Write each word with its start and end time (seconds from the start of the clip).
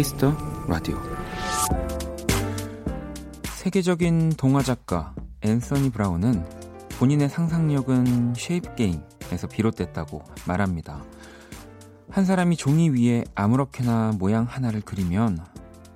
Kiss 0.00 0.19
the 0.19 0.34
Radio 0.66 0.96
세계적인 3.58 4.30
동화 4.30 4.62
작가 4.62 5.14
앤서니 5.42 5.90
브라운은 5.90 6.42
본인의 6.98 7.28
상상력은 7.28 8.32
shape 8.34 8.76
게임에서 8.76 9.46
비롯됐다고 9.52 10.22
말합니다. 10.46 11.04
한 12.08 12.24
사람이 12.24 12.56
종이 12.56 12.88
위에 12.88 13.24
아무렇게나 13.34 14.12
모양 14.18 14.44
하나를 14.44 14.80
그리면 14.82 15.38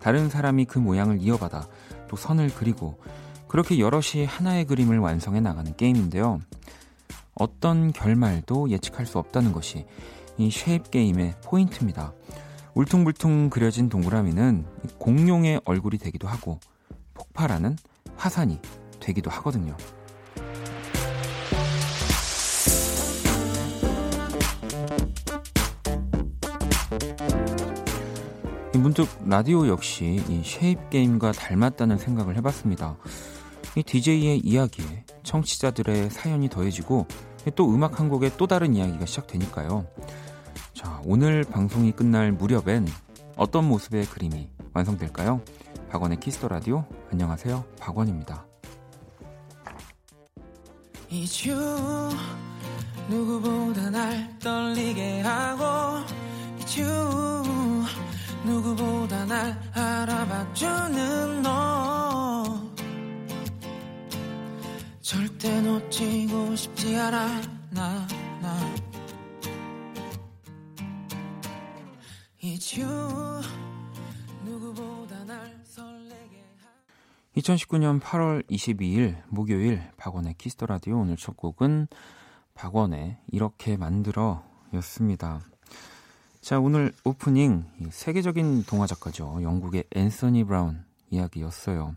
다른 0.01 0.29
사람이 0.29 0.67
그 0.67 0.79
모양을 0.79 1.23
이어받아 1.23 1.67
또 2.07 2.17
선을 2.17 2.51
그리고 2.57 3.01
그렇게 3.49 3.79
여럿이 3.79 4.27
하나의 4.27 4.67
그림을 4.67 4.99
완성해 4.99 5.41
나가는 5.41 5.75
게임인데요. 5.75 6.43
어떤 7.37 7.91
결말도 7.91 8.69
예측할 8.69 9.07
수 9.07 9.19
없다는 9.19 9.53
것이 9.53 9.87
이 10.37 10.51
쉐입 10.51 10.91
게임의 10.91 11.37
포인트입니다. 11.43 12.13
울퉁불퉁 12.75 13.51
그려진 13.51 13.89
동그라미는 13.89 14.67
공룡의 14.99 15.61
얼굴이 15.65 15.97
되기도 15.99 16.27
하고 16.27 16.59
폭발하는 17.15 17.77
화산이 18.17 18.59
되기도 18.99 19.31
하거든요. 19.31 19.77
문득 28.75 29.09
라디오 29.25 29.69
역시 29.69 30.21
이 30.29 30.43
쉐입 30.45 30.91
게임과 30.91 31.31
닮았다는 31.33 31.97
생각을 31.97 32.37
해봤습니다. 32.37 32.97
이 33.77 33.85
DJ의 33.85 34.41
이야기에 34.41 35.05
청취자들의 35.23 36.11
사연이 36.11 36.49
더해지고 36.49 37.07
또 37.55 37.73
음악 37.73 38.01
한 38.01 38.09
곡에 38.09 38.33
또 38.37 38.49
다른 38.49 38.75
이야기가 38.75 39.07
시작되니까요. 39.07 39.87
자, 40.75 41.01
오늘 41.05 41.45
방송이 41.45 41.93
끝날 41.93 42.33
무렵엔 42.33 42.87
어떤 43.37 43.67
모습의 43.69 44.07
그림이 44.07 44.49
완성될까요? 44.73 45.41
박원의 45.91 46.19
Kiss 46.21 46.37
the 46.37 46.49
Radio 46.49 46.85
안녕하세요. 47.13 47.65
박원입니다. 47.79 48.45
You 51.13 52.11
누구보다 53.09 53.91
날 53.91 54.37
떨리게 54.41 55.21
하고 55.21 55.65
you 56.77 57.85
누구보다 58.45 59.25
날 59.27 59.61
알아봐주는 59.75 61.43
너 61.43 62.61
절대 65.01 65.61
놓치고 65.61 66.57
싶지 66.57 66.97
않아 66.97 67.41
나, 67.71 68.07
나. 68.43 68.74
2019년 77.37 78.01
8월 78.01 78.45
22일 78.51 79.23
목요일 79.29 79.81
박원의 79.97 80.35
Kiss 80.39 80.55
the 80.55 80.67
Radio 80.67 80.99
오늘 80.99 81.17
첫 81.17 81.37
곡은 81.37 81.87
박원의 82.55 83.19
이렇게 83.31 83.77
만들어 83.77 84.43
였습니다. 84.75 85.41
자, 86.41 86.59
오늘 86.59 86.93
오프닝 87.05 87.65
세계적인 87.91 88.65
동화 88.65 88.89
작가죠. 88.89 89.39
영국의 89.43 89.85
앤서니 89.95 90.43
브라운 90.43 90.85
이야기였어요. 91.11 91.95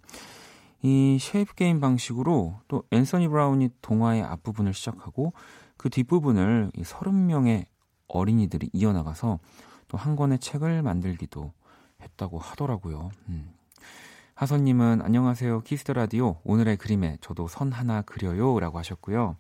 이 0.84 1.18
shape 1.20 1.56
게임 1.56 1.80
방식으로 1.80 2.60
또 2.68 2.84
앤서니 2.92 3.30
브라운이 3.30 3.70
동화의 3.82 4.22
앞부분을 4.22 4.76
시작하고 4.76 5.34
그 5.76 5.90
뒷부분을 5.90 6.72
이 6.76 6.84
30명의 6.84 7.66
어린이들이 8.08 8.70
이어나가서 8.74 9.40
또 9.88 9.98
한 9.98 10.16
권의 10.16 10.40
책을 10.40 10.82
만들기도 10.82 11.54
했다고 12.02 12.40
하더라고요. 12.40 13.12
음. 13.30 13.54
하선님은 14.36 15.02
안녕하세요. 15.02 15.62
Kiss 15.62 15.80
the 15.80 15.94
Radio. 15.94 16.40
오늘의 16.44 16.78
그림에 16.78 17.18
저도 17.22 17.48
선 17.48 17.72
하나 17.72 18.02
그려요. 18.04 18.60
라고 18.60 18.78
하셨고요. 18.78 19.36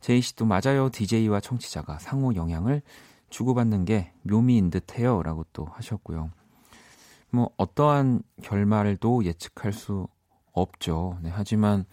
제이 0.00 0.20
씨도 0.20 0.44
맞아요. 0.44 0.88
DJ와 0.90 1.40
청취자가 1.40 1.98
상호 1.98 2.34
영향을 2.34 2.82
주고받는 3.30 3.84
게 3.84 4.12
묘미인 4.22 4.70
듯 4.70 4.98
해요. 4.98 5.22
라고 5.24 5.44
또 5.52 5.64
하셨고요. 5.64 6.30
뭐, 7.30 7.50
어떠한 7.56 8.22
결말도 8.42 9.24
예측할 9.24 9.72
수 9.72 10.06
없죠. 10.52 11.18
네, 11.20 11.30
하지만, 11.32 11.84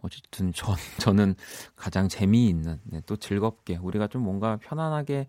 어쨌든 0.00 0.52
전, 0.52 0.74
저는 0.98 1.34
가장 1.76 2.08
재미있는, 2.08 2.80
네, 2.84 3.02
또 3.06 3.16
즐겁게, 3.16 3.76
우리가 3.76 4.08
좀 4.08 4.22
뭔가 4.22 4.56
편안하게 4.56 5.20
어, 5.20 5.28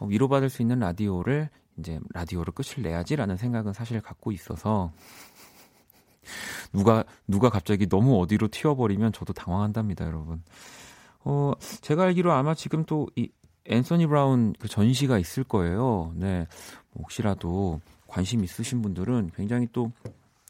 위로받을 0.00 0.50
수 0.50 0.62
있는 0.62 0.78
라디오를 0.78 1.48
이제 1.78 2.00
라디오로 2.12 2.52
끝을 2.52 2.82
내야지라는 2.82 3.36
생각은 3.36 3.72
사실 3.72 4.00
갖고 4.00 4.32
있어서 4.32 4.92
누가 6.72 7.04
누가 7.26 7.50
갑자기 7.50 7.88
너무 7.88 8.20
어디로 8.20 8.48
튀어버리면 8.48 9.12
저도 9.12 9.32
당황한답니다, 9.32 10.06
여러분. 10.06 10.42
어, 11.24 11.52
제가 11.80 12.04
알기로 12.04 12.32
아마 12.32 12.54
지금 12.54 12.84
또 12.84 13.06
이 13.16 13.30
앤서니 13.68 14.06
브라운 14.06 14.54
그 14.58 14.68
전시가 14.68 15.18
있을 15.18 15.44
거예요. 15.44 16.12
네. 16.16 16.46
뭐 16.92 17.02
혹시라도 17.02 17.80
관심 18.06 18.44
있으신 18.44 18.82
분들은 18.82 19.30
굉장히 19.34 19.66
또 19.72 19.92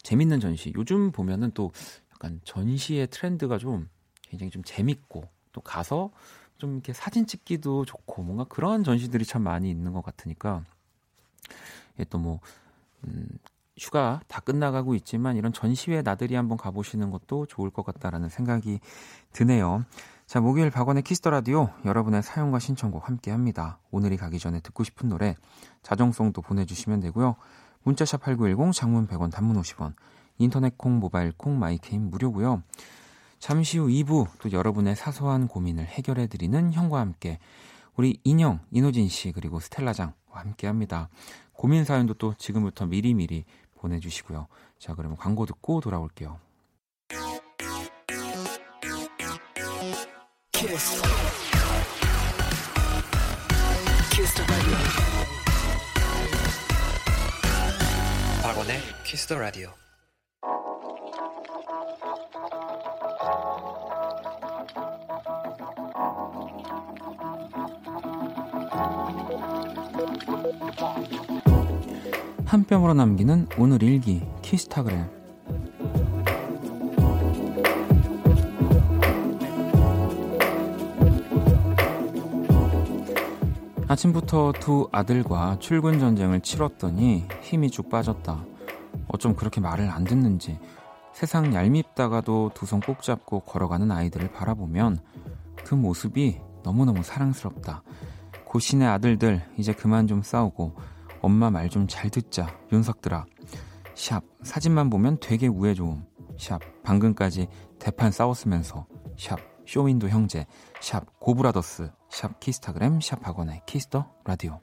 재밌는 0.03 0.41
전시. 0.41 0.73
요즘 0.77 1.11
보면은 1.11 1.51
또 1.53 1.73
약간 2.13 2.41
전시의 2.45 3.09
트렌드가 3.09 3.59
좀 3.59 3.89
굉장히 4.23 4.51
좀 4.51 4.63
재밌고 4.65 5.25
또 5.53 5.61
가서 5.61 6.11
좀 6.59 6.75
이렇게 6.75 6.93
사진 6.93 7.27
찍기도 7.27 7.85
좋고 7.85 8.23
뭔가 8.23 8.45
그런 8.45 8.85
전시들이 8.85 9.25
참 9.25 9.43
많이 9.43 9.71
있는 9.71 9.93
것 9.93 10.03
같으니까 10.03 10.63
예, 11.99 12.05
또뭐 12.05 12.41
음, 13.05 13.29
휴가 13.79 14.21
다 14.27 14.41
끝나가고 14.41 14.95
있지만 14.95 15.37
이런 15.37 15.53
전시회 15.53 16.03
나들이 16.03 16.35
한번 16.35 16.57
가보시는 16.57 17.11
것도 17.11 17.47
좋을 17.47 17.71
것 17.71 17.85
같다라는 17.85 18.29
생각이 18.29 18.81
드네요. 19.33 19.85
자, 20.27 20.41
목요일 20.41 20.71
박원의 20.71 21.03
Kiss 21.03 21.19
the 21.19 21.31
Radio 21.31 21.71
여러분의 21.85 22.23
사연과 22.23 22.59
신청곡 22.59 23.07
함께 23.07 23.31
합니다. 23.31 23.79
오늘이 23.91 24.17
가기 24.17 24.39
전에 24.39 24.61
듣고 24.61 24.83
싶은 24.83 25.09
노래 25.09 25.37
자정송도 25.83 26.43
보내주시면 26.43 27.01
되고요. 27.01 27.37
문자샵 27.85 28.23
8910 28.23 28.73
장문 28.73 29.07
100원 29.07 29.31
단문 29.31 29.61
50원 29.61 29.95
인터넷 30.39 30.77
콩 30.77 30.99
모바일 30.99 31.33
콩 31.37 31.59
my 31.59 31.74
K는 31.74 32.11
무료고요. 32.11 32.63
잠시 33.47 33.79
후 33.79 33.87
2부 33.87 34.27
또 34.41 34.51
여러분의 34.51 34.97
사소한 34.97 35.47
고민을 35.47 35.85
해결해 35.85 36.27
드리는 36.27 36.73
형과 36.73 36.99
함께 36.99 37.39
우리 37.95 38.19
인형 38.25 38.59
이노진 38.73 39.09
씨 39.09 39.31
그리고 39.31 39.61
스텔라장과 39.61 40.41
함께 40.41 40.67
합니다. 40.67 41.09
고민 41.53 41.85
사연도 41.85 42.15
또 42.15 42.35
지금부터 42.35 42.87
미리미리 42.87 43.45
보내주시고요. 43.77 44.49
자 44.81 44.97
그러면 44.97 45.17
광고 45.17 45.47
듣고 45.47 45.81
돌아올게요. 45.81 46.41
키스. 50.51 51.03
키스 54.11 54.43
박원의 58.43 58.81
키스 59.05 59.29
더 59.29 59.39
라디오. 59.39 59.86
한 72.45 72.65
뼘으로 72.65 72.95
남기는 72.95 73.49
오늘 73.59 73.83
일기 73.83 74.23
키스타그램 74.43 75.07
아침부터 83.89 84.53
두 84.61 84.89
아들과 84.93 85.59
출근 85.61 85.99
전쟁을 85.99 86.41
치렀더니 86.41 87.25
힘이 87.43 87.71
쭉 87.71 87.89
빠졌다. 87.89 88.45
어쩜 89.09 89.37
그렇게 89.37 89.61
말을 89.61 89.89
안 89.91 90.05
듣는지 90.05 90.59
세상 91.13 91.55
얄밉다가도 91.55 92.51
두 92.55 92.67
손 92.67 92.81
꼭 92.81 93.03
잡고 93.03 93.41
걸어가는 93.41 93.91
아이들을 93.91 94.33
바라보면 94.33 94.99
그 95.65 95.75
모습이 95.75 96.41
너무너무 96.63 97.03
사랑스럽다. 97.03 97.83
고 98.47 98.59
씨네 98.59 98.89
아들들 98.89 99.43
이제 99.59 99.73
그만 99.73 100.07
좀 100.07 100.23
싸우고 100.23 100.77
엄마 101.21 101.51
말 101.51 101.69
좀 101.69 101.87
잘 101.89 102.09
듣자. 102.11 102.59
요 102.73 102.80
녀석들아. 102.80 103.27
샵. 103.95 104.23
사진만 104.43 104.89
보면 104.91 105.19
되게 105.21 105.49
우애 105.49 105.75
좋음. 105.75 106.05
샵. 106.39 106.61
방금까지 106.83 107.49
대판 107.79 108.11
싸웠으면서. 108.13 108.87
샵. 109.19 109.39
쇼윈도 109.67 110.09
형제. 110.09 110.47
샵. 110.81 111.19
고brothers. 111.19 111.91
샵. 112.11 112.39
키스타그램. 112.41 113.01
샵. 113.01 113.27
박원의 113.27 113.63
Kiss 113.67 113.90
the 113.90 114.07
Radio. 114.25 114.61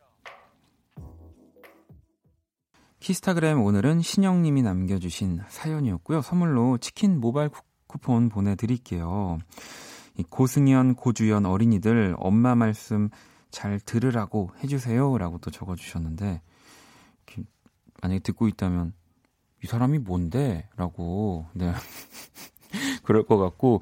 키스타그램 3.00 3.62
오늘은 3.62 4.02
신영님이 4.02 4.62
남겨주신 4.62 5.42
사연이었고요. 5.50 6.22
선물로 6.22 6.78
치킨 6.78 7.20
모바일 7.20 7.50
쿠폰 7.88 8.30
보내드릴게요. 8.30 9.40
고승현, 10.30 10.96
고주연 10.96 11.46
어린이들 11.46 12.16
엄마 12.18 12.56
말씀 12.56 13.10
잘 13.54 13.80
들으라고 13.80 14.50
해주세요. 14.64 15.18
라고 15.20 15.38
또 15.38 15.52
적어주셨는데, 15.52 16.42
만약에 18.02 18.20
듣고 18.20 18.48
있다면, 18.48 18.94
이 19.64 19.68
사람이 19.68 20.00
뭔데? 20.00 20.68
라고, 20.76 21.46
네. 21.54 21.72
그럴 23.04 23.24
것 23.24 23.38
같고, 23.38 23.82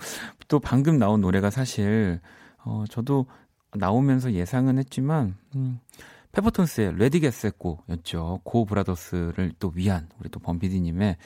또 0.50 0.60
방금 0.60 1.00
나온 1.00 1.22
노래가 1.22 1.50
사실, 1.50 2.20
어, 2.66 2.84
저도 2.90 3.26
나오면서 3.74 4.34
예상은 4.34 4.78
했지만, 4.78 5.38
음, 5.56 5.80
페퍼톤스의 6.34 6.98
Ready, 6.98 7.22
Get 7.22 7.42
Set, 7.42 7.68
Go였죠. 7.68 8.42
고 8.44 8.66
brothers를 8.66 9.54
또 9.58 9.72
위한 9.74 10.10
우리 10.20 10.30
또 10.30 10.40
범피디님의 10.40 11.18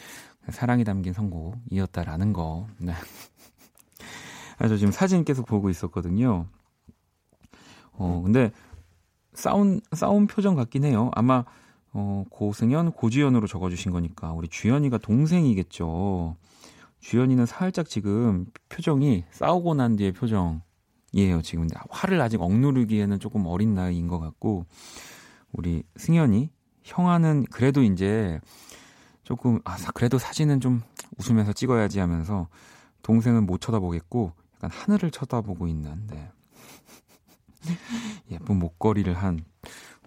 사랑이 0.50 0.84
담긴 0.84 1.14
선곡이었다라는 1.14 2.32
거. 2.32 2.68
네. 2.78 2.94
아, 4.58 4.68
저 4.68 4.78
지금 4.78 4.92
사진 4.92 5.26
계속 5.26 5.48
보고 5.48 5.70
있었거든요. 5.70 6.48
어, 7.98 8.22
근데 8.24 8.52
싸운, 9.34 9.82
싸운 9.92 10.28
표정 10.28 10.56
같긴 10.56 10.84
해요. 10.84 11.12
아마, 11.14 11.44
어, 11.94 12.24
고승현, 12.30 12.92
고주연으로 12.92 13.48
적어주신 13.48 13.92
거니까 13.92 14.32
우리 14.34 14.48
주연이가 14.48 14.98
동생이겠죠. 14.98 16.36
주연이는 17.00 17.46
살짝 17.46 17.88
지금 17.88 18.48
표정이 18.70 19.26
싸우고 19.32 19.76
난 19.76 19.96
뒤의 19.96 20.12
표정. 20.12 20.62
이에요, 21.16 21.42
지금. 21.42 21.68
화를 21.90 22.20
아직 22.20 22.42
억누르기에는 22.42 23.20
조금 23.20 23.46
어린 23.46 23.74
나이인 23.74 24.10
것 24.10 24.20
같고, 24.20 24.66
우리 25.54 25.84
승현이, 25.96 26.50
형아는 26.84 27.46
그래도 27.50 27.84
이제 27.84 28.42
조금, 29.24 29.62
아, 29.64 29.78
그래도 29.94 30.18
사진은 30.18 30.60
좀 30.60 30.82
웃으면서 31.18 31.54
찍어야지 31.54 32.00
하면서, 32.00 32.50
동생은 33.02 33.46
못 33.46 33.62
쳐다보겠고, 33.62 34.34
약간 34.56 34.70
하늘을 34.72 35.10
쳐다보고 35.10 35.68
있는, 35.68 36.06
네. 36.08 36.30
예쁜 38.32 38.58
목걸이를 38.60 39.14
한 39.14 39.44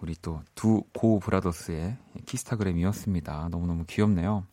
우리 0.01 0.15
또 0.21 0.41
두 0.55 0.83
고 0.93 1.19
brothers의 1.19 1.97
키스타그램이었습니다. 2.25 3.49
너무너무 3.51 3.85
귀엽네요. 3.87 4.45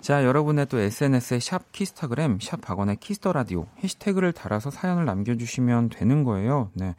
자, 0.00 0.24
여러분의 0.24 0.66
또 0.66 0.78
SNS에 0.78 1.40
샵 1.40 1.72
키스타그램, 1.72 2.38
샵 2.40 2.60
박원의 2.60 2.96
Kiss 2.96 3.17
the 3.17 3.32
Radio 3.32 3.66
해시태그를 3.82 4.32
달아서 4.32 4.70
사연을 4.70 5.04
남겨주시면 5.04 5.88
되는 5.88 6.22
거예요. 6.24 6.70
네. 6.74 6.94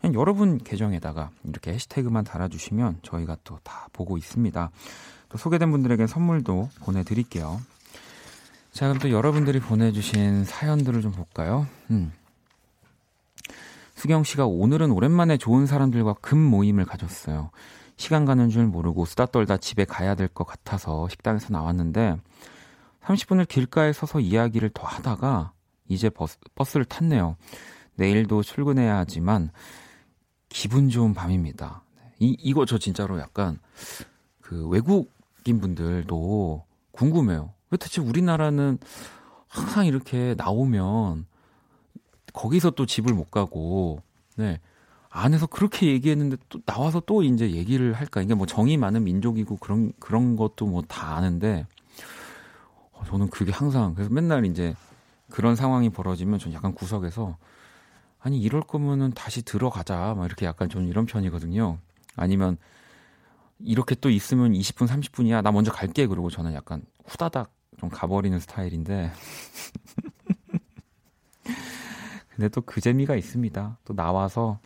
그냥 0.00 0.14
여러분 0.14 0.58
계정에다가 0.58 1.30
이렇게 1.44 1.72
해시태그만 1.72 2.24
달아주시면 2.24 3.00
저희가 3.02 3.36
또 3.44 3.58
다 3.62 3.86
보고 3.92 4.18
있습니다. 4.18 4.70
또 5.28 5.38
소개된 5.38 5.70
분들에게 5.70 6.06
선물도 6.06 6.68
보내드릴게요. 6.80 7.60
자, 8.72 8.86
그럼 8.88 8.98
또 8.98 9.10
여러분들이 9.10 9.60
보내주신 9.60 10.44
사연들을 10.44 11.00
좀 11.02 11.12
볼까요? 11.12 11.66
음. 11.90 12.12
수경 14.00 14.24
씨가 14.24 14.46
오늘은 14.46 14.92
오랜만에 14.92 15.36
좋은 15.36 15.66
사람들과 15.66 16.14
금 16.22 16.38
모임을 16.38 16.86
가졌어요. 16.86 17.50
시간 17.98 18.24
가는 18.24 18.48
줄 18.48 18.64
모르고 18.64 19.04
수다 19.04 19.26
떨다 19.26 19.58
집에 19.58 19.84
가야 19.84 20.14
될 20.14 20.26
것 20.26 20.44
같아서 20.46 21.06
식당에서 21.10 21.48
나왔는데 21.52 22.16
30분을 23.02 23.46
길가에 23.46 23.92
서서 23.92 24.20
이야기를 24.20 24.70
더 24.72 24.86
하다가 24.86 25.52
이제 25.86 26.08
버스, 26.08 26.38
버스를 26.54 26.86
탔네요. 26.86 27.36
내일도 27.96 28.42
출근해야 28.42 28.96
하지만 28.96 29.50
기분 30.48 30.88
좋은 30.88 31.12
밤입니다. 31.12 31.82
이, 32.20 32.34
이거 32.40 32.64
저 32.64 32.78
진짜로 32.78 33.20
약간 33.20 33.58
그 34.40 34.66
외국인 34.68 35.60
분들도 35.60 36.64
궁금해요. 36.92 37.52
왜 37.68 37.76
대체 37.76 38.00
우리나라는 38.00 38.78
항상 39.46 39.84
이렇게 39.84 40.34
나오면 40.38 41.26
거기서 42.40 42.70
또 42.70 42.86
집을 42.86 43.12
못 43.12 43.30
가고, 43.30 44.02
네. 44.36 44.60
안에서 45.10 45.46
그렇게 45.46 45.88
얘기했는데 45.88 46.36
또 46.48 46.60
나와서 46.64 47.02
또 47.04 47.22
이제 47.22 47.50
얘기를 47.50 47.92
할까? 47.92 48.22
이게 48.22 48.34
뭐 48.34 48.46
정이 48.46 48.76
많은 48.76 49.04
민족이고 49.04 49.56
그런, 49.56 49.92
그런 49.98 50.36
것도 50.36 50.66
뭐 50.66 50.82
다 50.88 51.16
아는데, 51.16 51.66
어, 52.92 53.02
저는 53.06 53.28
그게 53.28 53.52
항상, 53.52 53.94
그래서 53.94 54.10
맨날 54.10 54.46
이제 54.46 54.74
그런 55.28 55.54
상황이 55.54 55.90
벌어지면 55.90 56.38
전 56.38 56.52
약간 56.54 56.72
구석에서, 56.72 57.36
아니, 58.20 58.40
이럴 58.40 58.62
거면은 58.62 59.12
다시 59.12 59.42
들어가자. 59.42 60.14
막 60.16 60.24
이렇게 60.26 60.46
약간 60.46 60.68
좀 60.68 60.86
이런 60.86 61.06
편이거든요. 61.06 61.78
아니면, 62.16 62.56
이렇게 63.58 63.94
또 63.94 64.08
있으면 64.10 64.52
20분, 64.52 64.86
30분이야. 64.86 65.42
나 65.42 65.52
먼저 65.52 65.72
갈게. 65.72 66.06
그러고 66.06 66.30
저는 66.30 66.54
약간 66.54 66.82
후다닥 67.06 67.50
좀 67.78 67.88
가버리는 67.90 68.38
스타일인데. 68.38 69.12
근데 72.40 72.48
또 72.48 72.62
그 72.62 72.80
재미가 72.80 73.16
있습니다. 73.16 73.78
또 73.84 73.94
나와서 73.94 74.58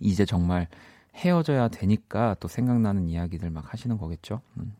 이제 0.00 0.24
정말 0.24 0.66
헤어져야 1.14 1.68
되니까 1.68 2.34
또 2.40 2.48
생각나는 2.48 3.06
이야기들 3.06 3.48
막 3.48 3.72
하시는 3.72 3.96
거겠죠. 3.96 4.40
음. 4.56 4.74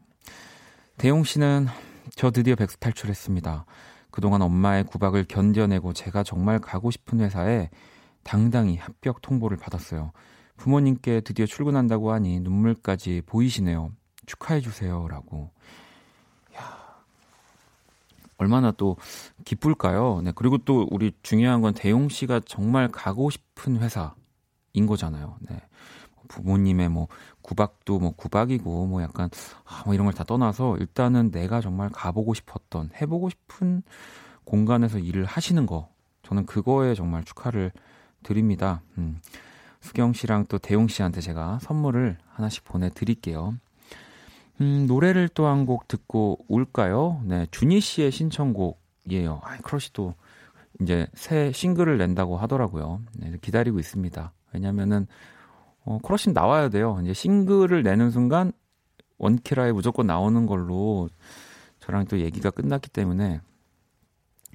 대용 0.97 1.23
씨는 1.23 1.69
저 2.17 2.33
드디어 2.33 2.57
백수 2.57 2.81
탈출했습니다. 2.81 3.65
그동안 4.11 4.43
엄마의 4.43 4.83
구박을 4.83 5.27
견뎌내고 5.29 5.93
제가 5.93 6.25
정말 6.25 6.59
가고 6.59 6.91
싶은 6.91 7.21
회사에 7.21 7.71
당당히 8.25 8.77
합격 8.77 9.23
통보를 9.23 9.57
받았어요. 9.57 10.11
부모님께 10.57 11.21
드디어 11.21 11.47
출근한다고 11.47 12.11
하니 12.11 12.41
눈물까지 12.41 13.23
보이시네요. 13.25 13.93
축하해 14.27 14.61
주세요라고. 14.61 15.53
얼마나 18.41 18.73
또 18.73 18.97
기쁠까요? 19.45 20.23
네, 20.25 20.33
그리고 20.35 20.57
또 20.59 20.87
우리 20.91 21.13
중요한 21.23 21.61
건 21.61 21.75
대용 21.75 22.09
씨가 22.09 22.41
정말 22.47 22.89
가고 22.89 23.29
싶은 23.29 23.77
회사인 23.77 24.87
거잖아요. 24.89 25.37
네. 25.49 25.61
부모님의 26.29 26.89
뭐 26.89 27.09
구박도 27.43 27.99
뭐 27.99 28.13
구박이고 28.13 28.87
뭐 28.87 29.03
약간 29.03 29.29
아, 29.65 29.83
뭐 29.85 29.95
이런 29.95 30.07
걸 30.07 30.15
다 30.15 30.25
떠나서 30.25 30.77
일단은 30.79 31.31
내가 31.31 31.61
정말 31.61 31.91
가보고 31.91 32.35
싶었던 32.35 32.91
해보고 33.01 33.31
싶은 33.31 33.83
공간에서 34.45 34.99
일을 34.99 35.25
하시는 35.25 35.67
거 35.67 35.89
저는 36.23 36.47
그거에 36.47 36.95
정말 36.95 37.25
축하를 37.25 37.73
드립니다. 38.23 38.81
음. 38.97 39.21
수경 39.81 40.13
씨랑 40.13 40.47
또 40.49 40.59
대용 40.59 40.89
씨한테 40.89 41.21
제가 41.21 41.59
선물을 41.63 42.17
하나씩 42.29 42.65
보내드릴게요. 42.65 43.55
음, 44.61 44.87
노래를 44.87 45.29
또 45.29 45.47
한 45.47 45.65
곡 45.67 45.89
듣고 45.89 46.39
올까요? 46.49 47.21
네, 47.25 47.47
준희 47.51 47.81
씨의 47.81 48.11
신청곡이에요. 48.13 49.41
아, 49.43 49.57
크러쉬 49.59 49.93
도 49.93 50.15
이제 50.81 51.07
새 51.15 51.51
싱글을 51.53 51.99
낸다고 51.99 52.37
하더라고요. 52.37 53.01
네, 53.15 53.33
기다리고 53.41 53.79
있습니다. 53.79 54.33
왜냐면은 54.53 55.07
어, 55.85 55.99
크러쉬는 56.03 56.35
나와야 56.35 56.69
돼요. 56.69 56.99
이제 57.03 57.13
싱글을 57.15 57.83
내는 57.83 58.11
순간 58.11 58.53
원키라에 59.19 59.73
무조건 59.73 60.07
나오는 60.07 60.47
걸로 60.47 61.09
저랑 61.81 62.07
또 62.07 62.19
얘기가 62.21 62.51
끝났기 62.51 62.91
때문에 62.91 63.41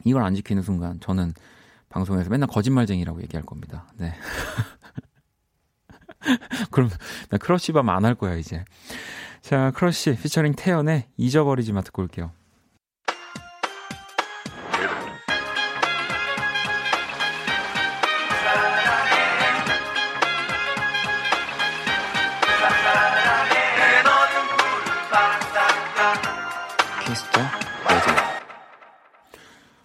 이걸 0.06 0.24
안 0.24 0.36
지키는 0.36 0.62
순간 0.62 1.00
저는 1.00 1.34
방송에서 1.90 2.30
맨날 2.30 2.48
거짓말쟁이라고 2.48 3.22
얘기할 3.24 3.44
겁니다. 3.46 3.88
네. 3.98 4.14
그럼 6.72 6.90
나 7.30 7.38
크러쉬밤 7.38 7.90
안 7.90 8.06
할 8.06 8.16
거야 8.16 8.36
이제. 8.36 8.64
자, 9.46 9.70
크러쉬 9.75 10.16
피처링 10.16 10.54
태연의 10.58 11.06
잊어버리지 11.18 11.72
마 11.72 11.82
듣고 11.82 12.02
올게요. 12.02 12.32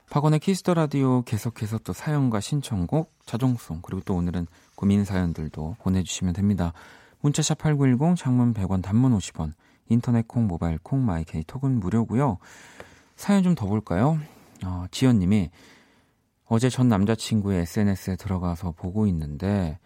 박원의 0.08 0.40
키스 0.40 0.60
더 0.60 0.72
라디오 0.72 1.20
계속해서 1.20 1.80
또 1.84 1.92
사연과 1.92 2.40
신청곡, 2.40 3.12
자정송, 3.26 3.82
그리고 3.82 4.00
또 4.06 4.14
오늘은 4.14 4.46
고민 4.74 5.04
사연들도 5.04 5.76
보내주시면 5.80 6.32
됩니다. 6.32 6.72
문자 7.22 7.58
샵8910 7.58 8.16
장문 8.16 8.54
100원 8.54 8.82
단문 8.82 9.16
50원 9.16 9.52
인터넷 9.88 10.26
콩 10.28 10.46
모바일 10.46 10.78
콩 10.82 11.04
my 11.04 11.30
K 11.30 11.42
톡은 11.44 11.80
무료고요. 11.80 12.38
사연 13.16 13.42
좀 13.42 13.54
더 13.54 13.66
볼까요? 13.66 14.18
어, 14.64 14.84
지연 14.90 15.18
님이 15.18 15.50
어제 16.46 16.68
전 16.68 16.88
남자친구의 16.88 17.60
SNS에 17.60 18.16
들어가서 18.16 18.72
보고 18.72 19.06
있는데 19.06 19.78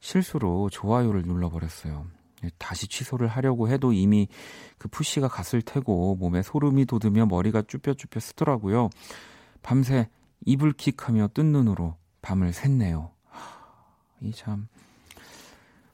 실수로 0.00 0.68
좋아요를 0.70 1.22
눌러버렸어요. 1.22 2.06
다시 2.58 2.88
취소를 2.88 3.28
하려고 3.28 3.68
해도 3.68 3.92
이미 3.92 4.26
그 4.76 4.88
푸시가 4.88 5.28
갔을 5.28 5.62
테고 5.62 6.16
몸에 6.16 6.42
소름이 6.42 6.86
돋으며 6.86 7.26
머리가 7.26 7.62
쭈뼛쭈뼛 7.62 8.20
서더라고요. 8.20 8.90
밤새 9.62 10.08
이불킥하며 10.44 11.28
뜬 11.34 11.52
눈으로 11.52 11.96
밤을 12.20 12.50
샜네요. 12.50 13.10
이 14.22 14.32
참 14.32 14.68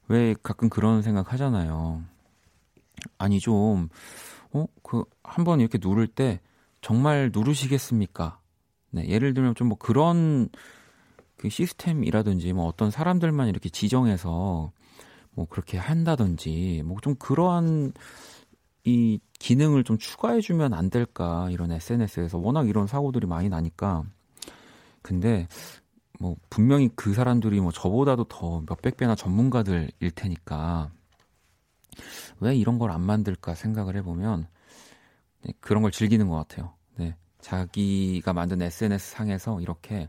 왜 0.08 0.34
가끔 0.42 0.68
그런 0.68 1.02
생각 1.02 1.32
하잖아요. 1.32 2.02
아니 3.18 3.40
좀 3.40 3.88
어? 4.52 4.66
그 4.82 5.04
한 5.24 5.44
번 5.44 5.60
이렇게 5.60 5.78
누를 5.80 6.06
때 6.08 6.40
정말 6.80 7.30
누르시겠습니까? 7.32 8.40
네, 8.90 9.08
예를 9.08 9.34
들면 9.34 9.54
좀 9.54 9.68
뭐 9.68 9.76
그런 9.78 10.48
그 11.36 11.48
시스템이라든지 11.50 12.52
뭐 12.52 12.66
어떤 12.66 12.90
사람들만 12.90 13.48
이렇게 13.48 13.68
지정해서 13.68 14.72
뭐 15.32 15.46
그렇게 15.48 15.78
한다든지 15.78 16.82
뭐 16.86 16.98
좀 17.02 17.14
그러한 17.16 17.92
이 18.84 19.20
기능을 19.38 19.84
좀 19.84 19.98
추가해 19.98 20.40
주면 20.40 20.72
안 20.74 20.90
될까 20.90 21.48
이런 21.50 21.70
SNS에서 21.72 22.38
워낙 22.38 22.68
이런 22.68 22.86
사고들이 22.86 23.26
많이 23.26 23.48
나니까 23.48 24.04
근데 25.02 25.46
뭐 26.18 26.36
분명히 26.50 26.90
그 26.96 27.14
사람들이 27.14 27.60
뭐 27.60 27.72
저보다도 27.72 28.24
더 28.24 28.62
몇백 28.68 28.96
배나 28.96 29.14
전문가들일 29.14 30.10
테니까 30.14 30.90
왜 32.40 32.54
이런 32.56 32.78
걸 32.78 32.90
안 32.90 33.02
만들까 33.02 33.54
생각을 33.54 33.96
해보면 33.96 34.46
네, 35.44 35.52
그런 35.60 35.82
걸 35.82 35.92
즐기는 35.92 36.28
것 36.28 36.36
같아요. 36.36 36.74
네, 36.96 37.16
자기가 37.40 38.32
만든 38.32 38.62
SNS 38.62 39.12
상에서 39.12 39.60
이렇게 39.60 40.08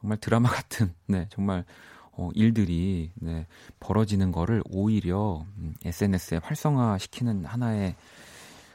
정말 0.00 0.18
드라마 0.18 0.48
같은 0.50 0.94
네 1.06 1.28
정말 1.30 1.64
어, 2.12 2.30
일들이 2.34 3.12
네, 3.16 3.46
벌어지는 3.80 4.32
거를 4.32 4.62
오히려 4.70 5.46
음, 5.58 5.74
SNS에 5.84 6.38
활성화시키는 6.42 7.44
하나의 7.46 7.96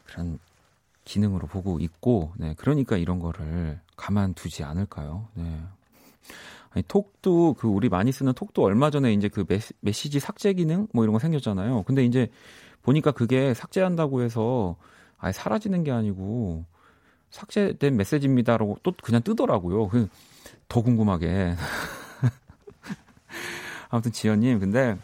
그런 0.06 0.40
기능으로 1.06 1.48
보고 1.48 1.80
있고, 1.80 2.34
네, 2.38 2.56
그러니까 2.58 2.98
이런 2.98 3.20
거를 3.20 3.82
가만두지 3.98 4.64
않을까요? 4.64 5.28
네. 5.36 5.62
아니, 6.72 6.84
톡도 6.88 7.56
그 7.56 7.68
우리 7.68 7.90
많이 7.90 8.12
쓰는 8.12 8.34
톡도 8.34 8.64
얼마 8.64 8.90
전에 8.92 9.12
이제 9.14 9.28
그 9.28 9.44
메시, 9.48 9.74
메시지 9.82 10.20
삭제 10.20 10.54
기능 10.54 10.88
뭐 10.94 11.04
이런 11.04 11.14
거 11.14 11.20
생겼잖아요. 11.20 11.84
근데 11.84 12.06
이제 12.06 12.30
보니까 12.84 13.12
그게 13.12 13.54
삭제한다고 13.54 14.22
해서 14.22 14.76
아예 15.18 15.32
사라지는 15.32 15.84
게 15.84 15.92
아니고 15.92 16.64
삭제된 17.32 17.98
메시지입니다라고 17.98 18.78
또 18.84 18.94
그냥 19.04 19.22
뜨더라고요. 19.24 19.88
그 19.90 20.08
더 20.70 20.82
궁금하게. 20.84 21.56
아무튼 23.90 24.12
지연님, 24.12 24.60
근데 24.60 24.98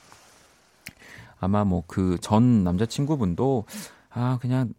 아마 1.40 1.64
뭐 1.64 1.84
그 1.88 2.18
전 2.22 2.64
남자친구분도 2.64 3.66
아, 4.12 4.38
그냥 4.42 4.74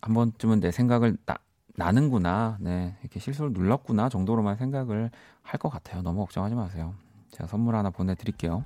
한 0.00 0.14
번쯤은 0.14 0.60
내 0.60 0.70
생각을 0.70 1.16
나, 1.26 1.36
나는구나. 1.76 2.58
네. 2.60 2.94
이렇게 3.02 3.20
실수를 3.20 3.52
눌렀구나 3.52 4.08
정도로만 4.08 4.56
생각을 4.56 5.10
할 5.42 5.58
것 5.58 5.68
같아요. 5.70 6.02
너무 6.02 6.20
걱정하지 6.20 6.54
마세요. 6.54 6.94
제가 7.32 7.46
선물 7.46 7.76
하나 7.76 7.90
보내드릴게요. 7.90 8.64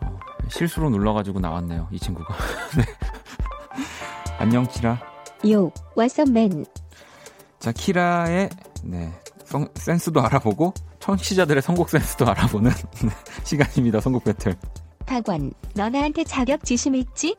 어, 0.00 0.18
실수로 0.48 0.90
눌러가지고 0.90 1.40
나왔네요. 1.40 1.88
이 1.90 1.98
친구가. 1.98 2.34
네. 2.76 2.84
안녕, 4.38 4.66
키라. 4.66 5.00
요, 5.50 5.70
왓썹맨. 5.96 6.66
자, 7.58 7.72
키라의, 7.72 8.50
네. 8.82 9.12
성, 9.44 9.66
센스도 9.74 10.20
알아보고, 10.22 10.72
청취자들의 11.00 11.62
선곡 11.62 11.90
센스도 11.90 12.26
알아보는 12.26 12.70
시간입니다. 13.44 14.00
선곡 14.00 14.24
배틀. 14.24 14.56
박원, 15.06 15.52
너 15.74 15.88
나한테 15.88 16.24
자격지심 16.24 16.94
있지? 16.96 17.36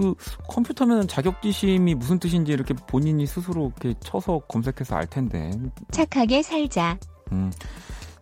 그 0.00 0.14
컴퓨터면 0.48 1.08
자격지심이 1.08 1.94
무슨 1.94 2.18
뜻인지 2.18 2.52
이렇게 2.52 2.72
본인이 2.72 3.26
스스로 3.26 3.66
이렇게 3.66 3.92
쳐서 4.00 4.38
검색해서 4.48 4.96
알 4.96 5.06
텐데. 5.06 5.50
착하게 5.90 6.42
살자. 6.42 6.98
음. 7.32 7.52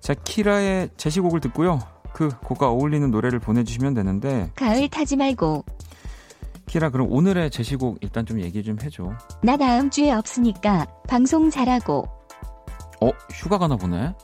자, 0.01 0.13
키라의 0.13 0.91
제시곡을 0.97 1.39
듣고요. 1.41 1.79
그 2.13 2.31
곡과 2.41 2.69
어울리는 2.71 3.09
노래를 3.13 3.39
보내주시면 3.39 3.95
되는데. 3.95 4.51
가을 4.57 4.89
타지 4.89 5.15
말고. 5.15 5.65
키라, 6.67 6.91
그럼 6.91 7.13
오늘의 7.13 7.53
제시곡 7.53 7.99
일단 8.01 8.27
좀 8.27 8.41
얘기 8.41 8.65
좀 8.65 8.77
해줘. 8.83 9.13
나 9.45 9.57
다음 9.57 9.89
주에 9.89 10.11
없으니까 10.11 10.85
방송 11.07 11.49
잘하고. 11.49 12.09
어, 13.01 13.11
휴가 13.33 13.57
가나 13.57 13.77
보네? 13.77 14.15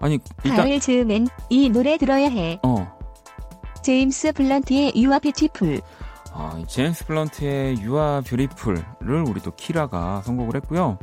아니, 0.00 0.18
일단. 0.42 0.66
가을 0.66 0.80
즈음엔 0.80 1.28
이 1.50 1.70
노래 1.70 1.96
들어야 1.98 2.28
해. 2.28 2.58
어. 2.64 2.98
제임스 3.84 4.32
블런트의 4.32 4.94
You're 4.96 5.20
Beautiful. 5.20 5.80
아, 6.36 6.60
제임스 6.66 7.06
블런트의 7.06 7.80
You're 7.80 8.22
Beautiful을 8.22 8.84
우리 9.28 9.40
또 9.40 9.52
키라가 9.54 10.22
선곡을 10.22 10.56
했고요. 10.56 10.98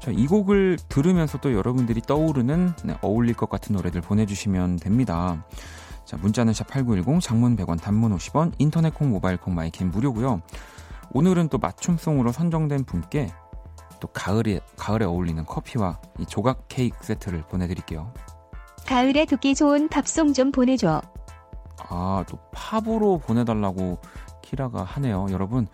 자, 0.00 0.12
이 0.12 0.28
곡을 0.28 0.78
들으면서 0.88 1.38
또 1.38 1.52
여러분들이 1.52 2.00
떠오르는 2.02 2.74
네, 2.84 2.96
어울릴 3.02 3.34
것 3.34 3.50
같은 3.50 3.74
노래들 3.74 4.00
보내주시면 4.00 4.76
됩니다. 4.76 5.44
자, 6.04 6.16
문자는 6.16 6.52
샵8910, 6.52 7.20
장문 7.20 7.56
100원, 7.56 7.82
단문 7.82 8.16
50원, 8.16 8.52
인터넷 8.58 8.94
콩, 8.94 9.10
모바일 9.10 9.38
콩, 9.38 9.56
my 9.56 9.79
K 9.79 9.90
무료고요. 9.90 10.40
오늘은 11.12 11.48
또 11.48 11.58
맞춤송으로 11.58 12.30
선정된 12.30 12.84
분께 12.84 13.32
또 13.98 14.06
가을에 14.08 14.60
가을에 14.76 15.04
어울리는 15.04 15.44
커피와 15.44 15.98
이 16.20 16.26
조각 16.26 16.66
케이크 16.68 16.96
세트를 17.00 17.42
보내드릴게요. 17.48 18.12
가을에 18.86 19.24
듣기 19.24 19.56
좋은 19.56 19.88
팝송 19.88 20.32
좀 20.32 20.52
보내줘. 20.52 21.02
아, 21.88 22.24
또 22.28 22.38
팝으로 22.52 23.18
보내달라고 23.18 23.98
키라가 24.46 24.84
하네요. 24.84 25.26
여러분, 25.30 25.66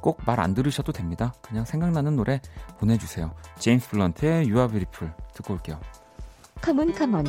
꼭 0.00 0.18
말 0.26 0.38
안 0.38 0.54
들으셔도 0.54 0.92
됩니다. 0.92 1.32
그냥 1.42 1.64
생각나는 1.64 2.14
노래 2.16 2.40
보내주세요. 2.78 3.32
제임스 3.58 3.88
블런트의 3.90 4.44
You 4.44 4.58
Are 4.58 4.68
Beautiful 4.70 5.12
듣고 5.34 5.54
올게요. 5.54 5.80
컴온 6.60 6.92
컴온. 6.94 7.24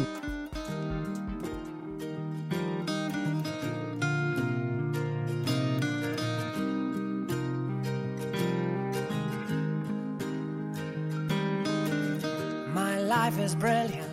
My 12.73 12.97
life 12.99 13.37
is 13.39 13.55
brilliant. 13.55 14.12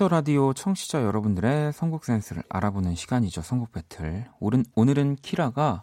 키스 0.00 0.05
더 0.05 0.08
라디오 0.08 0.54
청취자 0.54 1.02
여러분들의 1.02 1.74
선곡 1.74 2.06
센스를 2.06 2.42
알아보는 2.48 2.94
시간이죠. 2.94 3.42
선곡 3.42 3.70
배틀. 3.72 4.24
오른, 4.40 4.64
오늘은 4.74 5.16
키라가 5.16 5.82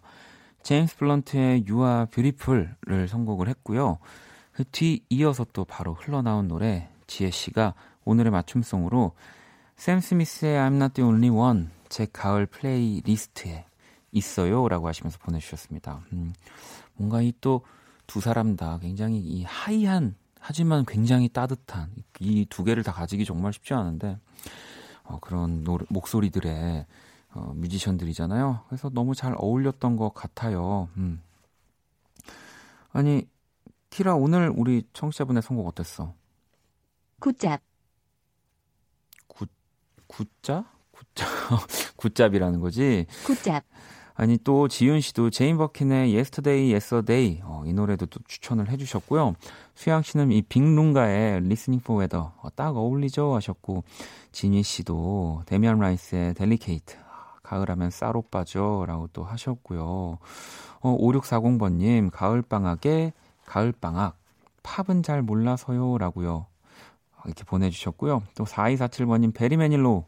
제임스 0.63 0.97
블런트의 0.97 1.65
You 1.69 1.86
Are 1.86 2.05
Beautiful을 2.07 3.07
선곡을 3.07 3.47
했고요. 3.50 4.00
그 4.53 4.63
뒤 4.71 5.03
이어서 5.09 5.45
또 5.53 5.65
바로 5.65 5.93
흘러나온 5.93 6.47
노래 6.47 6.89
지혜 7.05 7.29
씨가 7.29 7.75
오늘의 8.05 8.31
맞춤송으로 8.31 9.12
샘 9.75 10.00
스미스의 10.00 10.57
I'm 10.57 10.74
Not 10.77 10.95
the 10.95 11.07
Only 11.07 11.29
One 11.29 11.67
제 11.88 12.07
가을 12.12 12.47
플레이리스트에 12.47 13.65
있어요라고 14.12 14.88
하시면서 14.88 15.19
보내주셨습니다. 15.19 16.01
음, 16.13 16.33
뭔가 16.95 17.21
이 17.21 17.31
또 17.39 17.62
두 18.07 18.21
사람 18.21 18.55
다 18.55 18.79
굉장히 18.81 19.19
이 19.19 19.43
high한 19.43 20.15
하지만 20.39 20.86
굉장히 20.86 21.29
따뜻한 21.29 21.91
이 22.20 22.46
두 22.50 22.63
개를 22.63 22.84
다 22.84 22.91
가지기 22.91 23.25
정말 23.25 23.53
쉽지 23.53 23.74
않은데 23.74 24.17
어, 25.03 25.20
그런 25.20 25.63
노래, 25.63 25.86
목소리들의 25.89 26.86
어, 27.34 27.51
뮤지션들이잖아요. 27.56 28.62
그래서 28.67 28.89
너무 28.89 29.13
잘 29.15 29.36
어울렸던 29.38 29.96
것 29.98 30.13
같아요. 30.13 30.89
음. 30.98 31.22
아니 32.91 33.24
키라 33.89 34.15
오늘 34.15 34.51
우리 34.56 34.84
청취자분의 34.94 35.41
선곡 35.44 35.67
어땠어? 35.67 36.13
Good 37.19 37.40
job. 37.40 37.62
굿 39.27 39.50
굿자? 40.08 40.65
굿자 40.91 41.25
굿잡이라는 41.98 42.60
거지. 42.60 43.06
굿잡. 43.25 43.63
아니 44.15 44.38
또 44.44 44.67
지윤 44.67 45.00
씨도 45.00 45.29
제인 45.29 45.58
버킨의 45.58 46.12
Yesterday 46.13 46.72
Yes 46.74 47.03
a 47.03 47.12
Day 47.12 47.41
어, 47.44 47.63
이 47.65 47.74
노래도 47.74 48.06
또 48.08 48.20
추천을 48.27 48.70
해주셨고요. 48.70 49.36
수양 49.77 50.01
씨는 50.01 50.31
이 50.31 50.41
Listening 51.38 51.84
for 51.84 52.01
Weather 52.01 52.31
어, 52.41 52.50
딱 52.55 52.75
어울리죠 52.75 53.36
하셨고 53.36 53.84
진희 54.31 54.63
씨도 54.63 55.43
데미안 55.46 55.77
라이스의 55.77 56.34
Delicate 56.34 56.98
아, 57.07 57.36
가을하면 57.43 57.91
쌀 57.91 58.17
오빠죠. 58.17 58.86
라고 58.88 59.07
또 59.13 59.24
하셨고요. 59.24 60.17
어, 60.79 60.98
5640번님, 60.98 62.10
가을방학에 62.12 63.13
가을방학. 63.46 64.17
팝은 64.63 65.03
잘 65.03 65.22
몰라서요. 65.22 66.00
라고요. 66.00 66.48
이렇게 67.25 67.43
보내주셨고요. 67.43 68.24
또 68.36 68.46
4247번님, 68.46 69.34
베리매닐로, 69.36 70.05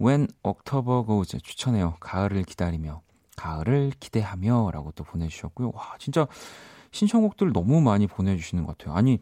When 0.00 0.28
October 0.42 1.04
Goes 1.04 1.38
추천해요. 1.38 1.96
가을을 2.00 2.44
기다리며, 2.44 3.02
가을을 3.36 3.92
기대하며 4.00 4.70
라고 4.72 4.90
또 4.92 5.04
보내주셨고요. 5.04 5.72
와, 5.74 5.96
진짜 5.98 6.26
신청곡들 6.92 7.52
너무 7.52 7.80
많이 7.80 8.06
보내주시는 8.06 8.64
것 8.64 8.78
같아요. 8.78 8.94
아니, 8.94 9.20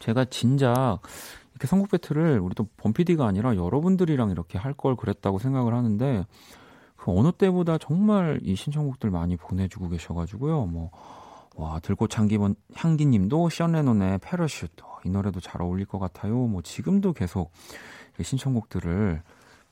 제가 0.00 0.26
진짜 0.26 0.98
이렇게 1.52 1.66
선곡 1.66 1.90
배틀을 1.90 2.38
우리 2.40 2.54
또 2.54 2.68
범피디가 2.76 3.26
아니라 3.26 3.56
여러분들이랑 3.56 4.30
이렇게 4.30 4.58
할 4.58 4.74
걸 4.74 4.94
그랬다고 4.94 5.38
생각을 5.38 5.74
하는데 5.74 6.24
그 6.96 7.10
어느 7.16 7.32
때보다 7.32 7.78
정말 7.78 8.40
이 8.42 8.54
신청곡들 8.54 9.10
많이 9.10 9.36
보내주고 9.36 9.88
계셔가지고요. 9.88 10.66
뭐, 10.66 10.90
와, 11.56 11.80
들꽃 11.80 12.16
향기, 12.18 12.38
향기님도 12.74 13.50
션 13.50 13.72
레논의 13.72 14.18
패러슈트. 14.18 14.84
이 15.04 15.10
노래도 15.10 15.40
잘 15.40 15.62
어울릴 15.62 15.86
것 15.86 15.98
같아요. 15.98 16.34
뭐, 16.34 16.62
지금도 16.62 17.12
계속 17.12 17.50
신청곡들을 18.20 19.22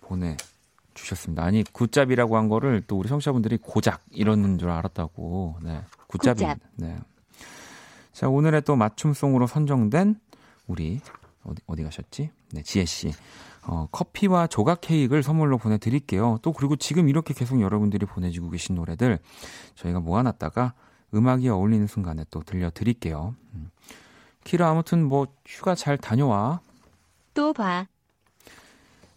보내 0.02 0.36
주셨습니다. 0.94 1.44
아니, 1.44 1.62
굿잡이라고 1.64 2.36
한 2.36 2.48
거를 2.48 2.82
또 2.86 2.96
우리 2.98 3.08
청취자분들이 3.08 3.58
고작 3.58 4.02
이러는 4.10 4.58
줄 4.58 4.70
알았다고. 4.70 5.58
네. 5.62 5.82
굿잡이. 6.08 6.40
굿잡. 6.40 6.58
네. 6.76 6.98
자, 8.12 8.28
오늘의 8.28 8.62
또 8.62 8.76
맞춤송으로 8.76 9.46
선정된 9.46 10.18
우리 10.66 11.00
어디, 11.44 11.62
어디 11.66 11.82
가셨지? 11.82 12.30
네, 12.52 12.62
지혜 12.62 12.84
씨. 12.84 13.12
어, 13.66 13.88
커피와 13.90 14.46
조각 14.46 14.80
케이크를 14.80 15.22
선물로 15.22 15.58
보내드릴게요. 15.58 16.38
또 16.42 16.52
그리고 16.52 16.76
지금 16.76 17.08
이렇게 17.08 17.34
계속 17.34 17.60
여러분들이 17.60 18.06
보내주고 18.06 18.50
계신 18.50 18.76
노래들 18.76 19.18
저희가 19.74 20.00
모아놨다가 20.00 20.74
음악이 21.14 21.48
어울리는 21.48 21.86
순간에 21.86 22.24
또 22.30 22.42
들려드릴게요. 22.42 23.34
음. 23.54 23.70
키라 24.44 24.70
아무튼 24.70 25.04
뭐 25.04 25.26
휴가 25.44 25.74
잘 25.74 25.98
다녀와. 25.98 26.60
또 27.34 27.52
봐. 27.52 27.86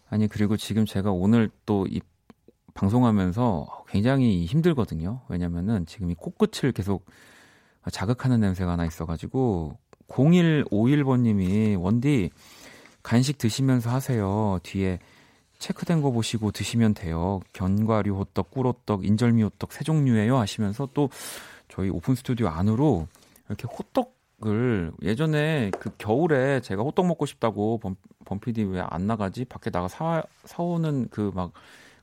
아니 0.10 0.28
그리고 0.28 0.58
지금 0.58 0.86
제가 0.86 1.12
오늘 1.12 1.52
또 1.66 1.86
이 1.88 2.02
방송하면서 2.80 3.84
굉장히 3.90 4.46
힘들거든요. 4.46 5.20
왜냐면은 5.28 5.86
지금 5.86 6.12
이 6.12 6.16
코끝을 6.16 6.72
계속 6.72 7.06
자극하는 7.92 8.40
냄새가 8.40 8.72
하나 8.72 8.86
있어가지고 8.86 9.78
0151번님이 10.08 11.78
원디 11.80 12.30
간식 13.04 13.38
드시면서 13.38 13.90
하세요. 13.90 14.60
뒤에 14.64 15.00
체크된 15.58 16.02
거 16.02 16.12
보시고 16.12 16.52
드시면 16.52 16.94
돼요. 16.94 17.42
견과류 17.52 18.16
호떡, 18.18 18.52
꿀호떡, 18.52 19.06
인절미 19.06 19.44
호떡 19.44 19.74
세 19.74 19.84
종류예요 19.84 20.38
하시면서 20.38 20.88
또 20.94 21.10
저희 21.68 21.90
오픈 21.90 22.16
스튜디오 22.16 22.48
안으로 22.48 23.08
이렇게 23.50 23.68
호떡을 23.68 24.94
예전에 25.02 25.72
그 25.78 25.90
겨울에 25.98 26.62
제가 26.62 26.84
호떡 26.84 27.08
먹고 27.08 27.26
싶다고 27.26 27.78
범, 27.80 27.96
범피디 28.24 28.64
왜 28.64 28.82
안 28.90 29.06
나가지? 29.06 29.44
밖에 29.44 29.70
나가 29.70 29.90
사, 29.90 30.24
사오는 30.46 31.10
그 31.10 31.32
막 31.36 31.52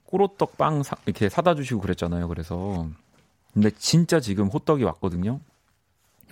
꿀호떡 0.06 0.56
빵 0.56 0.82
사, 0.82 0.96
이렇게 1.06 1.28
사다 1.28 1.54
주시고 1.54 1.80
그랬잖아요. 1.80 2.28
그래서 2.28 2.88
근데 3.52 3.70
진짜 3.70 4.20
지금 4.20 4.48
호떡이 4.48 4.84
왔거든요. 4.84 5.40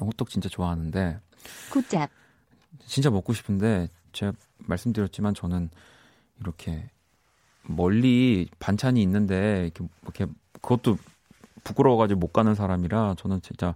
호떡 0.00 0.28
진짜 0.30 0.48
좋아하는데 0.48 1.18
굿잡. 1.70 2.10
진짜 2.86 3.10
먹고 3.10 3.32
싶은데 3.32 3.88
제가 4.12 4.32
말씀드렸지만 4.58 5.34
저는 5.34 5.70
이렇게 6.40 6.90
멀리 7.62 8.48
반찬이 8.58 9.00
있는데 9.02 9.70
이렇게, 9.74 9.88
이렇게 10.02 10.26
그것도 10.60 10.98
부끄러워가지고 11.64 12.20
못 12.20 12.32
가는 12.32 12.54
사람이라 12.54 13.14
저는 13.18 13.40
진짜 13.40 13.74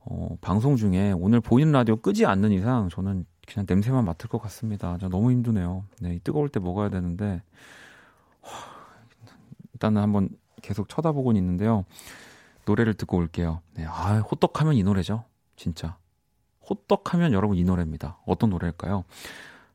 어, 0.00 0.36
방송 0.40 0.76
중에 0.76 1.12
오늘 1.12 1.40
보이는 1.40 1.72
라디오 1.72 1.96
끄지 1.96 2.26
않는 2.26 2.52
이상 2.52 2.88
저는 2.88 3.26
그냥 3.46 3.66
냄새만 3.68 4.04
맡을 4.04 4.28
것 4.28 4.40
같습니다. 4.42 4.98
저 5.00 5.08
너무 5.08 5.30
힘드네요. 5.30 5.84
네, 6.00 6.18
뜨거울 6.22 6.48
때 6.48 6.60
먹어야 6.60 6.90
되는데 6.90 7.42
하, 8.42 8.75
일단은 9.76 10.00
한번 10.00 10.30
계속 10.62 10.88
쳐다보고 10.88 11.32
있는데요. 11.32 11.84
노래를 12.64 12.94
듣고 12.94 13.18
올게요. 13.18 13.60
네, 13.74 13.84
아, 13.84 14.18
호떡하면 14.20 14.74
이 14.74 14.82
노래죠. 14.82 15.24
진짜. 15.54 15.98
호떡하면 16.68 17.32
여러분 17.32 17.56
이 17.58 17.62
노래입니다. 17.64 18.18
어떤 18.26 18.50
노래일까요? 18.50 19.04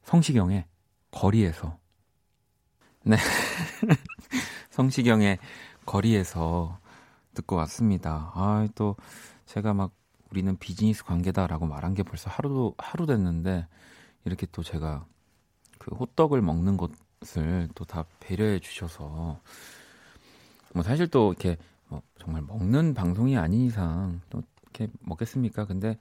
성시경의 0.04 0.66
거리에서. 1.12 1.78
네. 3.04 3.16
성시경의 4.72 5.38
거리에서 5.86 6.80
듣고 7.36 7.56
왔습니다. 7.58 8.32
아, 8.34 8.68
또 8.76 8.96
제가 9.46 9.74
막 9.74 9.92
우리는 10.32 10.58
비즈니스 10.58 11.04
관계다라고 11.06 11.68
말한 11.68 11.94
게 11.94 12.04
벌써 12.04 12.30
하루 12.30 12.74
하루 12.78 13.06
됐는데 13.06 13.68
이렇게 14.26 14.48
또 14.52 14.64
제가 14.64 15.06
그 15.78 15.96
호떡을 15.96 16.42
먹는 16.42 16.78
것을 16.78 17.70
또 17.76 17.86
다 17.86 18.06
배려해 18.20 18.60
주셔서 18.60 19.40
뭐 20.74 20.84
사실 20.84 21.08
또 21.08 21.30
이렇게 21.32 21.58
뭐 21.88 22.02
정말 22.20 22.42
먹는 22.42 22.94
방송이 22.94 23.38
아닌 23.38 23.62
이상 23.62 24.22
또 24.30 24.42
이렇게 24.64 24.88
먹겠습니까? 25.02 25.66
근데 25.66 25.98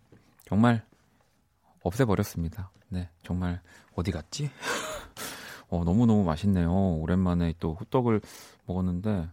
정말 0.46 0.84
없애버렸습니다. 1.82 2.70
네, 2.88 3.08
정말 3.22 3.60
어디 3.94 4.10
갔지? 4.10 4.50
어, 5.68 5.84
너무너무 5.84 6.24
맛있네요. 6.24 6.72
오랜만에 6.96 7.54
또 7.58 7.74
호떡을 7.74 8.20
먹었는데 8.66 9.28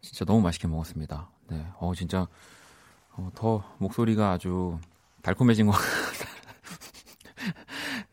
진짜 0.00 0.24
너무 0.24 0.40
맛있게 0.40 0.68
먹었습니다. 0.68 1.28
네, 1.48 1.66
어, 1.78 1.94
진짜 1.94 2.26
어, 3.12 3.30
더 3.34 3.64
목소리가 3.78 4.32
아주 4.32 4.78
달콤해진 5.22 5.66
것 5.66 5.72
같아요. 5.72 6.36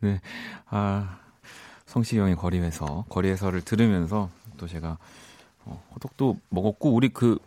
네, 0.00 0.20
아, 0.66 1.20
성시경의 1.86 2.36
거리에서, 2.36 3.04
거리에서를 3.08 3.62
들으면서 3.62 4.30
또 4.56 4.66
제가 4.66 4.98
어, 5.64 5.82
호떡도 5.94 6.38
먹었고, 6.48 6.92
우리 6.92 7.08
그, 7.08 7.38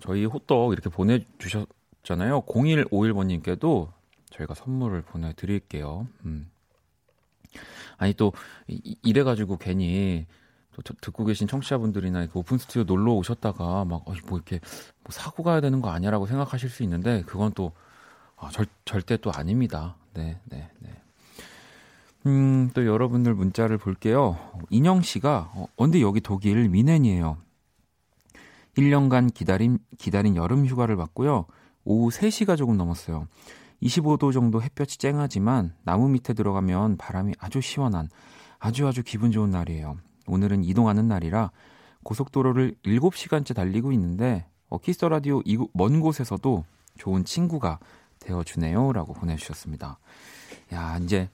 저희 0.00 0.24
호떡 0.24 0.72
이렇게 0.72 0.90
보내주셨잖아요. 0.90 2.42
0151번님께도 2.42 3.88
저희가 4.30 4.54
선물을 4.54 5.02
보내드릴게요. 5.02 6.06
음. 6.24 6.50
아니 7.96 8.12
또 8.14 8.32
이래가지고 9.02 9.58
괜히 9.58 10.26
또 10.72 10.94
듣고 11.00 11.24
계신 11.24 11.46
청취자분들이나 11.46 12.26
오픈 12.34 12.58
스튜디오 12.58 12.82
놀러 12.82 13.12
오셨다가 13.12 13.84
막뭐 13.84 14.04
어, 14.06 14.14
이렇게 14.14 14.58
뭐 15.02 15.10
사고 15.10 15.42
가야 15.42 15.60
되는 15.60 15.80
거 15.80 15.90
아니야라고 15.90 16.26
생각하실 16.26 16.68
수 16.68 16.82
있는데 16.82 17.22
그건 17.26 17.52
또 17.52 17.72
아, 18.36 18.50
절, 18.50 18.66
절대 18.84 19.16
또 19.16 19.30
아닙니다. 19.32 19.96
네, 20.14 20.40
네, 20.46 20.68
네. 20.80 20.90
음, 22.26 22.70
또 22.74 22.84
여러분들 22.84 23.34
문자를 23.34 23.78
볼게요. 23.78 24.36
인영 24.70 25.02
씨가 25.02 25.52
어, 25.54 25.66
근데 25.76 26.00
여기 26.00 26.20
독일 26.20 26.68
미넨이에요. 26.68 27.38
1년간 28.76 29.32
기다린 29.32 29.78
기다린 29.98 30.36
여름 30.36 30.66
휴가를 30.66 30.96
받고요. 30.96 31.46
오후 31.84 32.10
3시가 32.10 32.56
조금 32.56 32.76
넘었어요. 32.76 33.26
25도 33.82 34.32
정도 34.32 34.62
햇볕이 34.62 34.98
쨍하지만 34.98 35.74
나무 35.84 36.08
밑에 36.08 36.32
들어가면 36.32 36.96
바람이 36.96 37.34
아주 37.38 37.60
시원한 37.60 38.08
아주 38.58 38.86
아주 38.86 39.02
기분 39.02 39.30
좋은 39.30 39.50
날이에요. 39.50 39.96
오늘은 40.26 40.64
이동하는 40.64 41.06
날이라 41.06 41.50
고속도로를 42.02 42.76
7시간째 42.84 43.54
달리고 43.54 43.92
있는데 43.92 44.46
어, 44.68 44.78
키스 44.78 44.97
더 44.97 45.08
라디오 45.08 45.42
이곳 45.44 45.70
먼 45.74 46.00
곳에서도 46.00 46.64
좋은 46.98 47.24
친구가 47.24 47.78
되어 48.20 48.42
주네요. 48.42 48.92
라고 48.92 49.12
보내 49.12 49.36
주셨습니다. 49.36 49.98
야, 50.72 50.98
이제 50.98 51.28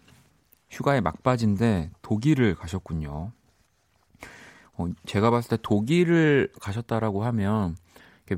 휴가에 0.70 1.00
막바지인데 1.00 1.90
독일을 2.02 2.54
가셨군요. 2.54 3.32
어, 4.80 4.88
제가 5.06 5.30
봤을 5.30 5.50
때 5.50 5.58
독일을 5.62 6.52
가셨다라고 6.60 7.24
하면 7.24 7.76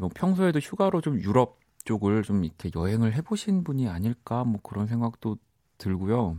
뭐 0.00 0.08
평소에도 0.14 0.58
휴가로 0.58 1.00
좀 1.02 1.20
유럽 1.20 1.58
쪽을 1.84 2.22
좀 2.22 2.44
이렇게 2.44 2.70
여행을 2.74 3.14
해보신 3.14 3.62
분이 3.64 3.88
아닐까 3.88 4.44
뭐 4.44 4.60
그런 4.62 4.86
생각도 4.86 5.36
들고요. 5.78 6.38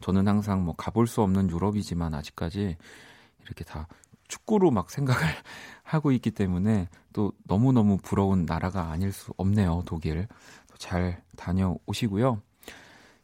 저는 0.00 0.28
항상 0.28 0.64
뭐 0.64 0.74
가볼 0.76 1.06
수 1.06 1.22
없는 1.22 1.48
유럽이지만 1.50 2.12
아직까지 2.14 2.76
이렇게 3.44 3.64
다 3.64 3.86
축구로 4.28 4.70
막 4.70 4.90
생각을 4.90 5.22
하고 5.84 6.12
있기 6.12 6.30
때문에 6.32 6.88
또 7.12 7.32
너무너무 7.44 7.96
부러운 7.98 8.44
나라가 8.44 8.90
아닐 8.90 9.12
수 9.12 9.32
없네요, 9.36 9.82
독일. 9.86 10.26
잘 10.78 11.22
다녀오시고요. 11.36 12.40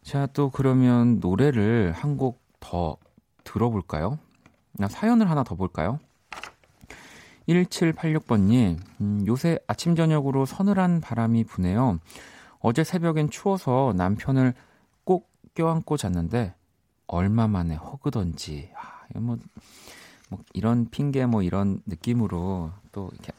자, 0.03 0.27
또 0.27 0.51
그러면 0.51 1.19
노래를 1.21 1.93
한 1.93 2.17
곡 2.17 2.49
더 2.61 2.97
들어볼까요? 3.45 4.19
나 4.73 4.89
사연을 4.89 5.31
하나 5.31 5.45
더 5.45 5.55
볼까요? 5.55 6.01
1786번님, 7.49 8.79
음, 9.01 9.25
요새 9.27 9.59
아침, 9.67 9.97
저녁으로 9.97 10.45
서늘한 10.45 11.01
바람이 11.01 11.45
부네요. 11.45 11.99
어제 12.61 12.85
새벽엔 12.85 13.31
추워서 13.31 13.95
남편을 13.97 14.55
꼭 15.05 15.31
껴안고 15.55 15.97
잤는데, 15.97 16.55
얼마 17.07 17.49
만에 17.49 17.75
허그던지. 17.77 18.71
아, 18.77 19.19
뭐, 19.19 19.39
뭐 20.29 20.41
이런 20.53 20.91
핑계 20.91 21.25
뭐 21.27 21.43
이런 21.43 21.81
느낌으로 21.87 22.71
또 22.93 23.11
이렇게 23.15 23.33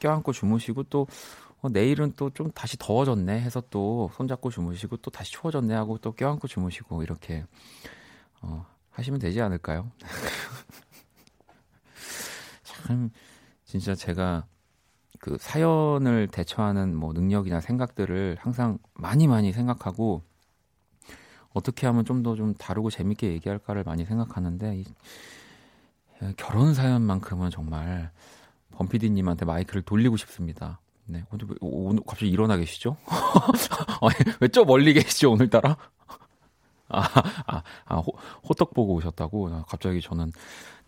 껴안고 0.00 0.32
주무시고 0.32 0.84
또 0.84 1.06
어, 1.62 1.68
내일은 1.68 2.14
또 2.16 2.30
좀 2.30 2.50
다시 2.52 2.76
더워졌네 2.78 3.40
해서 3.40 3.62
또 3.70 4.10
손잡고 4.14 4.50
주무시고 4.50 4.96
또 4.98 5.10
다시 5.10 5.30
추워졌네 5.32 5.74
하고 5.74 5.98
또 5.98 6.12
껴안고 6.12 6.48
주무시고 6.48 7.02
이렇게 7.02 7.44
어, 8.42 8.66
하시면 8.90 9.20
되지 9.20 9.40
않을까요? 9.40 9.90
참 12.90 13.10
진짜 13.64 13.94
제가 13.94 14.46
그 15.20 15.36
사연을 15.38 16.26
대처하는 16.26 16.96
뭐 16.96 17.12
능력이나 17.12 17.60
생각들을 17.60 18.36
항상 18.40 18.78
많이 18.94 19.28
많이 19.28 19.52
생각하고 19.52 20.22
어떻게 21.52 21.86
하면 21.86 22.04
좀 22.04 22.24
더좀 22.24 22.36
좀 22.36 22.54
다루고 22.54 22.90
재밌게 22.90 23.28
얘기할까를 23.28 23.84
많이 23.84 24.04
생각하는데 24.04 24.78
이, 24.78 24.84
결혼 26.36 26.74
사연만큼은 26.74 27.50
정말 27.50 28.10
범피디님한테 28.72 29.44
마이크를 29.44 29.82
돌리고 29.82 30.16
싶습니다. 30.16 30.80
네, 31.06 31.24
오늘, 31.30 31.46
오늘 31.60 32.02
갑자기 32.04 32.30
일어나 32.30 32.56
계시죠? 32.56 32.96
왜저 34.40 34.64
멀리 34.64 34.94
계시죠 34.94 35.30
오늘따라? 35.30 35.76
아, 36.88 37.02
아, 37.46 37.62
아 37.84 37.96
호, 37.96 38.12
호떡 38.48 38.74
보고 38.74 38.94
오셨다고? 38.94 39.48
아, 39.48 39.64
갑자기 39.68 40.00
저는 40.00 40.32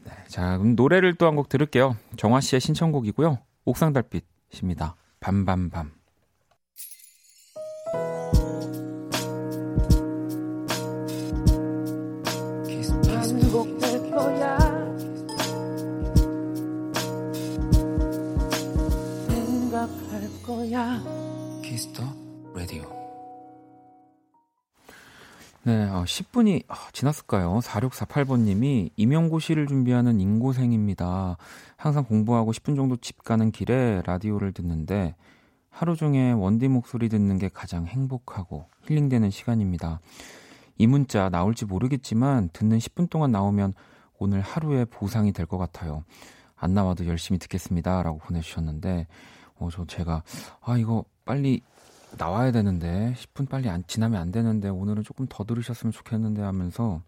네, 0.05 0.11
자 0.29 0.59
그럼 0.59 0.75
노래를 0.77 1.15
또 1.15 1.27
한 1.27 1.37
곡 1.37 1.49
들을게요. 1.49 1.97
정화 2.17 2.41
씨의 2.41 2.61
신청곡이고요. 2.61 3.39
옥상 3.65 3.93
달빛입니다. 3.93 4.97
밤밤밤. 5.21 6.02
네, 25.65 25.85
어, 25.89 26.03
10분이 26.03 26.65
어, 26.69 26.75
지났을까요? 26.93 27.61
4648번님이 27.63 28.91
임용고시를 28.97 29.69
준비하는 29.69 30.21
인고생입니다. 30.21 31.37
항상 31.77 32.05
공부하고 32.05 32.51
10분 32.53 32.75
정도 32.75 32.97
집 32.97 33.23
가는 33.23 33.53
길에 33.53 34.03
라디오를 34.05 34.53
듣는데 34.53 35.15
하루 35.71 35.95
중에 35.95 36.33
원디 36.33 36.67
목소리 36.67 37.09
듣는 37.09 37.39
게 37.39 37.49
가장 37.49 37.87
행복하고 37.87 38.67
힐링되는 38.89 39.31
시간입니다. 39.31 40.01
이 40.79 40.87
문자 40.89 41.29
나올지 41.29 41.65
모르겠지만 41.65 42.51
듣는 42.53 42.79
10분 42.79 43.09
동안 43.09 43.31
나오면 43.31 43.75
오늘 44.19 44.41
하루의 44.41 44.87
보상이 44.87 45.33
될 45.33 45.47
것 45.47 45.59
같아요. 45.59 46.03
안 46.57 46.75
나와도 46.75 47.07
열심히 47.07 47.39
듣겠습니다. 47.39 48.03
라고 48.03 48.19
보내주셨는데, 48.19 49.07
어, 49.59 49.69
저 49.71 49.85
제가, 49.85 50.23
아, 50.61 50.77
이거 50.77 51.05
빨리 51.25 51.61
나와야 52.19 52.53
되는데, 52.53 53.15
10분 53.17 53.49
빨리 53.49 53.69
안, 53.69 53.85
지나면 53.87 54.21
안 54.21 54.33
되는데, 54.33 54.69
오늘은 54.69 55.03
조금 55.03 55.27
더 55.29 55.45
들으셨으면 55.45 55.93
좋겠는데 55.93 56.43
하면서, 56.43 57.03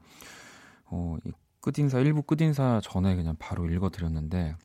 어, 0.86 1.16
이 1.24 1.32
끝인사, 1.60 1.98
1부 1.98 2.26
끝인사 2.26 2.80
전에 2.82 3.14
그냥 3.16 3.36
바로 3.38 3.68
읽어드렸는데, 3.68 4.56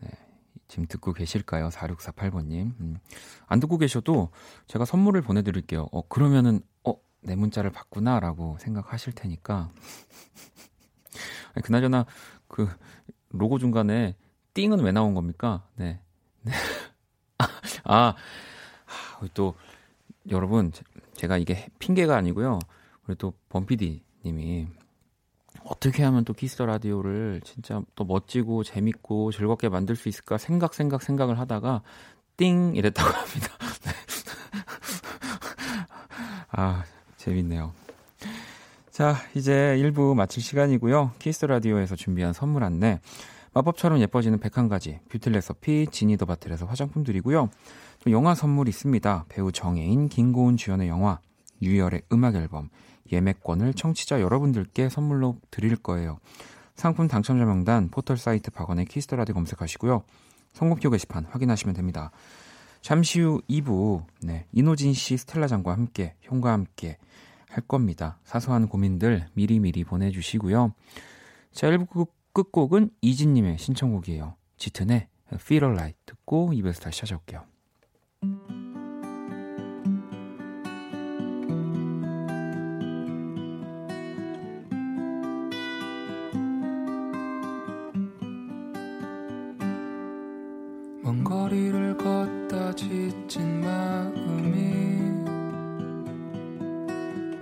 네, 0.00 0.08
지금 0.68 0.86
듣고 0.86 1.12
계실까요? 1.12 1.68
4648번님. 1.68 2.80
음, 2.80 2.98
안 3.46 3.60
듣고 3.60 3.78
계셔도 3.78 4.30
제가 4.66 4.84
선물을 4.84 5.20
보내드릴게요. 5.22 5.88
어, 5.92 6.06
그러면은, 6.08 6.60
어, 6.84 6.94
내 7.22 7.36
문자를 7.36 7.70
봤구나 7.70 8.20
라고 8.20 8.56
생각하실 8.60 9.12
테니까. 9.14 9.70
그나저나, 11.62 12.06
그, 12.48 12.68
로고 13.30 13.58
중간에 13.58 14.16
띵은 14.54 14.80
왜 14.80 14.92
나온 14.92 15.14
겁니까? 15.14 15.66
네. 15.76 16.00
네. 16.42 16.52
아, 17.84 18.14
우리 18.14 18.51
또, 19.34 19.54
여러분, 20.30 20.72
제가 21.14 21.38
이게 21.38 21.66
핑계가 21.78 22.16
아니고요. 22.16 22.58
우리 23.06 23.16
또, 23.16 23.32
범피디 23.48 24.02
님이 24.24 24.68
어떻게 25.64 26.02
하면 26.04 26.24
또 26.24 26.32
키스 26.32 26.56
더 26.56 26.66
라디오를 26.66 27.40
진짜 27.44 27.82
또 27.94 28.04
멋지고 28.04 28.64
재밌고 28.64 29.32
즐겁게 29.32 29.68
만들 29.68 29.96
수 29.96 30.08
있을까 30.08 30.38
생각 30.38 30.74
생각 30.74 31.02
생각을 31.02 31.38
하다가 31.38 31.82
띵 32.36 32.74
이랬다고 32.74 33.10
합니다. 33.10 33.48
네. 33.84 33.92
아 36.50 36.84
재밌네요. 37.16 37.72
자 38.90 39.16
이제 39.34 39.76
1부 39.78 40.14
마칠 40.14 40.42
시간이고요. 40.42 41.12
키스 41.18 41.40
더 41.40 41.46
라디오에서 41.46 41.96
준비한 41.96 42.32
선물 42.32 42.64
안내 42.64 43.00
마법처럼 43.54 44.00
예뻐지는 44.00 44.38
101가지 44.40 45.00
뷰티 45.08 45.88
레시피 45.90 46.26
지니더바틀에서 46.26 46.66
화장품 46.66 47.04
드리고요. 47.04 47.50
또 48.02 48.10
영화 48.10 48.34
선물 48.34 48.68
있습니다. 48.68 49.26
배우 49.28 49.52
정해인, 49.52 50.08
김고은 50.08 50.56
주연의 50.56 50.88
영화 50.88 51.20
유열의 51.60 52.02
음악앨범 52.12 52.70
예매권을 53.10 53.74
청취자 53.74 54.20
여러분들께 54.20 54.88
선물로 54.88 55.38
드릴 55.50 55.76
거예요. 55.76 56.18
상품 56.74 57.08
당첨자 57.08 57.44
명단 57.44 57.88
포털 57.90 58.16
사이트 58.16 58.50
박원의 58.50 58.86
키스 58.86 59.04
더 59.04 59.14
라디오 59.14 59.32
검색하시고요. 59.32 60.02
선곡표 60.54 60.90
게시판 60.90 61.26
확인하시면 61.26 61.74
됩니다. 61.74 62.10
잠시 62.80 63.20
후 63.20 63.40
2부 63.48 64.04
네, 64.22 64.46
이노진 64.52 64.92
씨, 64.92 65.16
스텔라 65.16 65.46
장과 65.46 65.72
함께 65.72 66.14
형과 66.20 66.52
함께 66.52 66.98
할 67.48 67.62
겁니다. 67.62 68.18
사소한 68.24 68.66
고민들 68.66 69.26
미리미리 69.34 69.84
보내주시고요. 69.84 70.72
자, 71.52 71.70
1부 71.70 72.08
끝곡은 72.32 72.90
이진님의 73.00 73.58
신청곡이에요. 73.58 74.36
짙은의 74.56 75.08
Feel 75.34 75.64
Alright 75.64 75.98
듣고 76.06 76.52
입에서 76.52 76.80
다시 76.80 77.00
찾아올게요. 77.00 77.44
지친 92.74 93.60
마음이 93.60 94.56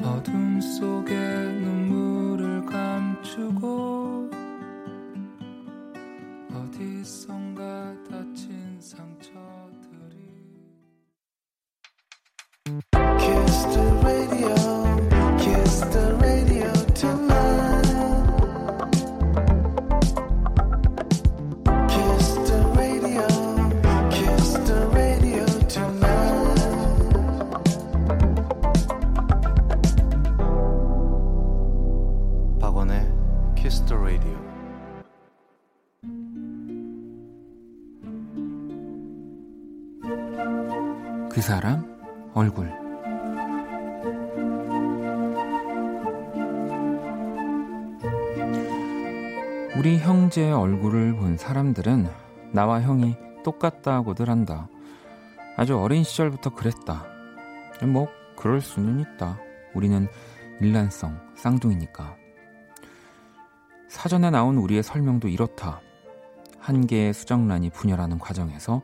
어둠 0.03 0.61
속에 0.61 1.30
사람들은 51.41 52.07
나와 52.53 52.83
형이 52.83 53.17
똑같다고들 53.45 54.29
한다. 54.29 54.69
아주 55.57 55.79
어린 55.79 56.05
시절부터 56.05 56.51
그랬다. 56.51 57.07
뭐 57.91 58.09
그럴 58.37 58.61
수는 58.61 59.01
있다. 59.01 59.39
우리는 59.75 60.07
일란성 60.61 61.19
쌍둥이니까. 61.37 62.15
사전에 63.89 64.29
나온 64.29 64.59
우리의 64.59 64.83
설명도 64.83 65.29
이렇다. 65.29 65.81
한 66.59 66.87
개의 66.87 67.15
수정란이 67.15 67.71
분열하는 67.71 68.19
과정에서 68.19 68.83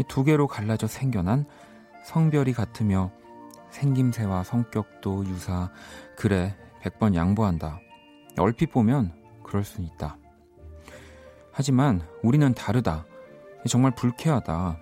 이두 0.00 0.24
개로 0.24 0.48
갈라져 0.48 0.88
생겨난 0.88 1.46
성별이 2.04 2.54
같으며 2.54 3.12
생김새와 3.70 4.42
성격도 4.42 5.26
유사. 5.26 5.70
그래, 6.16 6.56
100번 6.82 7.14
양보한다. 7.14 7.78
얼핏 8.36 8.72
보면 8.72 9.12
그럴 9.44 9.62
수는 9.62 9.88
있다. 9.90 10.18
하지만 11.54 12.02
우리는 12.22 12.52
다르다. 12.52 13.06
정말 13.68 13.94
불쾌하다. 13.94 14.76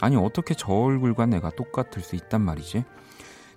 아니, 0.00 0.16
어떻게 0.16 0.54
저 0.54 0.72
얼굴과 0.72 1.26
내가 1.26 1.50
똑같을 1.50 2.02
수 2.02 2.14
있단 2.16 2.40
말이지? 2.40 2.84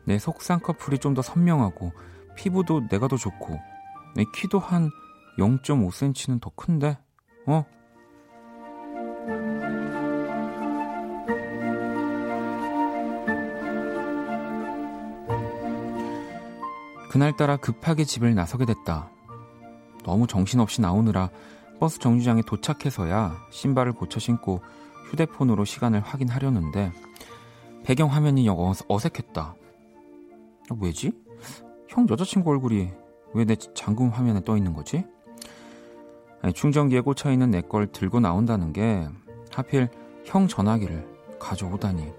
내 0.05 0.17
속쌍꺼풀이 0.17 0.97
좀 0.97 1.13
더 1.13 1.21
선명하고, 1.21 1.93
피부도 2.35 2.87
내가 2.89 3.07
더 3.07 3.15
좋고, 3.15 3.59
내 4.15 4.25
키도 4.35 4.57
한 4.59 4.89
0.5cm는 5.37 6.41
더 6.41 6.51
큰데? 6.55 6.97
어? 7.45 7.63
그날따라 17.11 17.57
급하게 17.57 18.03
집을 18.03 18.33
나서게 18.35 18.65
됐다. 18.65 19.09
너무 20.03 20.27
정신없이 20.27 20.81
나오느라 20.81 21.29
버스 21.79 21.99
정류장에 21.99 22.41
도착해서야 22.45 23.35
신발을 23.51 23.93
고쳐 23.93 24.19
신고 24.19 24.61
휴대폰으로 25.09 25.65
시간을 25.65 25.99
확인하려는데 26.01 26.91
배경 27.83 28.11
화면이 28.11 28.47
영 28.47 28.73
어색했다. 28.87 29.41
아, 29.41 30.75
왜지? 30.79 31.11
형 31.87 32.07
여자친구 32.09 32.49
얼굴이 32.49 32.89
왜 33.33 33.45
내 33.45 33.55
잠금 33.55 34.09
화면에 34.09 34.41
떠 34.43 34.55
있는 34.57 34.73
거지? 34.73 35.03
충전기에 36.53 37.01
꽂혀 37.01 37.31
있는 37.31 37.51
내 37.51 37.61
걸 37.61 37.87
들고 37.87 38.19
나온다는 38.19 38.71
게 38.71 39.07
하필 39.51 39.89
형 40.23 40.47
전화기를 40.47 41.05
가져오다니. 41.39 42.11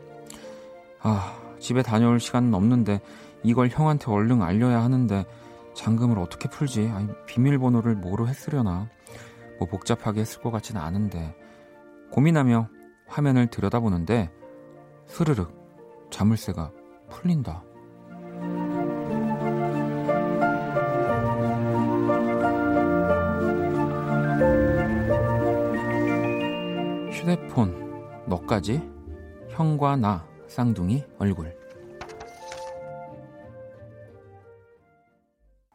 아, 1.01 1.37
집에 1.59 1.83
다녀올 1.83 2.21
시간은 2.21 2.55
없는데 2.55 3.01
이걸 3.43 3.69
형한테 3.69 4.11
얼른 4.11 4.43
알려야 4.43 4.83
하는데 4.83 5.25
잠금을 5.75 6.19
어떻게 6.19 6.49
풀지? 6.49 6.89
아니, 6.95 7.09
비밀번호를 7.27 7.97
뭐로 7.97 8.29
했으려나? 8.29 8.89
뭐 9.59 9.69
복잡하게 9.69 10.21
했을 10.21 10.41
것 10.43 10.51
같지는 10.51 10.81
않은데 10.81 11.35
고민하며 12.11 12.69
화면을 13.07 13.47
들여다보는데 13.49 14.31
스르륵 15.07 16.09
자물쇠가 16.11 16.73
풀린다. 17.09 17.65
휴대폰 27.13 28.25
너까지 28.27 28.81
형과 29.49 29.97
나 29.97 30.27
쌍둥이 30.47 31.05
얼굴 31.19 31.57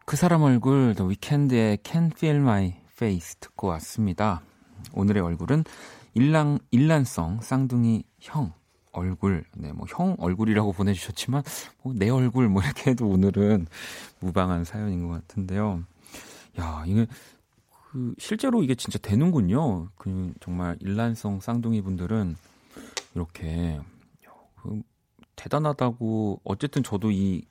그 0.06 0.18
사람 0.18 0.44
얼굴 0.44 0.94
더 0.96 1.06
위켄드의 1.06 1.80
Can 1.84 2.12
Feel 2.14 2.38
My 2.38 2.81
Face 3.02 3.40
듣고 3.40 3.68
왔습니다. 3.68 4.44
오늘의 4.94 5.24
얼굴은 5.24 5.64
일랑 6.14 6.60
일란성 6.70 7.42
쌍둥이 7.42 8.04
형 8.20 8.54
얼굴, 8.92 9.44
네, 9.58 9.72
뭐 9.74 9.88
형 9.90 10.16
얼굴이라고 10.20 10.72
보내주셨지만 10.74 11.42
뭐 11.82 11.96
내 11.96 12.10
얼굴 12.10 12.48
뭐 12.48 12.62
이렇게 12.62 12.92
해도 12.92 13.08
오늘은 13.08 13.66
무방한 14.20 14.66
사연인 14.66 15.08
것 15.08 15.14
같은데요. 15.14 15.84
야, 16.60 16.84
이게 16.86 17.08
그 17.90 18.14
실제로 18.20 18.62
이게 18.62 18.76
진짜 18.76 19.00
되는군요. 19.00 19.90
그 19.96 20.34
정말 20.40 20.78
일란성 20.80 21.40
쌍둥이 21.40 21.82
분들은 21.82 22.36
이렇게 23.16 23.82
그 24.62 24.80
대단하다고 25.36 26.42
어쨌든 26.44 26.84
저도 26.84 27.10
이 27.10 27.46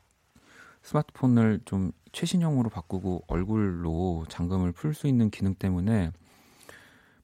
스마트폰을 0.82 1.62
좀 1.64 1.90
최신형으로 2.12 2.70
바꾸고 2.70 3.24
얼굴로 3.28 4.26
잠금을 4.28 4.72
풀 4.72 4.94
수 4.94 5.06
있는 5.06 5.30
기능 5.30 5.54
때문에 5.54 6.10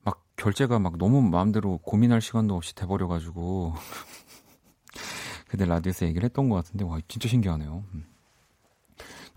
막 0.02 0.22
결제가 0.36 0.78
막 0.78 0.96
너무 0.98 1.22
마음대로 1.22 1.78
고민할 1.78 2.20
시간도 2.20 2.54
없이 2.56 2.74
돼버려가지고 2.74 3.74
그때 5.48 5.64
라디오에서 5.64 6.06
얘기를 6.06 6.24
했던 6.24 6.48
것 6.48 6.56
같은데 6.56 6.84
와 6.84 6.98
진짜 7.08 7.28
신기하네요. 7.28 7.84
음. 7.94 8.04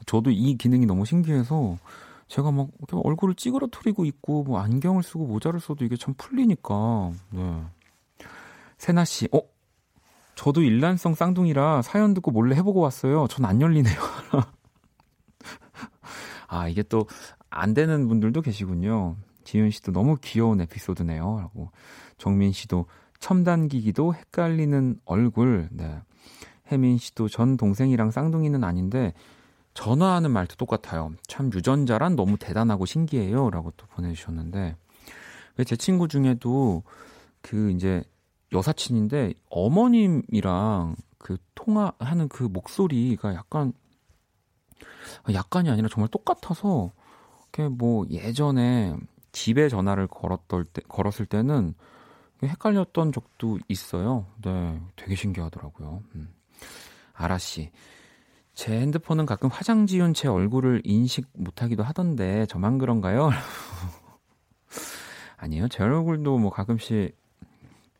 저도 0.05 0.31
이 0.31 0.55
기능이 0.55 0.85
너무 0.85 1.05
신기해서 1.05 1.77
제가 2.27 2.51
막 2.51 2.69
얼굴을 2.91 3.35
찌그러뜨리고 3.35 4.05
있고 4.05 4.43
뭐 4.43 4.59
안경을 4.59 5.03
쓰고 5.03 5.25
모자를 5.25 5.59
써도 5.59 5.83
이게 5.85 5.97
참 5.97 6.13
풀리니까 6.17 7.11
네. 7.31 7.63
세나 8.77 9.03
씨, 9.03 9.27
어 9.33 9.41
저도 10.35 10.61
일란성 10.61 11.15
쌍둥이라 11.15 11.81
사연 11.81 12.13
듣고 12.13 12.31
몰래 12.31 12.55
해보고 12.55 12.79
왔어요. 12.79 13.27
전 13.27 13.45
안 13.45 13.61
열리네요. 13.61 13.99
아, 16.49 16.67
이게 16.67 16.83
또 16.83 17.05
안 17.49 17.73
되는 17.73 18.07
분들도 18.07 18.41
계시군요. 18.41 19.15
지윤 19.43 19.71
씨도 19.71 19.91
너무 19.91 20.17
귀여운 20.21 20.61
에피소드네요. 20.61 21.39
라고. 21.39 21.71
정민 22.17 22.51
씨도 22.51 22.85
첨단기기도 23.19 24.13
헷갈리는 24.13 24.99
얼굴. 25.05 25.67
네. 25.71 25.99
혜민 26.71 26.97
씨도 26.97 27.29
전 27.29 27.57
동생이랑 27.57 28.11
쌍둥이는 28.11 28.63
아닌데 28.63 29.13
전화하는 29.73 30.31
말도 30.31 30.55
똑같아요. 30.55 31.11
참 31.27 31.51
유전자란 31.53 32.15
너무 32.15 32.37
대단하고 32.37 32.85
신기해요. 32.85 33.49
라고 33.49 33.71
또 33.75 33.87
보내주셨는데. 33.87 34.75
제 35.65 35.75
친구 35.75 36.07
중에도 36.07 36.83
그 37.41 37.71
이제 37.71 38.03
여사친인데 38.53 39.33
어머님이랑 39.49 40.95
그 41.17 41.37
통화하는 41.55 42.29
그 42.29 42.43
목소리가 42.43 43.33
약간 43.33 43.73
약간이 45.33 45.69
아니라 45.69 45.87
정말 45.89 46.09
똑같아서 46.09 46.91
뭐 47.71 48.05
예전에 48.09 48.95
집에 49.31 49.69
전화를 49.69 50.07
걸었던 50.07 50.65
때, 50.71 50.81
걸었을 50.87 51.25
때는 51.25 51.73
헷갈렸던 52.43 53.11
적도 53.11 53.59
있어요. 53.67 54.27
네, 54.41 54.79
되게 54.95 55.15
신기하더라고요. 55.15 56.01
음. 56.15 56.33
아라 57.13 57.37
씨, 57.37 57.71
제 58.53 58.79
핸드폰은 58.79 59.25
가끔 59.25 59.49
화장 59.49 59.87
지운 59.87 60.13
제 60.13 60.27
얼굴을 60.27 60.81
인식 60.85 61.27
못하기도 61.33 61.83
하던데 61.83 62.45
저만 62.45 62.77
그런가요? 62.77 63.29
아니에요. 65.37 65.67
제 65.67 65.83
얼굴도 65.83 66.37
뭐 66.37 66.49
가끔씩 66.49 67.15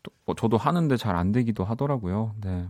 또, 0.04 0.12
뭐 0.26 0.36
저도 0.36 0.58
하는데 0.58 0.96
잘 0.98 1.16
안 1.16 1.32
되기도 1.32 1.64
하더라고요. 1.66 2.36
네. 2.42 2.68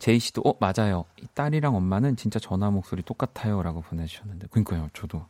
제이 0.00 0.18
씨도 0.18 0.42
어 0.44 0.54
맞아요. 0.58 1.04
딸이랑 1.34 1.76
엄마는 1.76 2.16
진짜 2.16 2.40
전화 2.40 2.70
목소리 2.70 3.02
똑같아요라고 3.02 3.82
보내주셨는데 3.82 4.48
그러니까요. 4.50 4.88
저도 4.92 5.24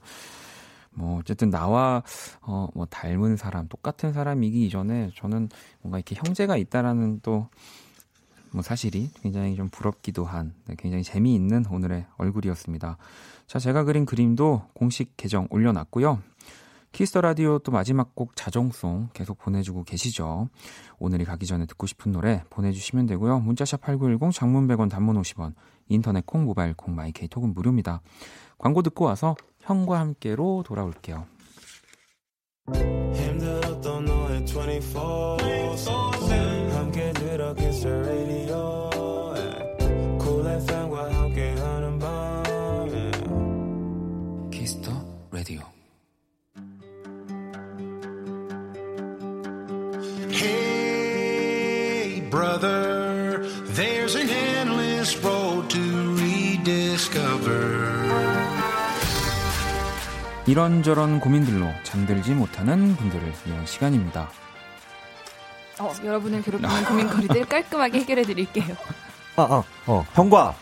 뭐 0.92 1.18
어쨌든 1.18 1.50
나와 1.50 2.02
어 2.40 2.68
뭐 2.74 2.86
닮은 2.86 3.36
사람 3.36 3.68
똑같은 3.68 4.12
사람이기 4.14 4.64
이전에 4.66 5.10
저는 5.16 5.50
뭔가 5.82 5.98
이렇게 5.98 6.14
형제가 6.16 6.56
있다라는 6.56 7.20
또 7.20 7.48
뭐 8.52 8.62
사실이 8.62 9.10
굉장히 9.22 9.54
좀 9.54 9.68
부럽기도 9.68 10.24
한 10.24 10.52
네, 10.66 10.74
굉장히 10.78 11.04
재미있는 11.04 11.66
오늘의 11.70 12.06
얼굴이었습니다. 12.16 12.96
자 13.46 13.58
제가 13.58 13.84
그린 13.84 14.04
그림도 14.04 14.62
공식 14.72 15.16
계정 15.16 15.46
올려놨고요. 15.50 16.20
키스 16.92 17.10
더 17.10 17.20
라디오 17.20 17.58
또 17.60 17.72
마지막 17.72 18.14
곡 18.14 18.34
자정송 18.36 19.10
계속 19.12 19.38
보내주고 19.38 19.84
계시죠. 19.84 20.48
오늘이 20.98 21.24
가기 21.24 21.46
전에 21.46 21.66
듣고 21.66 21.86
싶은 21.86 22.12
노래 22.12 22.42
보내주시면 22.50 23.06
되고요. 23.06 23.40
문자 23.40 23.80
샵8910 23.80 24.32
장문 24.32 24.66
100원 24.66 24.90
단문 24.90 25.20
50원 25.20 25.54
인터넷 25.88 26.26
콩 26.26 26.44
모바일 26.44 26.74
콩 26.74 26.94
my 26.94 27.12
K 27.12 27.28
톡은 27.28 27.54
무료입니다. 27.54 28.02
광고 28.58 28.82
듣고 28.82 29.04
와서 29.04 29.36
형과 29.60 30.00
함께로 30.00 30.64
돌아올게요. 30.66 31.26
힘들었던 33.14 34.04
너의 34.04 34.44
24, 34.44 35.36
24 35.74 36.10
함께 36.76 37.12
들어 37.12 37.54
키스 37.54 37.86
라디오 37.86 38.90
Cool 40.18 40.46
FM과 40.46 41.14
함께하는 41.14 41.98
밤 41.98 42.42
키스 44.50 44.75
더 44.75 44.90
라디오 45.30 45.60
brother. 52.50 53.38
There's 53.74 54.16
an 54.16 54.28
endless 54.28 55.16
road 55.24 55.68
to 55.68 56.14
rediscover. 56.16 57.88
이런저런 60.46 61.20
고민들로 61.20 61.68
잠들지 61.84 62.32
못하는 62.32 62.96
분들을 62.96 63.32
위한 63.46 63.66
시간입니다. 63.66 64.28
어, 65.78 65.92
여러분을 66.04 66.42
괴롭히는 66.42 66.84
고민거리들 66.84 67.44
깔끔하게 67.46 68.00
해결해 68.00 68.22
드릴게요. 68.24 68.76
아, 69.36 69.42
아, 69.42 69.62
어, 69.86 70.04
형과 70.14 70.56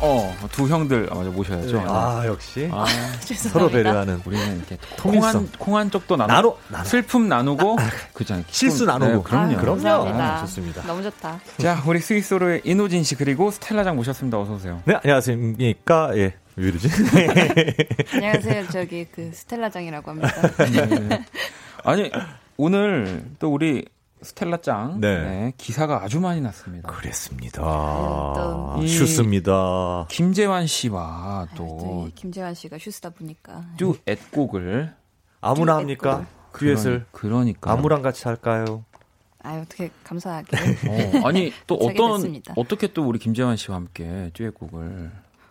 어, 0.00 0.34
두 0.50 0.66
형들 0.66 1.08
아, 1.10 1.16
맞아 1.16 1.30
모셔야죠. 1.30 1.76
네. 1.78 1.84
아, 1.86 2.22
역시. 2.26 2.68
아, 2.72 2.86
서로 3.22 3.68
배려하는 3.68 4.20
우리는 4.24 4.56
이렇게 4.56 4.78
통한 4.96 5.48
통한 5.52 5.90
쪽도 5.90 6.16
나누, 6.16 6.32
나눠, 6.32 6.58
나눠. 6.68 6.84
슬픔 6.84 7.28
나누고 7.28 7.76
아, 7.78 7.90
그죠. 8.12 8.42
실수 8.48 8.84
나누고. 8.86 9.16
네, 9.16 9.22
그럼요. 9.22 9.56
아, 9.56 9.60
그럼요. 9.60 10.08
아, 10.20 10.40
좋습니다. 10.40 10.82
너무 10.86 11.02
좋다. 11.02 11.40
자, 11.58 11.82
우리 11.86 12.00
스위스로의 12.00 12.62
이노진 12.64 13.04
씨 13.04 13.14
그리고 13.14 13.50
스텔라장 13.50 13.96
모셨습니다. 13.96 14.38
어서 14.40 14.54
오세요. 14.54 14.80
네, 14.84 14.94
안녕하십니까? 15.02 16.16
예. 16.16 16.34
왜 16.56 16.68
이러지? 16.68 16.88
안녕하세요. 18.14 18.68
저기 18.68 19.06
그 19.12 19.30
스텔라장이라고 19.34 20.10
합니다. 20.10 20.32
네. 21.08 21.24
아니, 21.82 22.10
오늘 22.56 23.24
또 23.40 23.52
우리 23.52 23.84
스텔라 24.24 24.56
짱 24.62 25.00
네. 25.00 25.20
네, 25.22 25.52
기사가 25.56 26.02
아주 26.02 26.18
많이 26.20 26.40
났습니다. 26.40 26.88
그랬습니다. 26.90 27.62
또. 27.62 28.82
이- 28.82 28.88
슈스입니다. 28.88 30.06
김재환 30.08 30.66
씨와 30.66 31.46
또또이 31.54 32.12
김재환 32.14 32.54
씨가 32.54 32.78
슈스다 32.78 33.10
보니까 33.10 33.64
듀 33.76 33.94
엣곡을 34.06 34.94
아무나 35.40 35.74
듀엣 35.74 35.80
합니까? 35.80 36.26
듀엣을 36.58 37.06
그러니, 37.12 37.60
까 37.60 37.72
아무랑 37.72 38.02
같이 38.02 38.24
할까요? 38.26 38.84
아 39.42 39.58
어떻게 39.60 39.90
감사하게 40.04 40.56
어, 41.22 41.26
아니 41.28 41.52
또 41.66 41.74
어떤 41.82 42.12
됐습니다. 42.16 42.54
어떻게 42.56 42.86
또 42.92 43.06
우리 43.06 43.18
김재환 43.18 43.56
씨와 43.56 43.76
함께 43.76 44.30
듀엣곡을 44.34 45.10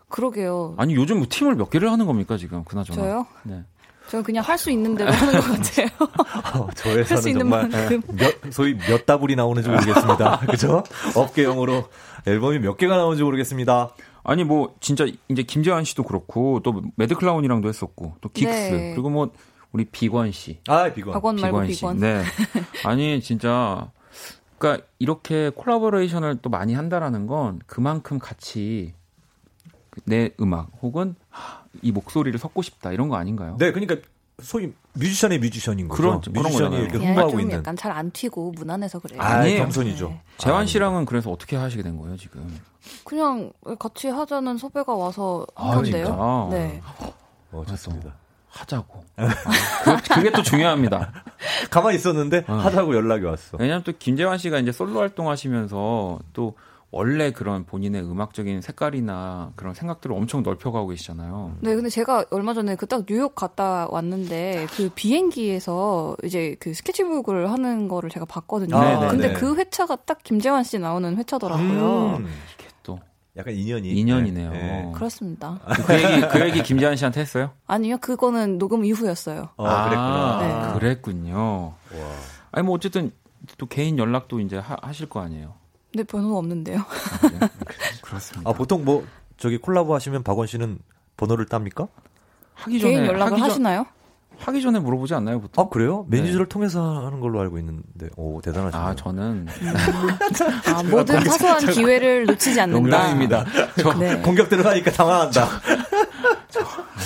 그러게요. 0.09 0.75
아니 0.77 0.95
요즘 0.95 1.17
뭐 1.17 1.27
팀을 1.29 1.55
몇 1.55 1.69
개를 1.69 1.91
하는 1.91 2.05
겁니까 2.05 2.37
지금 2.37 2.63
그나저나 2.63 3.01
저요? 3.01 3.25
네. 3.43 3.63
저는 4.09 4.23
그냥 4.23 4.43
할 4.43 4.57
수 4.57 4.69
있는 4.69 4.95
대로 4.95 5.11
하는 5.11 5.33
것 5.33 5.41
같아요. 5.41 5.87
어, 6.61 6.67
할수 6.67 6.83
저에서는 6.83 7.27
있는 7.27 7.39
정말 7.41 7.69
만큼. 7.69 8.01
몇, 8.15 8.53
소위 8.53 8.77
몇 8.77 9.05
다불이 9.05 9.35
나오는지 9.35 9.69
모르겠습니다. 9.69 10.39
그죠? 10.49 10.83
업계용으로 11.15 11.85
앨범이 12.27 12.59
몇 12.59 12.77
개가 12.77 12.95
나오는지 12.97 13.23
모르겠습니다. 13.23 13.93
아니 14.23 14.43
뭐 14.43 14.75
진짜 14.79 15.05
이제 15.27 15.43
김재환 15.43 15.83
씨도 15.83 16.03
그렇고 16.03 16.61
또 16.63 16.81
매드 16.95 17.15
클라운이랑도 17.15 17.67
했었고 17.67 18.15
또 18.21 18.29
긱스 18.29 18.47
네. 18.73 18.91
그리고 18.93 19.09
뭐 19.09 19.31
우리 19.71 19.85
비권 19.85 20.31
씨 20.31 20.59
아, 20.67 20.89
비건. 20.93 21.13
박원 21.13 21.35
말고 21.37 21.61
비권 21.61 21.67
씨. 21.73 21.79
비권. 21.79 21.97
네. 21.97 22.23
아니 22.85 23.19
진짜 23.21 23.91
그러니까 24.59 24.85
이렇게 24.99 25.49
콜라보레이션을 25.49 26.37
또 26.41 26.49
많이 26.49 26.73
한다라는 26.73 27.25
건 27.27 27.59
그만큼 27.65 28.19
같이 28.19 28.93
내 30.05 30.29
음악 30.39 30.69
혹은 30.81 31.15
하, 31.29 31.62
이 31.81 31.91
목소리를 31.91 32.37
섞고 32.39 32.61
싶다 32.61 32.91
이런 32.91 33.09
거 33.09 33.15
아닌가요? 33.15 33.55
네, 33.59 33.71
그러니까 33.71 33.95
소위 34.41 34.73
뮤지션의 34.93 35.39
뮤지션인 35.39 35.87
거죠. 35.87 36.01
그런- 36.01 36.21
그런 36.21 36.33
뮤지션이 36.43 36.63
거잖아요. 36.65 36.81
이렇게 36.85 36.97
홍보하고 37.05 37.31
좀 37.31 37.39
있는. 37.41 37.55
약간 37.57 37.75
잘 37.75 37.91
안 37.91 38.11
튀고 38.11 38.51
무난해서 38.51 38.99
그래요. 38.99 39.21
아, 39.21 39.25
아니에요. 39.39 39.59
겸손이죠. 39.63 40.07
네. 40.09 40.21
재환 40.37 40.63
아, 40.63 40.65
씨랑은 40.65 41.05
그래서 41.05 41.31
어떻게 41.31 41.55
하시게 41.55 41.83
된 41.83 41.97
거예요 41.97 42.17
지금? 42.17 42.59
그냥 43.03 43.51
같이 43.79 44.07
하자는 44.07 44.57
섭외가 44.57 44.93
와서 44.95 45.45
한 45.55 45.71
아, 45.71 45.75
건데요. 45.75 46.49
네. 46.51 46.81
어, 47.51 47.63
좋습니다. 47.67 48.13
하자고. 48.49 49.03
아, 49.17 49.27
그, 49.83 50.13
그게 50.15 50.31
또 50.31 50.41
중요합니다. 50.43 51.11
가만히 51.71 51.95
있었는데 51.97 52.45
어. 52.47 52.53
하자고 52.53 52.95
연락이 52.95 53.23
왔어. 53.25 53.57
왜냐하면 53.59 53.83
또 53.83 53.93
김재환 53.97 54.37
씨가 54.37 54.59
이제 54.59 54.71
솔로 54.71 54.99
활동하시면서 54.99 56.19
또 56.33 56.55
원래 56.95 57.31
그런 57.31 57.65
본인의 57.65 58.03
음악적인 58.03 58.61
색깔이나 58.61 59.51
그런 59.55 59.73
생각들을 59.73 60.15
엄청 60.15 60.43
넓혀가고 60.43 60.87
계시잖아요. 60.89 61.57
네, 61.61 61.73
근데 61.73 61.89
제가 61.89 62.25
얼마 62.29 62.53
전에 62.53 62.75
그 62.75 62.85
딱 62.85 63.05
뉴욕 63.07 63.33
갔다 63.33 63.87
왔는데 63.89 64.67
그 64.77 64.91
비행기에서 64.93 66.15
이제 66.23 66.55
그 66.59 66.75
스케치북을 66.75 67.49
하는 67.51 67.87
거를 67.87 68.11
제가 68.11 68.25
봤거든요. 68.27 68.77
아, 68.77 68.99
네, 68.99 69.07
근데 69.07 69.27
네. 69.29 69.33
그 69.33 69.55
회차가 69.55 69.95
딱 70.05 70.21
김재환 70.23 70.63
씨 70.63 70.77
나오는 70.77 71.17
회차더라고요. 71.17 72.17
음, 72.17 72.27
이게 72.55 72.67
또 72.83 72.99
약간 73.35 73.55
인연이. 73.55 73.89
인연이네요. 73.89 74.51
네. 74.51 74.91
그렇습니다. 74.93 75.59
그 75.87 75.93
얘기 75.95 76.27
그 76.27 76.39
얘기 76.41 76.61
김재환 76.61 76.95
씨한테 76.95 77.21
했어요? 77.21 77.49
아니요, 77.65 77.97
그거는 77.97 78.59
녹음 78.59 78.85
이후였어요. 78.85 79.49
어, 79.55 79.63
그랬구나. 79.63 80.39
네. 80.73 80.79
그랬군요. 80.79 81.41
와. 81.41 81.73
아니 82.51 82.63
뭐 82.67 82.75
어쨌든 82.75 83.11
또 83.57 83.65
개인 83.65 83.97
연락도 83.97 84.39
이제 84.39 84.57
하, 84.59 84.77
실거 84.93 85.19
아니에요. 85.21 85.55
근데 85.93 86.03
번호 86.03 86.37
없는데요. 86.39 86.83
그렇습니다. 88.01 88.49
아, 88.49 88.53
보통 88.53 88.83
뭐 88.83 89.05
저기 89.37 89.57
콜라보 89.59 89.93
하시면 89.93 90.23
박원 90.23 90.47
씨는 90.47 90.79
번호를 91.17 91.45
땁니까? 91.45 91.87
하기 92.55 92.79
전에 92.79 92.93
개인 92.93 93.05
연락을 93.05 93.31
하기 93.33 93.39
전- 93.41 93.49
하시나요? 93.49 93.85
하기 94.39 94.61
전에 94.63 94.79
물어보지 94.79 95.13
않나요 95.13 95.39
보통? 95.39 95.63
아, 95.63 95.69
그래요? 95.69 96.05
매니저를 96.09 96.47
통해서 96.47 97.05
하는 97.05 97.19
걸로 97.19 97.39
알고 97.41 97.59
있는데. 97.59 98.09
오, 98.17 98.41
대단하시네요. 98.41 98.87
아 98.87 98.95
저는 98.95 99.47
아, 100.75 100.83
모든 100.83 101.23
사소한 101.23 101.59
기회를 101.67 102.25
놓치지 102.25 102.59
않는다. 102.59 102.79
농담입니다. 102.81 103.45
저 103.79 103.93
네. 103.93 104.17
공격 104.21 104.49
들어가니까 104.49 104.89
당황한다. 104.91 105.47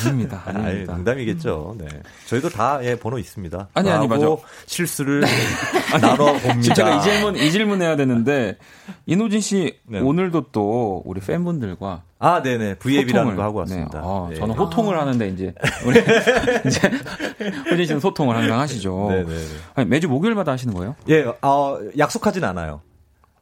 아닙니다. 0.06 0.42
아니, 0.46 0.66
아닙니다. 0.66 0.94
농담이겠죠. 0.94 1.76
네. 1.78 1.88
저희도 2.28 2.50
다, 2.50 2.80
예, 2.84 2.96
번호 2.96 3.18
있습니다. 3.18 3.70
아니, 3.74 3.90
아니, 3.90 4.08
라고 4.08 4.42
실수를 4.66 5.24
나눠 6.02 6.34
봅니다. 6.34 6.62
지금 6.62 6.74
제가 6.74 6.96
이 6.96 7.02
질문 7.02 7.36
이 7.36 7.52
질문 7.52 7.82
해야 7.82 7.96
되는데 7.96 8.58
이노진 9.06 9.42
씨 9.42 9.78
네. 9.86 10.00
오늘도 10.00 10.48
또 10.52 11.02
우리 11.06 11.22
팬분들과 11.22 12.04
아, 12.20 12.42
네네. 12.42 12.76
V앱이라는 12.76 13.36
거 13.36 13.44
하고 13.44 13.60
왔습니다. 13.60 14.00
네. 14.00 14.04
어, 14.04 14.30
예. 14.32 14.36
저는 14.36 14.56
호통을 14.56 15.00
하는데 15.00 15.28
이제 15.30 15.54
우리 15.86 16.00
이제 16.66 16.92
호진 17.70 17.86
씨는 17.86 18.00
소통을 18.00 18.36
항상 18.36 18.60
하시죠. 18.60 19.08
네네네. 19.10 19.40
아니, 19.76 19.88
매주 19.88 20.08
목요일마다 20.08 20.52
하시는 20.52 20.74
거예요? 20.74 20.96
예, 21.10 21.26
어, 21.42 21.78
약속하진 21.98 22.44
않아요. 22.44 22.82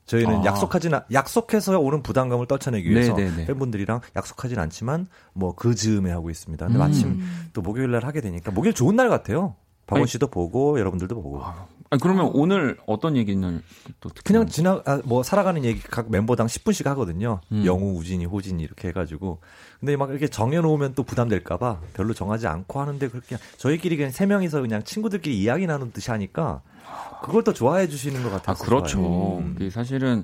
저희는 0.05 0.41
아. 0.41 0.45
약속하진 0.45 0.93
않, 0.93 1.03
약속해서 1.11 1.79
오는 1.79 2.03
부담감을 2.03 2.45
떨쳐내기 2.47 2.89
위해서 2.89 3.13
네네네. 3.13 3.45
팬분들이랑 3.47 4.01
약속하진 4.15 4.59
않지만 4.59 5.07
뭐 5.33 5.53
그 5.55 5.73
즈음에 5.75 6.11
하고 6.11 6.29
있습니다. 6.29 6.65
근데 6.65 6.77
음. 6.77 6.79
마침 6.79 7.21
또 7.53 7.61
목요일 7.61 7.91
날 7.91 8.05
하게 8.05 8.21
되니까 8.21 8.51
목요일 8.51 8.73
좋은 8.75 8.95
날 8.95 9.09
같아요. 9.09 9.55
박원 9.87 10.01
아니. 10.03 10.07
씨도 10.07 10.27
보고 10.27 10.79
여러분들도 10.79 11.15
보고. 11.15 11.43
아 11.43 11.67
니, 11.91 12.00
그러면 12.00 12.32
오늘 12.34 12.78
어떤 12.88 13.15
얘기는 13.15 13.62
또 14.02 14.10
그냥? 14.24 14.48
지나 14.48 14.82
아, 14.86 15.02
뭐 15.06 15.24
살아가는 15.24 15.63
얘기 15.63 15.82
각 15.82 16.10
멤버당 16.10 16.48
10분씩 16.48 16.86
하거든요. 16.86 17.41
음. 17.52 17.63
영우, 17.65 17.98
우진이, 17.98 18.26
호진이 18.26 18.63
이렇게 18.63 18.88
해가지고. 18.89 19.39
근데 19.80 19.95
막 19.95 20.10
이렇게 20.10 20.28
정해놓으면 20.28 20.95
또 20.95 21.04
부담될까봐 21.04 21.82
별로 21.93 22.13
정하지 22.13 22.48
않고 22.48 22.80
하는데 22.80 23.08
그렇게 23.08 23.38
저희끼리 23.58 23.98
그냥 23.98 24.12
세 24.12 24.26
명이서 24.26 24.62
그냥 24.62 24.84
친구들끼리 24.84 25.39
이야기 25.39 25.67
나누듯이 25.67 26.12
하니까 26.12 26.62
그걸 27.21 27.43
또 27.43 27.54
좋아해 27.54 27.88
주시는 27.88 28.24
것아 28.24 28.38
같아서. 28.38 28.65
그렇죠. 28.65 29.39
음. 29.39 29.54
그게 29.54 29.69
사실은 29.69 30.24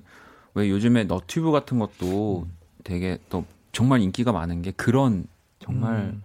왜 0.53 0.69
요즘에 0.69 1.03
너튜브 1.03 1.51
같은 1.51 1.79
것도 1.79 2.47
되게 2.83 3.19
또 3.29 3.45
정말 3.71 4.01
인기가 4.01 4.31
많은 4.31 4.61
게 4.61 4.71
그런 4.71 5.25
정말 5.59 5.93
음. 5.93 6.23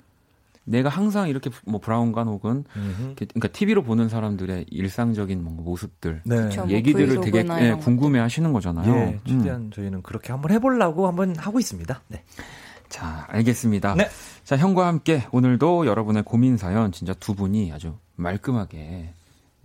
내가 0.66 0.88
항상 0.88 1.29
이렇게 1.29 1.48
뭐 1.64 1.81
브라운관 1.81 2.26
혹은 2.26 2.64
음흠. 2.76 3.02
이렇게 3.02 3.26
그러니까 3.26 3.48
TV로 3.48 3.83
보는 3.83 4.09
사람들의 4.09 4.66
일상적인 4.68 5.42
뭔가 5.42 5.62
모습들 5.62 6.22
네. 6.24 6.37
그쵸. 6.37 6.62
뭐 6.62 6.70
얘기들을 6.70 7.20
되게 7.20 7.44
예, 7.61 7.72
궁금해 7.72 8.18
하시는 8.18 8.52
거잖아요. 8.52 8.94
예, 8.94 9.20
음. 9.29 9.38
최대한 9.38 9.70
저희는 9.70 10.02
그렇게 10.02 10.33
한번 10.33 10.50
해보려고 10.50 11.07
한번 11.07 11.37
하고 11.37 11.61
있습니다. 11.61 12.02
네. 12.09 12.22
자, 12.88 13.26
알겠습니다. 13.29 13.94
네. 13.94 14.09
자, 14.44 14.57
형과 14.57 14.87
함께 14.87 15.24
오늘도 15.33 15.87
여러분의 15.87 16.22
고민 16.24 16.57
사연 16.57 16.92
진짜 16.92 17.14
두 17.14 17.35
분이 17.35 17.72
아주 17.72 17.94
말끔하게 18.16 19.14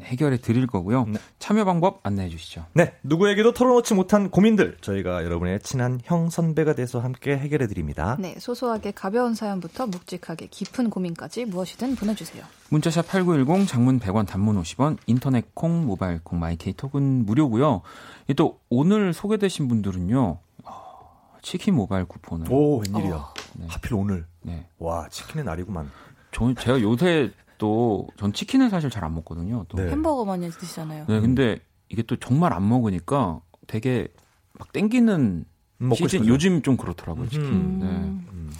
해결해 0.01 0.37
드릴 0.37 0.67
거고요. 0.67 1.05
네. 1.05 1.19
참여 1.39 1.65
방법 1.65 1.99
안내해 2.03 2.29
주시죠. 2.29 2.65
네, 2.73 2.93
누구에게도 3.03 3.53
털어놓지 3.53 3.93
못한 3.93 4.29
고민들 4.29 4.77
저희가 4.81 5.23
여러분의 5.23 5.59
친한 5.61 5.99
형 6.03 6.29
선배가 6.29 6.73
돼서 6.73 6.99
함께 6.99 7.37
해결해 7.37 7.67
드립니다. 7.67 8.17
네, 8.19 8.35
소소하게 8.39 8.91
가벼운 8.91 9.35
사연부터 9.35 9.87
묵직하게 9.87 10.47
깊은 10.47 10.89
고민까지 10.89 11.45
무엇이든 11.45 11.95
보내주세요. 11.95 12.43
문자샵 12.69 13.07
8910 13.07 13.67
장문 13.67 13.99
100원 13.99 14.27
단문 14.27 14.61
50원 14.61 14.97
인터넷 15.05 15.53
콩 15.53 15.85
모바일 15.85 16.19
콩 16.23 16.39
마이케이 16.39 16.73
톡은 16.73 17.25
무료고요. 17.25 17.81
이또 18.29 18.59
오늘 18.69 19.13
소개되신 19.13 19.67
분들은요. 19.67 20.39
어, 20.63 21.37
치킨 21.41 21.75
모바일 21.75 22.05
쿠폰을 22.05 22.47
오, 22.49 22.77
웬일이야. 22.77 23.33
네. 23.55 23.65
하필 23.69 23.95
오늘. 23.95 24.25
네. 24.41 24.67
와, 24.79 25.07
치킨의 25.09 25.43
날이구만. 25.45 25.91
저 26.31 26.53
제가 26.53 26.79
요새 26.81 27.31
또 27.61 28.07
전 28.17 28.33
치킨을 28.33 28.69
사실 28.71 28.89
잘 28.89 29.03
안 29.03 29.13
먹거든요. 29.15 29.65
또. 29.69 29.77
네. 29.77 29.89
햄버거 29.91 30.25
많이 30.25 30.49
드시잖아요. 30.49 31.05
네, 31.07 31.19
근데 31.19 31.59
이게 31.89 32.01
또 32.03 32.15
정말 32.17 32.53
안 32.53 32.67
먹으니까 32.67 33.39
되게 33.67 34.07
막 34.53 34.71
땡기는 34.73 35.45
먹고 35.77 35.95
시즌 35.95 36.09
싶어요. 36.19 36.29
요즘 36.29 36.61
좀 36.63 36.77
그렇더라고요, 36.77 37.29
치킨. 37.29 37.45
음. 37.45 37.79
네. 37.79 37.87
음. 38.33 38.53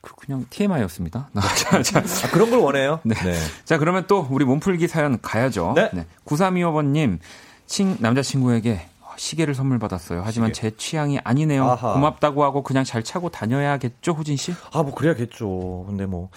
그 0.00 0.14
그냥 0.16 0.46
TMI였습니다. 0.50 1.28
자, 1.58 1.82
자, 1.82 1.98
아, 1.98 2.30
그런 2.32 2.50
걸 2.50 2.60
원해요? 2.60 3.00
네. 3.04 3.14
자, 3.64 3.76
그러면 3.78 4.04
또 4.06 4.26
우리 4.30 4.44
몸풀기 4.46 4.88
사연 4.88 5.20
가야죠. 5.20 5.74
네. 5.76 5.90
9325번님, 6.24 7.18
친, 7.66 7.96
남자친구에게 8.00 8.86
시계를 9.16 9.54
선물 9.54 9.78
받았어요. 9.78 10.22
하지만 10.24 10.54
시계. 10.54 10.70
제 10.70 10.76
취향이 10.76 11.18
아니네요. 11.22 11.64
아하. 11.64 11.92
고맙다고 11.92 12.42
하고 12.44 12.62
그냥 12.62 12.84
잘 12.84 13.02
차고 13.02 13.28
다녀야겠죠, 13.30 14.12
호진 14.12 14.36
씨? 14.38 14.52
아, 14.72 14.82
뭐, 14.82 14.94
그래야겠죠. 14.94 15.84
근데 15.86 16.06
뭐, 16.06 16.30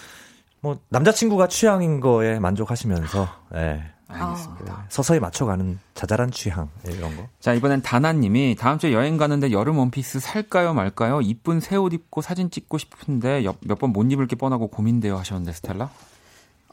뭐, 0.63 0.79
남자친구가 0.87 1.49
취향인 1.49 1.99
거에 1.99 2.39
만족하시면서, 2.39 3.27
예. 3.55 3.83
알겠습니다. 4.07 4.85
서서히 4.89 5.19
맞춰가는 5.19 5.77
자잘한 5.93 6.31
취향, 6.31 6.69
예, 6.87 6.93
이런 6.93 7.17
거. 7.17 7.27
자, 7.41 7.53
이번엔 7.53 7.81
다나님이 7.81 8.55
다음 8.57 8.77
주에 8.77 8.93
여행 8.93 9.17
가는데 9.17 9.51
여름 9.51 9.77
원피스 9.79 10.19
살까요, 10.21 10.73
말까요? 10.73 11.19
이쁜 11.21 11.59
새 11.59 11.75
옷 11.75 11.91
입고 11.93 12.21
사진 12.21 12.49
찍고 12.49 12.77
싶은데 12.77 13.43
몇 13.61 13.75
번 13.79 13.91
못 13.91 14.09
입을 14.11 14.27
게 14.27 14.35
뻔하고 14.37 14.67
고민돼요 14.67 15.17
하셨는데, 15.17 15.51
스텔라? 15.51 15.89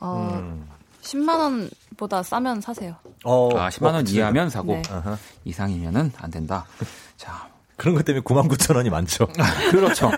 어, 0.01 0.38
음. 0.41 0.68
10만 1.03 1.38
원보다 1.38 2.22
싸면 2.22 2.61
사세요. 2.61 2.95
어, 3.24 3.49
아, 3.59 3.70
10만 3.70 3.86
원 3.95 4.05
그치. 4.05 4.16
이하면 4.18 4.51
사고 4.51 4.74
네. 4.74 4.82
이상이면은 5.45 6.12
안 6.18 6.30
된다. 6.30 6.66
자, 7.16 7.49
그런 7.76 7.95
것 7.95 8.05
때문에 8.05 8.22
99,000원이 8.22 8.91
많죠. 8.91 9.26
그렇죠. 9.72 10.11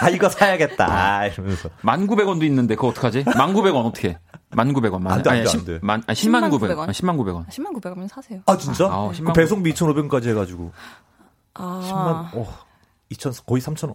아, 0.00 0.08
이거 0.08 0.28
사야겠다. 0.28 1.26
이러면서. 1.26 1.68
1,900원도 1.82 2.42
있는데 2.44 2.74
그거 2.74 2.88
어떡하지? 2.88 3.24
1,900원 3.24 3.84
어떻게? 3.86 4.18
1,900원. 4.52 5.06
안 5.10 5.22
돼, 5.22 5.30
안 5.30 5.36
돼, 5.42 5.46
10, 5.46 5.58
안 5.60 5.64
돼. 5.64 5.78
만, 5.82 6.02
아니, 6.06 6.16
10만 6.16 6.48
10만 6.48 6.50
900원. 6.50 6.60
900원. 6.76 6.88
10만 6.90 7.16
900원. 7.16 7.48
10만 7.48 7.80
900원이면 7.80 8.08
사세요. 8.08 8.40
아 8.46 8.56
진짜? 8.56 8.86
아, 8.86 9.08
그 9.08 9.18
10만 9.22 9.34
배송비 9.34 9.72
2,500원까지 9.74 10.28
해가지고 10.28 10.72
아, 11.54 12.30
10만, 12.32 12.38
어, 12.38 12.58
2천 13.12 13.46
거의 13.46 13.60
3천 13.62 13.88
원. 13.88 13.94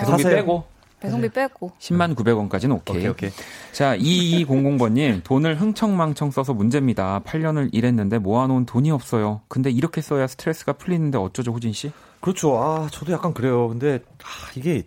배송비 0.00 0.22
사세요. 0.22 0.36
빼고 0.38 0.64
배송비 1.02 1.30
빼고. 1.30 1.72
10만 1.78 2.14
900원까지는 2.14 2.76
오케이. 2.76 2.96
오케이 2.98 3.08
오케이. 3.08 3.30
자, 3.72 3.96
2200번님, 3.96 5.24
돈을 5.24 5.60
흥청망청 5.60 6.30
써서 6.30 6.54
문제입니다. 6.54 7.20
8년을 7.24 7.70
일했는데 7.72 8.18
모아놓은 8.18 8.66
돈이 8.66 8.90
없어요. 8.90 9.42
근데 9.48 9.70
이렇게 9.70 10.00
써야 10.00 10.26
스트레스가 10.26 10.74
풀리는데 10.74 11.18
어쩌죠, 11.18 11.52
후진씨? 11.52 11.92
그렇죠. 12.20 12.56
아 12.56 12.88
저도 12.90 13.12
약간 13.12 13.34
그래요. 13.34 13.68
근데 13.68 13.98
아, 14.22 14.52
이게 14.54 14.86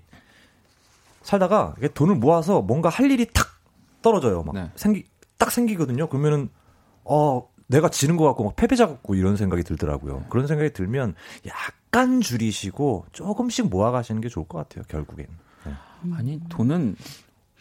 살다가 1.22 1.76
이게 1.78 1.89
돈을 1.89 2.16
모아서 2.16 2.61
뭔가 2.61 2.88
할 2.88 3.11
일이 3.11 3.26
탁 3.34 3.47
떨어져요. 4.01 4.43
막 4.43 4.55
네. 4.55 4.72
생기 4.76 5.03
딱 5.38 5.51
생기거든요. 5.51 6.07
그러면은 6.07 6.49
어 7.03 7.45
내가 7.68 7.89
지는 7.89 8.16
것 8.16 8.24
같고 8.26 8.45
막 8.45 8.55
패배자 8.55 8.88
같고 8.88 9.16
이런 9.16 9.36
생각이 9.36 9.63
들더라고요. 9.63 10.26
그런 10.30 10.47
생각이 10.47 10.72
들면 10.72 11.16
약간 11.45 12.22
줄이시고 12.22 13.07
조금씩 13.11 13.68
모아가시는 13.70 14.22
게 14.22 14.30
좋을 14.30 14.47
것 14.47 14.57
같아요. 14.59 14.86
결국엔. 14.88 15.28
아니, 16.14 16.39
돈은 16.49 16.95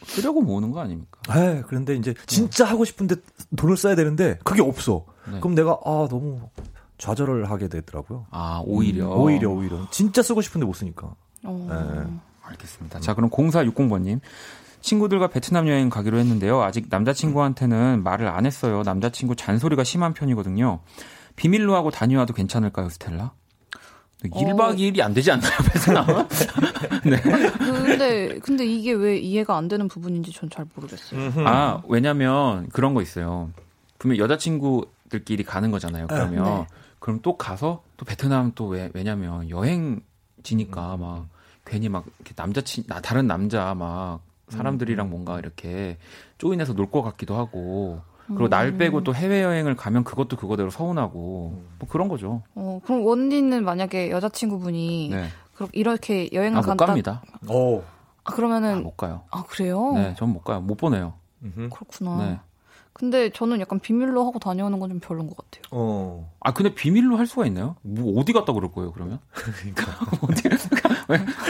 쓰려고 0.05 0.42
모으는 0.42 0.70
거 0.70 0.80
아닙니까? 0.80 1.18
에 1.30 1.62
그런데 1.66 1.95
이제 1.95 2.14
진짜 2.26 2.64
하고 2.64 2.84
싶은데 2.84 3.16
돈을 3.57 3.76
써야 3.76 3.95
되는데 3.95 4.38
그게 4.45 4.61
없어. 4.62 5.05
네. 5.30 5.40
그럼 5.40 5.55
내가 5.55 5.78
아 5.84 6.07
너무 6.11 6.40
좌절을 6.99 7.51
하게 7.51 7.68
되더라고요. 7.68 8.26
아, 8.30 8.62
오히려. 8.64 9.09
오히려 9.09 9.51
오히려 9.51 9.88
진짜 9.90 10.22
쓰고 10.22 10.42
싶은데 10.42 10.66
못 10.66 10.74
쓰니까. 10.74 11.14
어. 11.45 11.66
네. 12.07 12.20
알겠습니다. 12.42 13.01
자, 13.01 13.14
그럼 13.14 13.30
0460번님. 13.30 14.20
친구들과 14.80 15.28
베트남 15.28 15.66
여행 15.66 15.88
가기로 15.88 16.18
했는데요. 16.18 16.62
아직 16.62 16.88
남자친구한테는 16.90 18.03
말을 18.03 18.28
안 18.28 18.45
했어요. 18.45 18.82
남자친구 18.84 19.34
잔소리가 19.34 19.82
심한 19.82 20.12
편이거든요. 20.12 20.80
비밀로 21.36 21.74
하고 21.74 21.90
다녀와도 21.90 22.34
괜찮을까요, 22.34 22.90
스텔라? 22.90 23.32
1박 24.31 24.77
2일이 24.79 25.01
안 25.01 25.12
되지 25.14 25.31
않나요, 25.31 25.53
베트남은? 25.72 26.29
네. 27.05 27.20
근데 27.59 28.39
근데 28.41 28.64
이게 28.66 28.93
왜 28.93 29.16
이해가 29.18 29.57
안 29.57 29.68
되는 29.68 29.89
부분인지 29.89 30.33
전 30.33 30.49
잘 30.51 30.66
모르겠어요. 30.75 31.33
아, 31.47 31.83
왜냐면 31.89 32.68
그런 32.70 32.95
거 32.95 33.03
있어요. 33.03 33.51
분명 33.99 34.18
여자친구들끼리 34.18 35.45
가는 35.45 35.70
거잖아요. 35.70 36.07
그러면. 36.07 36.45
네. 36.45 36.66
그럼 36.99 37.20
또 37.22 37.37
가서 37.37 37.83
또 37.97 38.05
베트남 38.07 38.53
또 38.55 38.66
왜, 38.68 38.91
왜냐면 38.95 39.51
여행지니까 39.51 40.97
막 40.97 41.27
괜히 41.66 41.89
막 41.89 42.05
이렇게 42.18 42.33
남자친, 42.37 42.85
나, 42.87 43.01
다른 43.01 43.27
남자 43.27 43.75
막 43.75 44.20
사람들이랑 44.49 45.11
뭔가 45.11 45.39
이렇게 45.39 45.97
쪼인해서 46.39 46.72
놀 46.75 46.91
것 46.91 47.03
같기도 47.03 47.37
하고. 47.37 48.01
그리고 48.27 48.49
날 48.49 48.77
빼고 48.79 49.03
또 49.05 49.14
해외여행을 49.14 49.77
가면 49.77 50.05
그것도 50.05 50.37
그거대로 50.37 50.70
서운하고. 50.70 51.62
뭐 51.79 51.89
그런 51.89 52.09
거죠. 52.09 52.43
어, 52.55 52.81
그럼 52.85 53.05
원디는 53.05 53.64
만약에 53.64 54.11
여자친구분이 54.11 55.09
네. 55.11 55.29
그럼 55.55 55.68
이렇게 55.72 56.29
여행을 56.33 56.59
아, 56.59 56.61
못 56.61 56.66
간다. 56.68 56.87
갑니다. 56.87 57.22
오. 57.49 57.81
아, 57.81 57.83
아, 58.25 58.33
그러면은 58.35 58.83
못 58.83 58.97
가요. 58.97 59.22
아, 59.31 59.45
그래요? 59.47 59.93
네, 59.95 60.14
전 60.16 60.31
못 60.33 60.43
가요. 60.45 60.61
못 60.61 60.77
보내요. 60.77 61.14
음흠. 61.43 61.68
그렇구나. 61.68 62.16
네. 62.27 62.39
근데 62.95 63.29
저는 63.31 63.61
약간 63.61 63.81
비밀로 63.81 64.25
하고 64.25 64.39
다녀오는 64.39 64.79
건 64.79 64.89
좀 64.89 65.01
별론 65.01 65.27
것 65.27 65.37
같아요. 65.37 65.62
어. 65.72 66.31
아, 66.41 66.53
근데 66.55 66.72
비밀로 66.75 67.16
할 67.18 67.27
수가 67.27 67.45
있나요? 67.47 67.75
뭐, 67.83 68.18
어디 68.20 68.33
갔다 68.33 68.53
그럴 68.53 68.70
거예요, 68.70 68.93
그러면? 68.93 69.18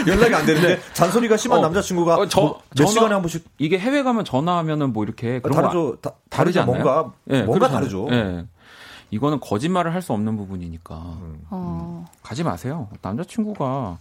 연락이 0.06 0.34
안 0.34 0.46
되는데 0.46 0.80
잔소리가 0.92 1.36
심한 1.36 1.58
어. 1.60 1.62
남자친구가 1.62 2.16
어, 2.16 2.28
저- 2.28 2.40
뭐, 2.40 2.62
몇 2.70 2.74
전화- 2.76 2.90
시간에 2.90 3.12
한 3.14 3.22
번씩 3.22 3.44
이게 3.58 3.78
해외 3.78 4.02
가면 4.02 4.24
전화하면은 4.24 4.92
뭐 4.92 5.04
이렇게 5.04 5.40
그런 5.40 5.56
거 5.56 5.62
다르죠. 5.62 5.96
다, 6.00 6.12
다르지. 6.30 6.58
않나요? 6.58 6.72
뭔가 6.82 7.12
예, 7.30 7.42
뭔가 7.42 7.68
그렇잖아요. 7.68 7.80
다르죠. 7.80 8.08
예. 8.10 8.46
이거는 9.10 9.38
거짓말을 9.40 9.94
할 9.94 10.02
수 10.02 10.12
없는 10.12 10.36
부분이니까 10.36 10.96
음. 10.96 11.46
어. 11.50 12.04
가지 12.22 12.42
마세요. 12.42 12.88
남자친구가 13.02 13.98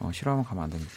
어, 0.00 0.10
싫어하면 0.12 0.44
가면 0.44 0.64
안 0.64 0.70
됩니다. 0.70 0.90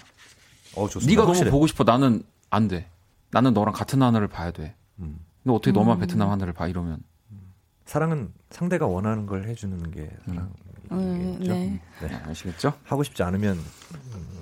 어, 0.75 0.87
좋습니다. 0.89 1.09
네가 1.11 1.21
너무 1.21 1.31
확실해. 1.33 1.51
보고 1.51 1.67
싶어. 1.67 1.83
나는 1.83 2.23
안 2.49 2.67
돼. 2.67 2.89
나는 3.31 3.53
너랑 3.53 3.73
같은 3.73 4.01
하늘을 4.01 4.27
봐야 4.27 4.51
돼. 4.51 4.73
음. 4.99 5.19
근데 5.43 5.55
어떻게 5.55 5.71
너만 5.71 5.99
베트남 5.99 6.29
하늘을 6.31 6.53
봐 6.53 6.67
이러면 6.67 6.97
사랑은 7.85 8.33
상대가 8.49 8.87
원하는 8.87 9.27
걸 9.27 9.43
해주는 9.47 9.91
게 9.91 10.09
사랑이겠죠. 10.25 10.64
음, 10.91 11.37
네. 11.41 11.79
네, 12.01 12.21
아시겠죠? 12.27 12.73
하고 12.83 13.03
싶지 13.03 13.23
않으면 13.23 13.53
음, 13.53 14.41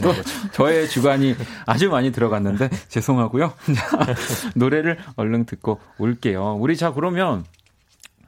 거죠. 0.00 0.22
저의 0.52 0.88
주관이 0.88 1.34
아주 1.66 1.90
많이 1.90 2.12
들어갔는데 2.12 2.68
죄송하고요. 2.88 3.52
자, 3.74 4.14
노래를 4.54 4.98
얼른 5.16 5.44
듣고 5.46 5.80
올게요. 5.98 6.54
우리 6.54 6.76
자 6.76 6.92
그러면 6.92 7.44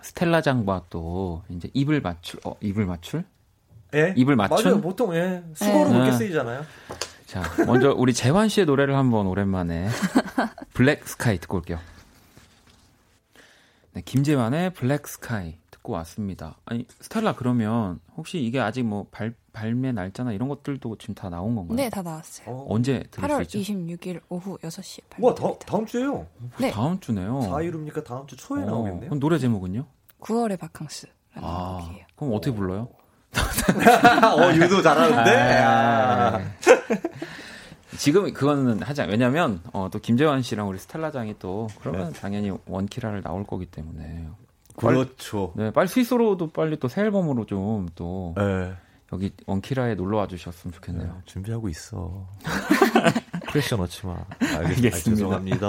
스텔라 0.02 0.42
장과 0.42 0.84
또 0.90 1.42
이제 1.48 1.70
입을 1.72 2.00
맞출 2.00 2.40
어, 2.44 2.56
입을 2.60 2.86
맞출? 2.86 3.24
예? 3.94 4.14
입을 4.16 4.36
맞춘? 4.36 4.64
맞아요. 4.64 4.80
보통 4.80 5.14
예. 5.14 5.42
숙어로 5.54 5.88
네. 5.88 5.92
그렇게 5.92 6.12
쓰이잖아요. 6.12 6.64
자, 7.26 7.42
먼저 7.64 7.92
우리 7.92 8.12
재환 8.12 8.48
씨의 8.48 8.66
노래를 8.66 8.96
한번 8.96 9.26
오랜만에 9.26 9.88
Black 10.74 11.06
Sky 11.06 11.38
듣고 11.38 11.58
올게요. 11.58 11.78
네, 13.92 14.02
김재환의 14.04 14.74
Black 14.74 15.06
Sky 15.06 15.56
듣고 15.80 15.92
왔습니다. 15.94 16.56
아니, 16.64 16.86
스텔라 17.00 17.34
그러면 17.34 18.00
혹시 18.16 18.40
이게 18.42 18.60
아직 18.60 18.84
뭐 18.84 19.06
발, 19.10 19.34
발매 19.52 19.92
날짜나 19.92 20.32
이런 20.32 20.48
것들도 20.48 20.96
지금 20.98 21.14
다 21.14 21.28
나온 21.28 21.54
건가요? 21.56 21.76
네, 21.76 21.90
다 21.90 22.02
나왔어요. 22.02 22.48
어. 22.48 22.66
언제 22.68 23.02
들을 23.10 23.28
8월 23.28 23.48
수 23.48 23.58
있죠? 23.58 23.72
26일 23.72 24.20
오후 24.28 24.58
6시에 24.58 25.02
와, 25.18 25.34
발매됩니다. 25.34 25.58
다, 25.58 25.66
다음 25.72 25.86
주에요. 25.86 26.26
네. 26.58 26.70
다음 26.70 27.00
주네요. 27.00 27.40
4일입니까? 27.40 28.04
다음 28.04 28.26
주 28.26 28.36
초에 28.36 28.62
어, 28.62 28.66
나오겠네요. 28.66 29.06
그럼 29.08 29.20
노래 29.20 29.38
제목은요? 29.38 29.84
9월의 30.20 30.58
바캉스라는 30.58 31.16
아, 31.36 31.80
곡이에요. 31.82 32.06
그럼 32.16 32.34
어떻게 32.34 32.54
불러요? 32.54 32.88
어, 33.36 34.54
유도 34.54 34.82
잘하는데. 34.82 35.30
아. 35.62 36.36
아. 36.36 36.40
지금 37.96 38.32
그거는 38.32 38.82
하자. 38.82 39.04
왜냐면 39.04 39.60
어, 39.72 39.88
또 39.90 39.98
김재환 39.98 40.42
씨랑 40.42 40.68
우리 40.68 40.78
스텔라장이 40.78 41.36
또 41.38 41.68
그러면 41.80 42.12
당연히 42.12 42.50
원키라를 42.66 43.22
나올 43.22 43.44
거기 43.44 43.66
때문에 43.66 44.26
그렇죠. 44.76 45.52
네, 45.56 45.70
빨리 45.72 45.88
스위스로도 45.88 46.50
빨리 46.50 46.78
또 46.78 46.88
새 46.88 47.02
앨범으로 47.02 47.46
좀또 47.46 48.34
예. 48.38 48.74
여기 49.12 49.32
원키라에 49.46 49.94
놀러 49.96 50.18
와 50.18 50.26
주셨으면 50.28 50.72
좋겠네요. 50.72 51.06
네, 51.06 51.20
준비하고 51.26 51.68
있어. 51.68 52.26
프레셔 53.50 53.76
넣지 53.76 54.06
마. 54.06 54.16
알겠습니다. 54.40 55.00
죄송합니다. 55.00 55.68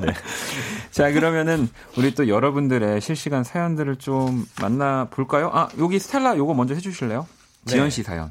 네. 0.00 0.12
자, 0.90 1.10
그러면은 1.12 1.68
우리 1.96 2.14
또 2.14 2.28
여러분들의 2.28 3.00
실시간 3.00 3.42
사연들을 3.44 3.96
좀 3.96 4.44
만나 4.60 5.06
볼까요? 5.10 5.50
아, 5.54 5.68
여기 5.78 5.98
스텔라 5.98 6.36
요거 6.36 6.52
먼저 6.54 6.74
해 6.74 6.80
주실래요? 6.80 7.26
네. 7.64 7.70
지연 7.72 7.88
씨 7.88 8.02
사연. 8.02 8.30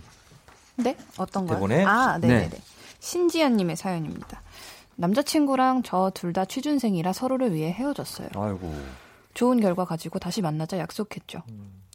네? 0.76 0.96
어떤 1.18 1.48
거요? 1.48 1.56
대본에? 1.58 1.84
아, 1.84 2.20
네 2.20 2.28
네네. 2.28 2.50
네. 2.50 2.62
신지연 3.00 3.58
님의 3.58 3.76
사연입니다. 3.76 4.42
남자친구랑 4.98 5.82
저 5.82 6.12
둘 6.14 6.34
다 6.34 6.46
취준생이라 6.46 7.14
서로를 7.14 7.54
위해 7.56 7.72
헤어졌어요. 7.72 8.28
아이고. 8.36 8.76
좋은 9.34 9.60
결과 9.60 9.86
가지고 9.86 10.20
다시 10.20 10.42
만나자 10.42 10.78
약속했죠. 10.78 11.44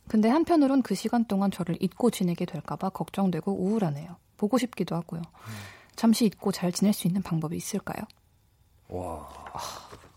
근데 0.09 0.29
한편으론 0.29 0.83
그 0.83 0.95
시간 0.95 1.25
동안 1.25 1.51
저를 1.51 1.77
잊고 1.81 2.11
지내게 2.11 2.45
될까봐 2.45 2.91
걱정되고 2.91 3.53
우울하네요. 3.53 4.17
보고 4.37 4.59
싶기도 4.59 4.95
하고요. 4.95 5.23
잠시 5.97 6.27
잊고 6.27 6.53
잘 6.53 6.73
지낼 6.73 6.93
수 6.93 7.07
있는 7.07 7.23
방법이 7.23 7.57
있을까요? 7.57 8.05
와. 8.89 9.29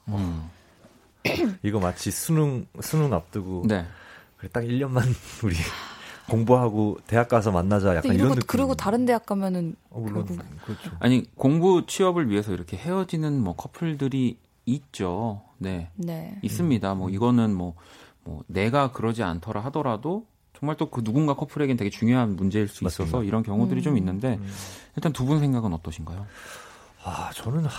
음. 0.09 0.49
이거 1.63 1.79
마치 1.79 2.11
수능 2.11 2.65
수능 2.81 3.13
앞두고 3.13 3.63
네. 3.67 3.85
그래, 4.37 4.49
딱 4.51 4.61
1년만 4.61 5.03
우리 5.43 5.55
공부하고 6.29 6.99
대학 7.07 7.27
가서 7.27 7.51
만나자 7.51 7.95
약간 7.95 8.13
이런 8.13 8.29
느낌. 8.29 8.47
그러고 8.47 8.75
다른 8.75 9.05
대학 9.05 9.25
가면은 9.25 9.75
어, 9.89 9.99
물론 9.99 10.25
결국 10.25 10.45
그렇죠. 10.65 10.91
아니, 10.99 11.25
공부 11.35 11.85
취업을 11.85 12.29
위해서 12.29 12.53
이렇게 12.53 12.77
헤어지는 12.77 13.41
뭐 13.41 13.55
커플들이 13.55 14.37
있죠. 14.75 15.41
네. 15.57 15.89
네. 15.95 16.37
있습니다. 16.41 16.93
뭐 16.95 17.09
이거는 17.09 17.53
뭐, 17.55 17.75
뭐 18.23 18.43
내가 18.47 18.91
그러지 18.91 19.23
않더라 19.23 19.61
하더라도 19.65 20.25
정말 20.57 20.75
또 20.75 20.89
그 20.89 21.03
누군가 21.03 21.35
커플에겐 21.35 21.77
되게 21.77 21.89
중요한 21.89 22.35
문제일 22.35 22.67
수 22.67 22.83
있어서 22.85 23.03
맞습니다. 23.03 23.27
이런 23.27 23.43
경우들이 23.43 23.81
좀 23.81 23.93
음. 23.93 23.97
있는데 23.97 24.35
음. 24.35 24.47
일단 24.95 25.13
두 25.13 25.25
분 25.25 25.39
생각은 25.39 25.73
어떠신가요? 25.73 26.25
아 27.03 27.29
저는 27.33 27.63
하, 27.65 27.69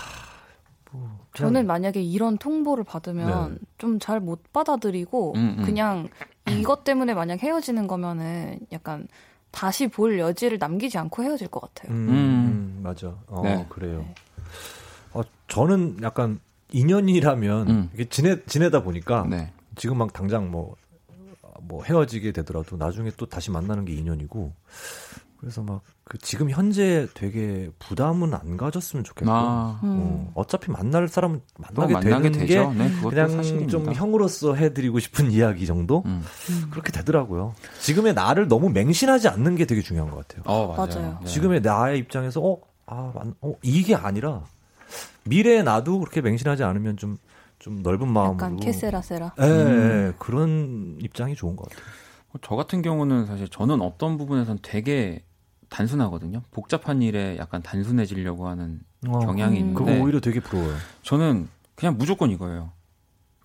뭐 0.91 1.01
그냥 1.31 1.53
저는 1.53 1.67
만약에 1.67 2.01
이런 2.01 2.37
통보를 2.39 2.83
받으면 2.83 3.53
네. 3.53 3.59
좀잘 3.77 4.19
못 4.19 4.51
받아들이고 4.51 5.33
음, 5.35 5.55
음. 5.59 5.63
그냥 5.65 6.09
이것 6.49 6.83
때문에 6.83 7.13
만약 7.13 7.43
헤어지는 7.43 7.85
거면은 7.87 8.59
약간 8.71 9.07
다시 9.51 9.87
볼 9.87 10.17
여지를 10.17 10.57
남기지 10.57 10.97
않고 10.97 11.23
헤어질 11.23 11.49
것 11.49 11.59
같아요. 11.61 11.93
음, 11.95 12.09
음. 12.09 12.13
음, 12.15 12.79
맞아. 12.81 13.15
어 13.27 13.41
네. 13.43 13.63
그래요. 13.69 13.99
네. 13.99 14.15
어 15.13 15.21
저는 15.49 15.97
약간 16.01 16.39
인연이라면 16.71 17.69
음. 17.69 17.89
이게 17.93 18.05
지내 18.09 18.43
지내다 18.45 18.83
보니까 18.83 19.25
네. 19.29 19.51
지금 19.75 19.97
막 19.97 20.13
당장 20.13 20.49
뭐, 20.51 20.75
뭐 21.61 21.83
헤어지게 21.83 22.31
되더라도 22.31 22.77
나중에 22.77 23.11
또 23.17 23.25
다시 23.25 23.51
만나는 23.51 23.85
게 23.85 23.93
인연이고 23.93 24.53
그래서 25.39 25.61
막 25.63 25.81
그 26.11 26.17
지금 26.17 26.49
현재 26.49 27.07
되게 27.13 27.69
부담은 27.79 28.33
안 28.33 28.57
가졌으면 28.57 29.05
좋겠고 29.05 29.31
아, 29.31 29.79
음. 29.81 29.95
어, 29.97 30.31
어차피 30.35 30.69
만날 30.69 31.07
사람은 31.07 31.39
또 31.73 31.83
만나게, 31.83 31.93
만나게 31.93 32.31
되는 32.31 32.47
되죠. 32.47 32.69
게 32.71 32.77
네, 32.77 32.91
그냥 33.01 33.29
사실입니다. 33.29 33.71
좀 33.71 33.93
형으로서 33.93 34.53
해드리고 34.55 34.99
싶은 34.99 35.31
이야기 35.31 35.65
정도 35.65 36.03
음. 36.05 36.21
그렇게 36.69 36.91
되더라고요. 36.91 37.55
지금의 37.79 38.13
나를 38.13 38.49
너무 38.49 38.67
맹신하지 38.71 39.29
않는 39.29 39.55
게 39.55 39.63
되게 39.63 39.79
중요한 39.79 40.11
것 40.11 40.27
같아요. 40.27 40.43
어, 40.47 40.75
맞아요. 40.75 40.99
맞아요. 41.01 41.17
네. 41.21 41.25
지금의 41.27 41.61
나의 41.61 41.99
입장에서 41.99 42.41
어, 42.41 42.59
아, 42.87 43.13
만- 43.15 43.33
어, 43.39 43.53
이게 43.61 43.95
아니라 43.95 44.43
미래의 45.25 45.63
나도 45.63 45.99
그렇게 45.99 46.21
맹신하지 46.21 46.63
않으면 46.63 46.97
좀, 46.97 47.17
좀 47.59 47.81
넓은 47.81 48.07
마음으로 48.07 48.33
약간 48.33 48.57
케세라세라. 48.57 49.33
예, 49.39 49.43
음. 49.43 50.09
예, 50.09 50.13
그런 50.17 50.97
입장이 51.01 51.35
좋은 51.35 51.55
것 51.55 51.69
같아요. 51.69 51.85
저 52.41 52.55
같은 52.55 52.81
경우는 52.81 53.25
사실 53.25 53.47
저는 53.49 53.81
어떤 53.81 54.17
부분에선 54.17 54.59
되게 54.61 55.23
단순하거든요. 55.69 56.41
복잡한 56.51 57.01
일에 57.01 57.37
약간 57.37 57.61
단순해지려고 57.61 58.47
하는 58.47 58.81
경향이 59.03 59.55
음. 59.55 59.59
있는데 59.59 59.77
그거 59.77 60.03
오히려 60.03 60.19
되게 60.19 60.39
부러워요. 60.39 60.75
저는 61.03 61.47
그냥 61.75 61.97
무조건 61.97 62.29
이거예요. 62.31 62.71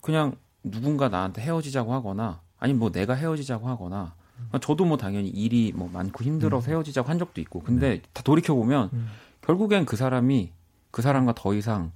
그냥 0.01 0.35
누군가 0.63 1.09
나한테 1.09 1.41
헤어지자고 1.41 1.93
하거나 1.93 2.41
아니면 2.59 2.79
뭐 2.79 2.91
내가 2.91 3.13
헤어지자고 3.13 3.67
하거나 3.67 4.15
저도 4.61 4.85
뭐 4.85 4.97
당연히 4.97 5.29
일이 5.29 5.73
뭐 5.75 5.89
많고 5.91 6.23
힘들어서 6.23 6.69
헤어지자고 6.71 7.09
한 7.09 7.19
적도 7.19 7.41
있고 7.41 7.61
근데 7.61 8.01
다 8.13 8.21
돌이켜 8.23 8.53
보면 8.53 8.89
음. 8.93 9.09
결국엔 9.41 9.85
그 9.85 9.95
사람이 9.95 10.51
그 10.91 11.01
사람과 11.01 11.33
더 11.35 11.53
이상 11.53 11.91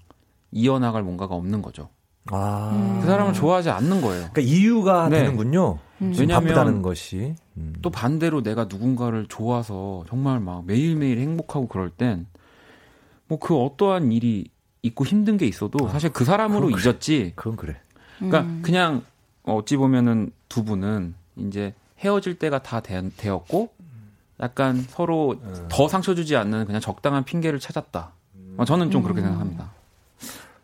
이어나갈 0.51 1.03
뭔가가 1.03 1.35
없는 1.35 1.61
거죠. 1.61 1.89
아. 2.27 2.71
음. 2.73 2.99
그 3.01 3.07
사람을 3.07 3.33
좋아하지 3.33 3.69
않는 3.69 4.01
거예요. 4.01 4.29
그러니까 4.31 4.41
이유가 4.41 5.09
네. 5.09 5.19
되는군요. 5.19 5.79
음. 6.01 6.13
왜냐면 6.17 6.43
바쁘다는 6.43 6.81
것이. 6.81 7.35
음. 7.57 7.73
또 7.81 7.89
반대로 7.89 8.43
내가 8.43 8.65
누군가를 8.65 9.27
좋아서 9.27 10.03
정말 10.07 10.39
막 10.39 10.65
매일매일 10.65 11.19
행복하고 11.19 11.67
그럴 11.67 11.89
땐 11.89 12.27
뭐 13.31 13.37
그 13.39 13.55
어떠한 13.57 14.11
일이 14.11 14.49
있고 14.81 15.05
힘든 15.05 15.37
게 15.37 15.45
있어도 15.45 15.87
사실 15.87 16.11
그 16.11 16.25
사람으로 16.25 16.65
그건 16.65 16.79
그래. 16.79 16.89
잊었지. 16.89 17.33
그건 17.35 17.55
그래. 17.55 17.77
그러니까 18.17 18.41
음. 18.41 18.61
그냥 18.61 19.03
어찌 19.43 19.77
보면은 19.77 20.31
두 20.49 20.65
분은 20.65 21.15
이제 21.37 21.73
헤어질 21.99 22.37
때가 22.39 22.61
다 22.61 22.81
되, 22.81 22.97
었고 23.29 23.69
약간 24.41 24.81
서로 24.89 25.37
음. 25.41 25.67
더 25.69 25.87
상처 25.87 26.13
주지 26.13 26.35
않는 26.35 26.65
그냥 26.65 26.81
적당한 26.81 27.23
핑계를 27.23 27.59
찾았다. 27.59 28.11
어, 28.57 28.65
저는 28.65 28.91
좀 28.91 29.03
그렇게 29.03 29.21
음. 29.21 29.25
생각합니다. 29.25 29.71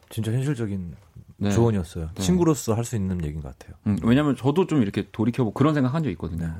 진짜 0.09 0.31
현실적인 0.31 0.95
네. 1.37 1.51
조언이었어요. 1.51 2.09
네. 2.15 2.21
친구로서 2.21 2.73
할 2.73 2.83
수 2.83 2.95
있는 2.95 3.23
얘기인 3.23 3.41
것 3.41 3.57
같아요. 3.57 3.77
음, 3.87 3.97
왜냐면 4.03 4.35
저도 4.35 4.65
좀 4.67 4.81
이렇게 4.81 5.07
돌이켜보고 5.11 5.53
그런 5.53 5.73
생각 5.73 5.93
한 5.93 6.03
적 6.03 6.09
있거든요. 6.11 6.47
네. 6.47 6.53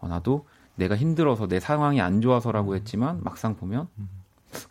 어, 0.00 0.08
나도 0.08 0.46
내가 0.76 0.96
힘들어서 0.96 1.46
내 1.48 1.60
상황이 1.60 2.00
안 2.00 2.20
좋아서라고 2.20 2.74
했지만 2.76 3.20
막상 3.22 3.56
보면 3.56 3.88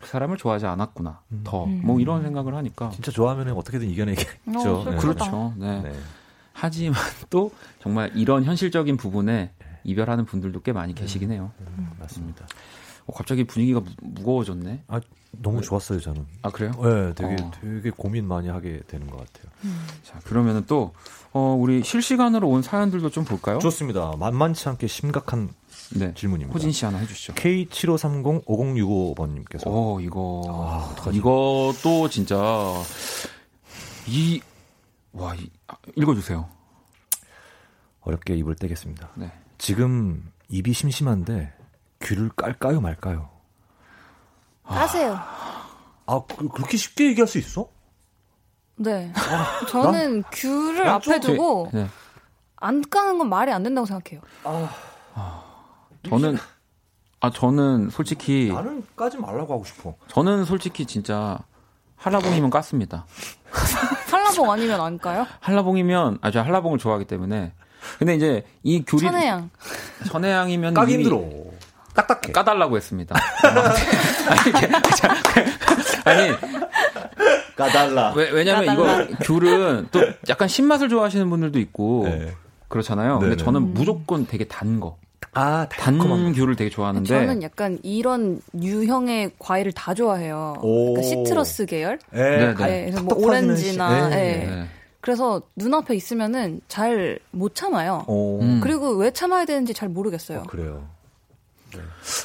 그 0.00 0.06
사람을 0.08 0.36
좋아하지 0.36 0.66
않았구나. 0.66 1.20
더뭐 1.44 2.00
이런 2.00 2.22
생각을 2.22 2.54
하니까 2.54 2.90
진짜 2.90 3.10
좋아하면 3.12 3.50
어떻게든 3.50 3.88
이겨내겠죠. 3.90 4.30
어, 4.56 4.84
슬프다. 4.84 4.98
그렇죠. 4.98 5.54
네. 5.56 5.82
네. 5.82 5.92
하지만 6.52 6.94
또 7.30 7.52
정말 7.80 8.10
이런 8.16 8.44
현실적인 8.44 8.96
부분에 8.96 9.52
이별하는 9.84 10.24
분들도 10.24 10.60
꽤 10.62 10.72
많이 10.72 10.94
계시긴 10.94 11.30
해요. 11.30 11.52
음, 11.60 11.90
맞습니다. 12.00 12.46
어, 13.06 13.12
갑자기 13.12 13.44
분위기가 13.44 13.80
무, 13.80 13.86
무거워졌네. 14.02 14.82
아, 14.88 15.00
너무 15.30 15.60
좋았어요, 15.62 16.00
저는. 16.00 16.26
아 16.42 16.50
그래요? 16.50 16.72
네, 16.82 17.14
되게 17.14 17.40
어. 17.42 17.50
되게 17.60 17.90
고민 17.90 18.26
많이 18.26 18.48
하게 18.48 18.80
되는 18.86 19.06
것 19.08 19.18
같아요. 19.18 19.52
자 20.02 20.18
그러면은 20.24 20.64
또 20.66 20.92
어, 21.32 21.54
우리 21.58 21.82
실시간으로 21.84 22.48
온 22.48 22.62
사연들도 22.62 23.10
좀 23.10 23.24
볼까요? 23.24 23.58
좋습니다. 23.58 24.12
만만치 24.18 24.68
않게 24.70 24.86
심각한 24.86 25.50
네. 25.94 26.12
질문입니다. 26.14 26.54
호진 26.54 26.72
씨 26.72 26.84
하나 26.84 26.98
해주시죠. 26.98 27.32
K75305065번님께서 27.34 29.62
어 29.66 29.98
이거 30.00 30.42
아, 30.48 30.90
어떡하지? 30.92 31.18
이것도 31.18 32.08
진짜 32.10 32.36
이와 34.06 35.34
이, 35.34 35.50
아, 35.66 35.74
읽어주세요. 35.96 36.48
어렵게 38.00 38.34
입을 38.36 38.54
떼겠습니다. 38.56 39.10
네. 39.16 39.30
지금 39.58 40.30
입이 40.48 40.72
심심한데 40.72 41.52
귀를 42.02 42.30
깔까요 42.30 42.80
말까요? 42.80 43.28
까세요. 44.68 45.18
아 46.06 46.20
그, 46.26 46.48
렇게 46.60 46.76
쉽게 46.76 47.06
얘기할 47.08 47.26
수 47.26 47.38
있어? 47.38 47.68
네. 48.76 49.12
저는 49.70 50.22
귤을 50.32 50.76
난 50.84 50.88
앞에 50.94 51.20
좀- 51.20 51.34
두고 51.36 51.68
네. 51.72 51.86
안 52.56 52.82
까는 52.88 53.18
건 53.18 53.28
말이 53.28 53.52
안 53.52 53.62
된다고 53.62 53.86
생각해요. 53.86 54.20
저는 56.08 56.38
아 57.20 57.30
저는 57.30 57.90
솔직히 57.90 58.50
나는 58.52 58.84
까지 58.96 59.16
말라고 59.18 59.54
하고 59.54 59.64
싶어. 59.64 59.94
저는 60.08 60.44
솔직히 60.44 60.86
진짜 60.86 61.38
한라봉이면 61.96 62.50
깠습니다. 62.50 63.02
한라봉 64.10 64.50
아니면 64.52 64.80
안 64.80 64.98
까요? 64.98 65.26
한라봉이면 65.40 66.18
아저 66.20 66.40
한라봉을 66.40 66.78
좋아하기 66.78 67.06
때문에 67.06 67.52
근데 67.98 68.14
이제 68.14 68.44
이 68.62 68.84
교리 68.84 69.02
천혜향. 69.02 69.50
천혜향이면 70.06 70.74
까기 70.74 70.94
힘들어. 70.94 71.18
딱딱해. 72.06 72.32
까달라고 72.32 72.76
했습니다. 72.76 73.14
아니, 73.42 74.48
이게- 74.50 74.68
자, 74.96 75.14
아니 76.04 76.30
까달라. 77.56 78.12
왜, 78.16 78.30
왜냐면 78.30 78.66
까달라. 78.66 79.02
이거 79.02 79.16
귤은 79.24 79.88
또 79.90 80.00
약간 80.28 80.48
신맛을 80.48 80.88
좋아하시는 80.88 81.28
분들도 81.28 81.58
있고 81.58 82.02
네. 82.06 82.32
그렇잖아요. 82.68 83.18
근데 83.18 83.34
네네. 83.36 83.44
저는 83.44 83.74
무조건 83.74 84.26
되게 84.26 84.44
단 84.46 84.78
거, 84.78 84.96
아, 85.32 85.66
단 85.70 85.98
달콤한 85.98 86.32
귤을 86.34 86.54
되게 86.56 86.70
좋아하는데 86.70 87.08
저는 87.08 87.42
약간 87.42 87.78
이런 87.82 88.40
유형의 88.60 89.32
과일을 89.38 89.72
다 89.72 89.94
좋아해요. 89.94 90.56
오. 90.62 90.94
그러니까 90.94 91.02
시트러스 91.02 91.66
계열. 91.66 91.98
예. 92.14 92.18
네, 92.18 92.54
네, 92.54 92.54
그래서 92.54 93.02
뭐 93.02 93.18
오렌지나. 93.18 94.08
네. 94.10 94.66
그래서 95.00 95.40
눈앞에 95.56 95.94
있으면은 95.94 96.60
잘 96.68 97.18
못 97.30 97.54
참아요. 97.54 98.04
오. 98.08 98.40
음. 98.42 98.60
그리고 98.62 98.90
왜 98.96 99.10
참아야 99.10 99.44
되는지 99.46 99.72
잘 99.74 99.88
모르겠어요. 99.88 100.40
어, 100.40 100.42
그래요. 100.44 100.86
네. 101.72 101.80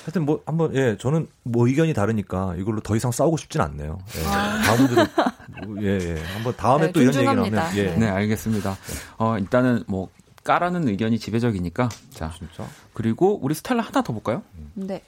하여튼 0.05 0.25
뭐 0.25 0.41
한번 0.45 0.75
예 0.75 0.97
저는 0.97 1.27
뭐 1.43 1.67
의견이 1.67 1.93
다르니까 1.93 2.55
이걸로 2.57 2.79
더 2.81 2.95
이상 2.95 3.11
싸우고 3.11 3.37
싶진 3.37 3.61
않네요. 3.61 3.99
예. 4.17 4.23
다음으로 4.23 5.81
예예 5.81 6.23
한번 6.33 6.55
다음에 6.55 6.87
네, 6.87 6.91
또 6.91 7.01
이런 7.01 7.13
얘기 7.13 7.25
존중합니다. 7.25 7.63
나오면 7.63 7.77
예. 7.77 7.95
네, 7.95 8.07
알겠습니다. 8.09 8.77
어, 9.17 9.37
일단은 9.37 9.83
뭐 9.87 10.09
까라는 10.43 10.87
의견이 10.87 11.19
지배적이니까 11.19 11.89
자 12.11 12.31
진짜. 12.37 12.67
그리고 12.93 13.39
우리 13.41 13.53
스텔라 13.53 13.83
하나 13.83 14.01
더 14.01 14.13
볼까요? 14.13 14.43
네. 14.73 15.03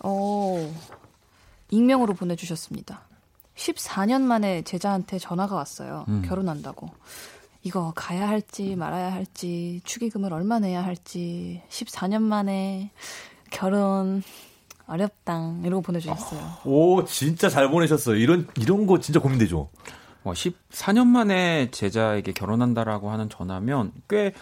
어, 0.00 0.74
익명으로 1.70 2.14
보내주셨습니다. 2.14 3.02
14년 3.56 4.22
만에 4.22 4.62
제자한테 4.62 5.18
전화가 5.18 5.54
왔어요. 5.54 6.04
음. 6.08 6.22
결혼한다고. 6.26 6.90
이거 7.62 7.92
가야 7.94 8.28
할지 8.28 8.76
말아야 8.76 9.12
할지 9.12 9.80
축의금을 9.84 10.32
얼마 10.32 10.60
내야 10.60 10.84
할지 10.84 11.60
14년 11.68 12.22
만에 12.22 12.92
결혼 13.50 14.22
어렵다 14.86 15.54
이러고 15.62 15.82
보내주셨어요. 15.82 16.40
오 16.64 17.04
진짜 17.04 17.48
잘 17.48 17.70
보내셨어요. 17.70 18.16
이런 18.16 18.46
이런 18.56 18.86
거 18.86 18.98
진짜 19.00 19.20
고민되죠. 19.20 19.68
뭐 20.22 20.32
14년 20.32 21.06
만에 21.06 21.70
제자에게 21.70 22.32
결혼한다라고 22.32 23.10
하는 23.10 23.28
전화면 23.28 23.92
꽤 24.08 24.32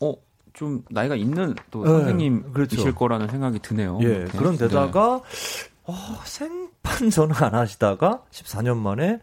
어, 0.00 0.14
좀 0.52 0.82
나이가 0.90 1.14
있는 1.14 1.54
또 1.70 1.84
네, 1.84 1.90
선생님이실 1.90 2.52
그렇죠. 2.52 2.94
거라는 2.94 3.28
생각이 3.28 3.58
드네요. 3.60 3.98
예 4.02 4.06
이렇게. 4.06 4.38
그런 4.38 4.56
네. 4.56 4.66
데다가 4.68 5.20
어, 5.84 5.94
생판 6.24 7.10
전화 7.10 7.46
안 7.46 7.54
하시다가 7.54 8.22
14년 8.30 8.76
만에 8.78 9.20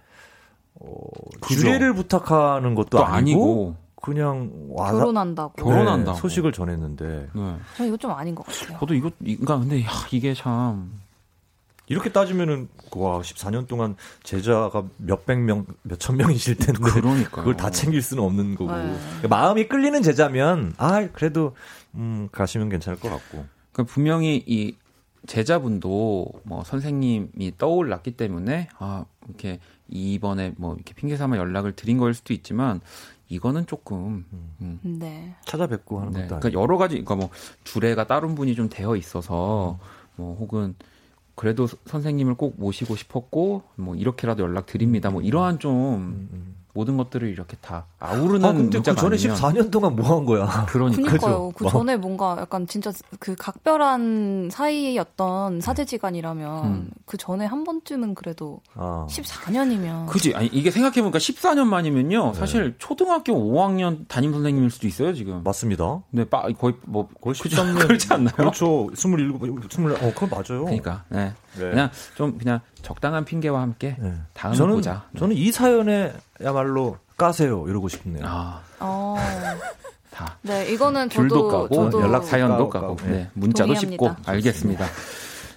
어, 0.75 0.95
그죠. 1.41 1.61
주례를 1.61 1.93
부탁하는 1.93 2.75
것도 2.75 2.89
또 2.89 3.05
아니고, 3.05 3.15
아니고 3.15 3.75
그냥 4.01 4.51
와서 4.69 4.97
결혼한다고. 4.97 5.53
결혼- 5.53 5.73
결혼한다고. 5.73 6.15
네, 6.15 6.21
소식을 6.21 6.51
전했는데 6.51 7.29
네. 7.33 7.55
저 7.75 7.85
이거 7.85 7.97
좀 7.97 8.11
아닌 8.11 8.33
것 8.35 8.45
같아요. 8.45 8.77
저도 8.79 8.93
이거 8.93 9.11
그러니까 9.19 9.59
근데 9.59 9.83
야, 9.83 9.89
이게 10.11 10.33
참 10.33 10.91
이렇게 11.87 12.11
따지면은 12.11 12.69
와 12.95 13.19
14년 13.21 13.67
동안 13.67 13.95
제자가 14.23 14.83
몇백 14.97 15.39
명, 15.39 15.65
몇천 15.83 16.17
명이실 16.17 16.55
텐데 16.57 16.79
그러니까요. 16.81 17.29
그걸 17.43 17.57
다 17.57 17.69
챙길 17.71 18.01
수는 18.01 18.23
없는 18.23 18.55
거고 18.55 18.71
네. 18.75 19.27
마음이 19.27 19.67
끌리는 19.67 20.01
제자면 20.01 20.73
아 20.77 21.07
그래도 21.11 21.55
음 21.95 22.29
가시면 22.31 22.69
괜찮을 22.69 22.99
것 22.99 23.09
같고 23.09 23.45
그러니까 23.73 23.91
분명히 23.93 24.43
이 24.45 24.75
제자분도 25.27 26.27
뭐 26.43 26.63
선생님이 26.63 27.53
떠올랐기 27.57 28.11
때문에 28.11 28.69
아 28.77 29.05
이렇게 29.27 29.59
이번에 29.89 30.53
뭐 30.57 30.75
이렇게 30.75 30.93
핑계 30.93 31.17
삼아 31.17 31.37
연락을 31.37 31.73
드린 31.73 31.97
거일 31.97 32.13
수도 32.13 32.33
있지만 32.33 32.79
이거는 33.29 33.65
조금 33.67 34.25
음. 34.61 34.79
네. 34.83 35.35
찾아뵙고 35.45 35.99
하는 35.99 36.11
네. 36.13 36.21
것도 36.27 36.39
그러니까 36.39 36.59
여러 36.61 36.77
가지 36.77 36.95
그러니까 36.95 37.15
뭐 37.15 37.29
주례가 37.63 38.05
다른 38.07 38.35
분이 38.35 38.55
좀 38.55 38.69
되어 38.69 38.95
있어서 38.95 39.77
음. 39.81 39.85
뭐 40.17 40.35
혹은 40.39 40.75
그래도 41.35 41.67
서- 41.67 41.77
선생님을 41.85 42.33
꼭 42.35 42.55
모시고 42.59 42.95
싶었고 42.95 43.63
뭐 43.75 43.95
이렇게라도 43.95 44.43
연락 44.43 44.65
드립니다 44.65 45.09
뭐 45.09 45.21
이러한 45.21 45.59
좀 45.59 45.71
음, 45.95 46.29
음. 46.33 46.55
모든 46.73 46.97
것들을 46.97 47.27
이렇게 47.27 47.57
다 47.61 47.85
아우르는 47.99 48.45
아, 48.45 48.53
근데 48.53 48.69
그 48.69 48.75
문자가 48.77 49.01
전에 49.01 49.15
아니면 49.15 49.35
14년 49.37 49.71
동안 49.71 49.95
뭐 49.95 50.09
한 50.15 50.25
거야? 50.25 50.65
그러니까 50.69 51.01
그니까요. 51.09 51.51
그 51.55 51.63
뭐. 51.63 51.71
전에 51.71 51.97
뭔가 51.97 52.37
약간 52.39 52.67
진짜 52.67 52.91
그 53.19 53.35
각별한 53.35 54.49
사이였던 54.51 55.61
사제지간이라면 55.61 56.65
음. 56.65 56.89
그 57.05 57.17
전에 57.17 57.45
한 57.45 57.63
번쯤은 57.63 58.15
그래도 58.15 58.61
아. 58.75 59.05
14년이면 59.09 60.07
그지 60.07 60.33
아니 60.35 60.47
이게 60.47 60.71
생각해 60.71 61.01
보니까 61.01 61.19
14년 61.19 61.65
만이면요 61.65 62.33
사실 62.33 62.75
초등학교 62.77 63.33
5학년 63.33 64.07
담임 64.07 64.31
선생님일 64.33 64.69
수도 64.69 64.87
있어요 64.87 65.13
지금 65.13 65.43
맞습니다. 65.43 66.01
네 66.11 66.25
빠, 66.25 66.43
거의 66.53 66.75
뭐 66.85 67.07
거의 67.21 67.35
그죠? 67.35 67.61
13년. 67.63 67.79
그렇지 67.87 68.13
않나요? 68.13 68.35
그렇죠. 68.35 68.89
27, 68.93 69.31
20, 69.69 69.85
어, 69.85 70.13
그건 70.13 70.29
맞아요. 70.29 70.63
그러니까 70.65 71.03
네. 71.09 71.33
네. 71.57 71.69
그냥 71.71 71.89
좀 72.15 72.37
그냥 72.37 72.59
적당한 72.81 73.25
핑계와 73.25 73.61
함께 73.61 73.95
네. 73.99 74.13
다음에 74.33 74.55
저는, 74.55 74.75
보자 74.75 75.05
네. 75.11 75.19
저는 75.19 75.35
이 75.35 75.51
사연에야말로 75.51 76.97
까세요. 77.17 77.67
이러고 77.67 77.89
싶네요. 77.89 78.23
아, 78.25 78.61
어. 78.79 79.15
다 80.11 80.37
네, 80.41 80.69
이거는 80.71 81.09
저도 81.09 81.47
까고 81.47 81.75
저도 81.75 82.01
연락 82.01 82.23
사연도 82.25 82.69
까고, 82.69 82.87
까고 82.87 82.95
까고. 82.97 83.09
네, 83.11 83.29
문자도. 83.33 83.75
씹고 83.75 84.09
알겠습니다. 84.25 84.85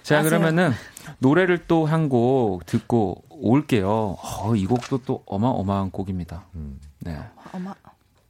자 0.03 0.19
아세요? 0.19 0.29
그러면은 0.29 0.71
노래를 1.19 1.65
또 1.67 1.85
한 1.85 2.09
곡 2.09 2.65
듣고 2.65 3.23
올게요. 3.29 4.17
어, 4.21 4.55
이 4.55 4.65
곡도 4.65 4.99
또 5.05 5.23
어마어마한 5.25 5.91
곡입니다. 5.91 6.45
음. 6.55 6.79
네. 6.99 7.17
아마 7.51 7.73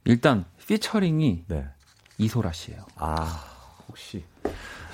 일단 0.04 0.44
피처링이 0.66 1.44
네. 1.48 1.66
이소라 2.18 2.52
씨예요. 2.52 2.84
아, 2.96 3.40
혹시. 3.88 4.24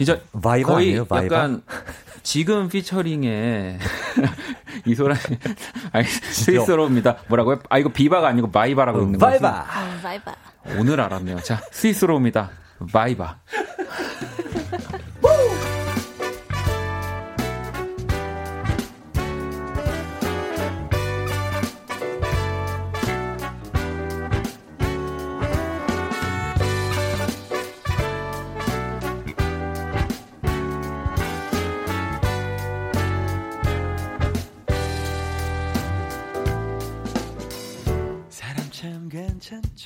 이제 0.01 0.21
바이바 0.43 0.69
거의 0.73 0.87
아니에요? 0.89 1.05
바이바? 1.05 1.35
약간 1.37 1.63
지금 2.23 2.69
피처링에 2.69 3.79
이소라 4.87 5.15
스위스로입니다. 6.33 7.19
뭐라고요? 7.29 7.61
아 7.69 7.79
이거 7.79 7.91
비바가 7.91 8.29
아니고 8.29 8.51
바이바라고 8.51 9.03
있는 9.03 9.19
거죠. 9.19 9.31
바이바! 9.31 9.49
어, 9.49 10.03
바이바. 10.03 10.35
오늘 10.79 11.01
알았네요. 11.01 11.41
자 11.41 11.61
스위스로입니다. 11.71 12.51
바이바. 12.93 13.37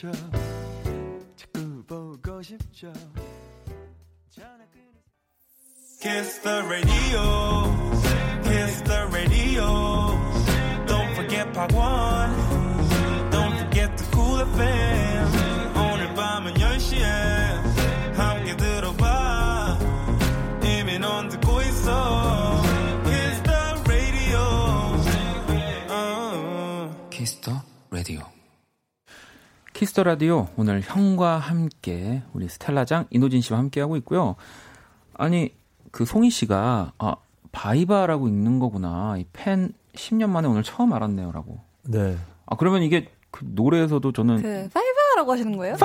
괜찮죠 0.05 0.13
자꾸 1.37 1.83
보고 1.87 2.43
싶죠 2.43 2.93
Kiss 6.01 6.43
the 6.43 6.63
radio 6.69 7.65
Kiss 8.43 8.83
the 8.83 9.09
radio 9.11 10.19
Don't 10.87 11.15
forget 11.17 11.51
part 11.55 11.73
one 11.73 12.44
Kiss 29.85 29.95
the 29.95 30.03
Radio 30.03 30.49
오늘 30.57 30.81
형과 30.81 31.37
함께 31.37 32.23
우리 32.33 32.49
스텔라장 32.49 33.05
이노진 33.11 33.43
씨와 33.43 33.59
함께 33.59 33.83
하고 33.83 33.99
있고요. 33.99 34.35
아니 35.13 35.51
그 35.91 36.07
송희 36.07 36.31
씨가 36.31 36.93
아 36.97 37.17
바이바라고 37.53 38.29
읽는 38.29 38.61
거구나. 38.61 39.17
이 39.19 39.27
팬 39.35 39.75
10년 39.93 40.31
만에 40.31 40.49
오늘 40.49 40.63
처음 40.63 40.95
알았네요라고. 40.95 41.61
네. 41.83 42.17
아 42.47 42.57
그러면 42.57 42.83
이게 42.83 43.11
그 43.31 43.45
노래에서도 43.47 44.11
저는 44.11 44.37
그 44.37 44.43
바이바 44.73 45.01
라고 45.17 45.33
하시는 45.33 45.57
거예요? 45.57 45.77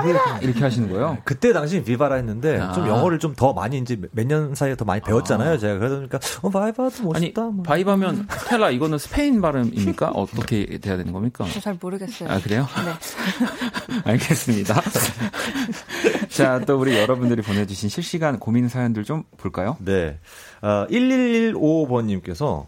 이렇게 0.42 0.60
하시는 0.62 0.90
거예요? 0.90 1.18
그때 1.26 1.54
당시 1.54 1.84
비바라 1.84 2.16
했는데 2.16 2.60
아. 2.60 2.72
좀 2.74 2.88
영어를 2.88 3.20
좀 3.20 3.34
더 3.36 3.54
많이 3.54 3.78
이제 3.78 3.98
몇 4.12 4.26
년 4.28 4.56
사이에 4.56 4.76
더 4.76 4.86
많이 4.86 5.02
배웠잖아요. 5.02 5.58
제가 5.58 5.78
그러다 5.78 5.96
보니까 5.98 6.20
어 6.42 6.50
바이바도 6.50 6.96
아니 7.14 7.28
멋있다. 7.28 7.42
뭐. 7.44 7.64
바이바면 7.64 8.28
스텔라 8.32 8.72
이거는 8.72 8.98
스페인 8.98 9.40
발음입니까? 9.42 10.10
어떻게 10.10 10.78
돼야 10.80 10.98
되는 10.98 11.14
겁니까? 11.14 11.46
저 11.46 11.60
잘 11.60 11.78
모르겠어요. 11.82 12.30
아 12.30 12.40
그래요? 12.40 12.68
네. 12.86 14.02
알겠습니다. 14.12 14.82
자, 16.30 16.60
또 16.66 16.80
우리 16.80 16.98
여러분들이 16.98 17.42
보내주신 17.42 17.90
실시간 17.90 18.40
고민 18.40 18.68
사연들 18.70 19.04
좀 19.04 19.24
볼까요? 19.38 19.78
네. 19.80 20.20
어, 20.62 20.86
1115번님께서 20.90 22.66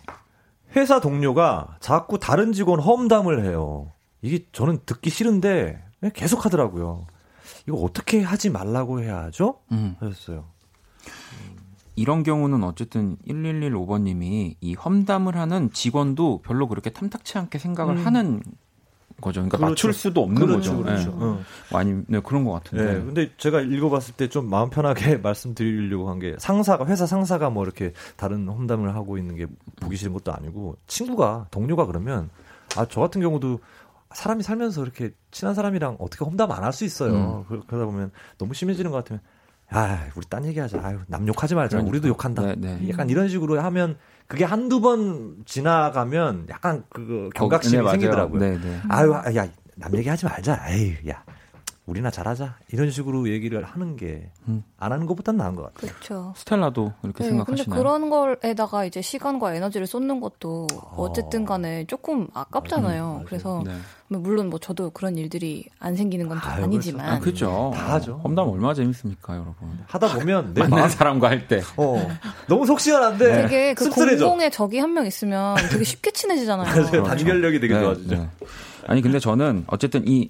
회사 0.76 0.99
동료가 0.99 1.78
자꾸 1.80 2.20
다른 2.20 2.53
직원 2.53 2.80
험담을 2.80 3.43
해요. 3.45 3.91
이게 4.22 4.45
저는 4.51 4.80
듣기 4.86 5.09
싫은데 5.09 5.82
계속 6.10 6.45
하더라고요. 6.45 7.06
이거 7.68 7.78
어떻게 7.78 8.22
하지 8.22 8.49
말라고 8.49 9.02
해야 9.02 9.24
하죠? 9.24 9.60
음, 9.72 9.95
하셨어요. 9.99 10.45
이런 11.95 12.24
경우는 12.24 12.64
어쨌든 12.64 13.18
1115번님이 13.28 14.56
이 14.60 14.74
험담을 14.76 15.36
하는 15.36 15.72
직원도 15.72 16.41
별로 16.43 16.68
그렇게 16.68 16.89
탐탁치 16.89 17.38
않게 17.38 17.60
생각을 17.60 17.97
음. 17.97 18.06
하는 18.06 18.41
거죠. 19.20 19.41
그러니까 19.41 19.58
그렇죠. 19.58 19.72
맞출 19.72 19.93
수도 19.93 20.22
없는 20.24 20.36
그렇죠, 20.41 20.78
거죠. 20.78 20.84
그렇죠. 20.84 21.10
예. 21.10 21.24
응. 21.26 21.43
뭐 21.70 21.80
아니면 21.80 22.06
네, 22.08 22.20
그런 22.22 22.43
것 22.45 22.54
같은데. 22.54 22.86
네, 22.86 22.93
근데 23.06 23.32
제가 23.38 23.62
읽어봤을 23.62 24.16
때 24.16 24.28
좀 24.30 24.49
마음 24.49 24.70
편하게 24.72 25.18
말씀드리려고 25.22 26.10
한 26.10 26.18
게 26.20 26.36
상사가 26.39 26.86
회사 26.88 27.06
상사가 27.06 27.49
뭐 27.52 27.64
이렇게 27.64 27.93
다른 28.16 28.47
험담을 28.47 28.95
하고 28.95 29.18
있는 29.20 29.36
게 29.36 29.45
보기 29.82 29.95
싫은 29.97 30.14
것도 30.14 30.34
아니고 30.34 30.78
친구가 30.88 31.47
동료가 31.52 31.86
그러면 31.86 32.30
아 32.78 32.86
저 32.86 33.02
같은 33.02 33.22
경우도 33.22 33.60
사람이 34.14 34.43
살면서 34.43 34.84
이렇게 34.84 35.12
친한 35.32 35.53
사람이랑 35.55 35.97
어떻게 35.99 36.24
험담 36.26 36.51
안 36.51 36.64
할 36.64 36.74
수 36.74 36.84
있어요. 36.86 37.45
그- 37.47 37.62
그러다 37.68 37.86
보면 37.86 38.12
너무 38.38 38.53
심해지는 38.53 38.91
것 38.91 38.97
같으면 38.97 39.22
아 39.70 40.05
우리 40.16 40.26
딴 40.30 40.43
얘기하자. 40.45 40.80
아유 40.84 40.99
남 41.07 41.28
욕하지 41.28 41.55
말자. 41.55 41.78
그러니까. 41.78 41.89
우리도 41.89 42.07
욕한다. 42.09 42.41
네, 42.43 42.55
네. 42.57 42.89
약간 42.89 43.09
이런 43.09 43.30
식으로 43.30 43.59
하면 43.62 43.97
그게 44.28 44.43
한두 44.43 44.82
번 44.82 45.38
지나가면 45.45 46.47
약간 46.49 46.84
그 46.89 47.30
경각심이 47.36 47.78
네, 47.78 47.82
맞아요. 47.82 47.91
생기더라고요. 47.91 48.39
네, 48.39 48.57
네. 48.59 48.80
아유, 48.89 49.14
아, 49.14 49.34
야, 49.36 49.47
남 49.76 49.95
얘기하지 49.95 50.26
말자. 50.26 50.66
에이, 50.70 50.97
야, 51.09 51.24
우리나 51.92 52.10
잘하자. 52.10 52.56
이런 52.72 52.89
식으로 52.89 53.30
얘기를 53.30 53.64
하는 53.64 53.98
게안 53.98 54.22
음. 54.48 54.64
하는 54.78 55.06
것보단 55.06 55.36
나은 55.36 55.56
것 55.56 55.64
같아요. 55.74 55.92
그렇죠. 55.92 56.34
스텔라도 56.38 56.94
이렇게 57.04 57.24
네, 57.24 57.30
근데 57.30 57.44
생각하시나요? 57.44 57.78
그런 57.80 58.10
걸에다가 58.10 58.86
이제 58.86 59.02
시간과 59.02 59.54
에너지를 59.56 59.86
쏟는 59.88 60.22
것도 60.22 60.68
어쨌든 60.96 61.44
간에 61.46 61.86
조금 61.88 62.28
아깝잖아요. 62.34 63.04
맞아요. 63.06 63.24
그래서 63.26 63.62
네. 63.66 63.74
물론 64.08 64.50
뭐 64.50 64.58
저도 64.60 64.89
그런 64.92 65.18
일들이 65.18 65.66
안 65.80 65.96
생기는 65.96 66.28
건 66.30 66.38
아유, 66.42 66.64
아니지만 66.64 67.10
아, 67.10 67.20
그죠. 67.20 67.72
다 67.74 67.94
하죠. 67.94 68.20
험담 68.24 68.48
얼마나 68.48 68.74
재밌습니까, 68.74 69.34
여러분? 69.36 69.56
하다 69.88 70.14
보면 70.16 70.54
내 70.54 70.62
만난 70.62 70.80
마음, 70.80 70.89
사람과 70.89 71.30
할 71.30 71.48
때. 71.48 71.62
어, 71.78 72.08
너무 72.48 72.66
속 72.66 72.80
시원한데 72.80 73.42
되게 73.44 73.74
그 73.74 73.86
씁쓸해져. 73.86 74.26
공공에 74.26 74.50
적이 74.50 74.80
한 74.80 74.92
명 74.92 75.06
있으면 75.06 75.56
되게 75.72 75.84
쉽게 75.86 76.12
친해지잖아요. 76.12 76.68
맞아요. 76.84 77.04
단결력이 77.04 77.60
되게 77.62 77.74
네, 77.74 77.80
좋아지죠. 77.82 78.16
네. 78.16 78.30
아니 78.88 79.02
근데 79.02 79.20
저는 79.20 79.64
어쨌든 79.68 80.06
이 80.08 80.30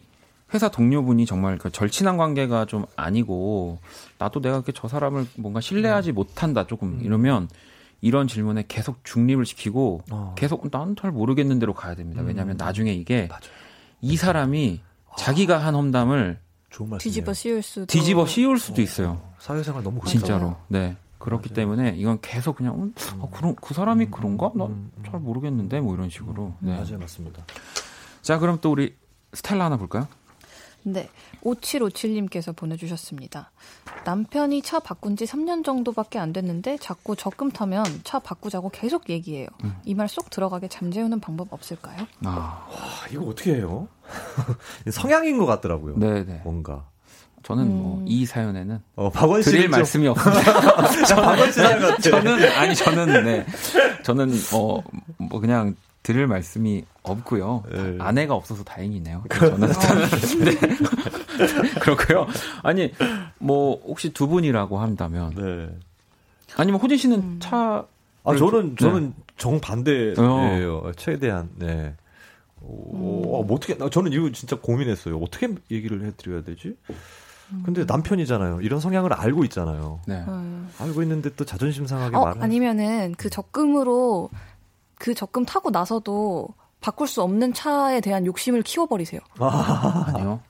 회사 0.54 0.70
동료분이 0.70 1.26
정말 1.26 1.58
그 1.58 1.72
절친한 1.72 2.18
관계가 2.18 2.66
좀 2.66 2.86
아니고 2.96 3.80
나도 4.18 4.42
내가 4.42 4.58
이렇게 4.58 4.72
저 4.72 4.88
사람을 4.88 5.26
뭔가 5.38 5.60
음. 5.60 5.62
신뢰하지 5.62 6.12
못한다 6.12 6.68
조금 6.68 7.00
이러면 7.02 7.48
이런 8.02 8.28
질문에 8.28 8.66
계속 8.68 9.04
중립을 9.04 9.46
시키고 9.46 10.02
어. 10.12 10.36
계속 10.38 10.70
난 10.72 10.96
잘 11.00 11.12
모르겠는 11.12 11.60
대로 11.60 11.74
가야 11.74 11.96
됩니다. 11.96 12.22
왜냐하면 12.24 12.58
나중에 12.58 12.92
이게 12.94 13.28
맞아요. 13.30 13.42
이 14.02 14.18
사람이 14.18 14.82
자기가 15.18 15.58
한 15.58 15.76
험담을. 15.76 16.40
뒤집어 17.00 17.34
씌울 17.34 17.62
수도 17.62 17.86
뒤집어 17.86 18.26
씌울 18.26 18.58
수도 18.58 18.82
있어요. 18.82 19.22
사회생활 19.40 19.84
너무 19.84 20.00
그렇죠. 20.00 20.18
진짜로. 20.20 20.56
네. 20.70 20.96
그렇기 21.18 21.50
때문에 21.50 21.96
이건 21.98 22.20
계속 22.22 22.56
그냥 22.56 22.76
음, 22.76 22.94
어, 23.20 23.30
그런 23.30 23.56
그 23.56 23.74
사람이 23.74 24.08
그런가? 24.10 24.52
난 24.56 24.68
음, 24.70 24.92
잘 25.06 25.20
모르겠는데 25.20 25.82
뭐 25.82 25.94
이런 25.94 26.10
식으로. 26.10 26.54
네. 26.60 26.72
맞아요, 26.76 26.98
맞습니다. 26.98 27.44
자, 28.22 28.40
그럼 28.40 28.58
또 28.62 28.72
우리 28.72 28.96
스텔라 29.34 29.66
하나 29.66 29.78
볼까요? 29.78 30.08
네. 30.84 31.10
5757님께서 31.44 32.56
보내주셨습니다. 32.56 33.52
남편이 34.06 34.62
차 34.62 34.80
바꾼 34.80 35.16
지 35.16 35.26
3년 35.26 35.64
정도밖에 35.64 36.20
안 36.20 36.34
됐는데 36.34 36.78
자꾸 36.78 37.16
적금 37.16 37.52
타면 37.52 37.86
차 38.04 38.20
바꾸자고 38.20 38.70
계속 38.70 39.10
얘기해요. 39.10 39.48
음. 39.64 39.76
이말 39.86 40.08
쏙 40.08 40.30
들어가게 40.30 40.68
잠재우는 40.68 41.20
방법 41.20 41.54
없을까요? 41.54 42.08
아, 42.26 42.68
아, 42.70 43.08
이거 43.12 43.26
어떻게 43.26 43.56
해요? 43.56 43.88
성향인 44.90 45.38
것 45.38 45.46
같더라고요. 45.46 45.98
네, 45.98 46.26
네. 46.26 46.42
뭔가. 46.44 46.86
저는 47.44 47.64
음. 47.64 47.82
뭐이 47.82 48.26
사연에는 48.26 48.80
어, 48.96 49.10
박원 49.10 49.42
씨 49.42 49.52
드릴 49.52 49.70
말씀이 49.70 50.08
없습니다. 50.08 50.54
박원 51.16 51.52
씨 51.52 51.60
사연 51.60 51.80
같아. 51.82 51.98
저는 51.98 52.52
아니 52.52 52.76
저는 52.76 53.26
네. 53.26 53.46
저는 54.04 54.32
어뭐 54.54 55.40
그냥 55.40 55.76
드릴 56.04 56.28
말씀이 56.28 56.84
없고요. 57.04 57.64
네. 57.72 57.98
아내가 58.00 58.34
없어서 58.36 58.64
다행이네요. 58.64 59.24
저는 59.38 59.70
네. 60.44 60.58
그렇고요. 61.80 62.28
아니 62.64 62.92
뭐 63.40 63.80
혹시 63.86 64.12
두 64.14 64.28
분이라고 64.28 64.80
한다면 64.80 65.34
네. 65.36 65.70
아니면 66.58 66.80
호진 66.82 66.98
씨는 66.98 67.18
음. 67.18 67.40
차 67.42 67.86
아 68.24 68.36
저는 68.36 68.70
네. 68.72 68.76
저는 68.76 69.14
정 69.38 69.60
반대예요. 69.60 70.78
어. 70.78 70.92
최대한 70.96 71.50
네. 71.56 71.96
오, 72.62 73.40
어, 73.40 73.44
뭐 73.44 73.56
어떻게 73.58 73.76
나- 73.76 73.90
저는 73.90 74.12
이거 74.14 74.32
진짜 74.32 74.56
고민했어요. 74.60 75.18
어떻게 75.18 75.50
얘기를 75.72 76.06
해드려야 76.06 76.44
되지? 76.44 76.78
근데 77.66 77.84
남편이잖아요. 77.84 78.62
이런 78.62 78.80
성향을 78.80 79.12
알고 79.12 79.44
있잖아요. 79.46 80.00
네. 80.08 80.24
음. 80.28 80.70
알고 80.80 81.02
있는데 81.02 81.32
또 81.36 81.44
자존심 81.44 81.88
상하게 81.88 82.16
어, 82.16 82.26
말을 82.26 82.44
아니면은 82.44 83.16
그 83.18 83.30
적금으로 83.32 84.30
그 85.02 85.16
적금 85.16 85.46
타고 85.46 85.72
나서도 85.72 86.48
바꿀 86.80 87.08
수 87.08 87.24
없는 87.24 87.54
차에 87.56 88.02
대한 88.02 88.28
욕심을 88.28 88.62
키워버리세요. 88.62 89.20
아니요. 89.40 90.42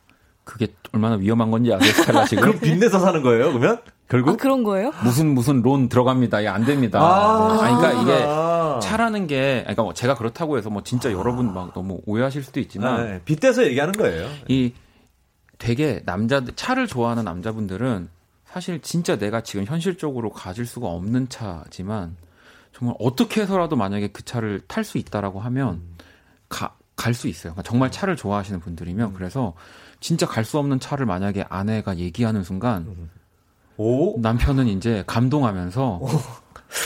그게 0.44 0.68
얼마나 0.92 1.16
위험한 1.16 1.52
건지 1.52 1.74
아세요, 1.74 1.94
스텔라 1.94 2.26
지금? 2.26 2.44
그럼 2.44 2.60
빚내서 2.60 3.00
사는 3.00 3.22
거예요? 3.22 3.48
그러면 3.54 3.80
결국 4.10 4.32
아 4.32 4.36
그런 4.36 4.64
거예요? 4.64 4.92
무슨 5.06 5.34
무슨 5.34 5.62
론 5.62 5.88
들어갑니다. 5.88 6.42
이게 6.42 6.50
안 6.50 6.66
됩니다. 6.66 7.00
아, 7.00 7.56
네. 7.56 7.62
아니, 7.64 7.78
그러니까 7.78 8.02
이게 8.02 8.26
아. 8.28 8.80
차라는 8.84 9.28
게, 9.28 9.62
그러니까 9.62 9.84
뭐 9.84 9.94
제가 9.94 10.16
그렇다고 10.16 10.58
해서 10.58 10.70
뭐 10.70 10.84
진짜 10.84 11.14
여러분 11.14 11.54
막 11.54 11.74
너무 11.74 12.02
오해하실 12.06 12.44
수도 12.44 12.60
있지만 12.60 13.06
네, 13.06 13.22
빚대서 13.24 13.64
얘기하는 13.68 13.94
거예요. 13.94 14.28
이 14.50 14.74
되게 15.60 16.02
남자들 16.06 16.56
차를 16.58 16.88
좋아하는 16.88 17.24
남자분들은 17.24 18.10
사실 18.44 18.82
진짜 18.82 19.18
내가 19.18 19.40
지금 19.44 19.64
현실적으로 19.64 20.30
가질 20.30 20.66
수가 20.66 20.88
없는 20.88 21.30
차지만 21.30 22.18
정말 22.74 22.96
어떻게 23.00 23.42
해서라도 23.42 23.76
만약에 23.76 24.10
그 24.10 24.24
차를 24.24 24.62
탈 24.68 24.84
수 24.84 24.98
있다라고 24.98 25.40
하면 25.42 25.82
갈수 26.96 27.28
있어요. 27.28 27.54
그러니까 27.54 27.64
정말 27.70 27.92
차를 27.92 28.16
좋아하시는 28.16 28.60
분들이면 28.60 29.14
그래서 29.14 29.54
진짜 30.00 30.26
갈 30.26 30.44
수 30.46 30.58
없는 30.60 30.80
차를 30.80 31.06
만약에 31.06 31.46
아내가 31.50 31.98
얘기하는 31.98 32.44
순간 32.44 33.10
오, 33.78 34.20
남편은 34.20 34.68
이제 34.68 35.04
감동하면서 35.08 36.00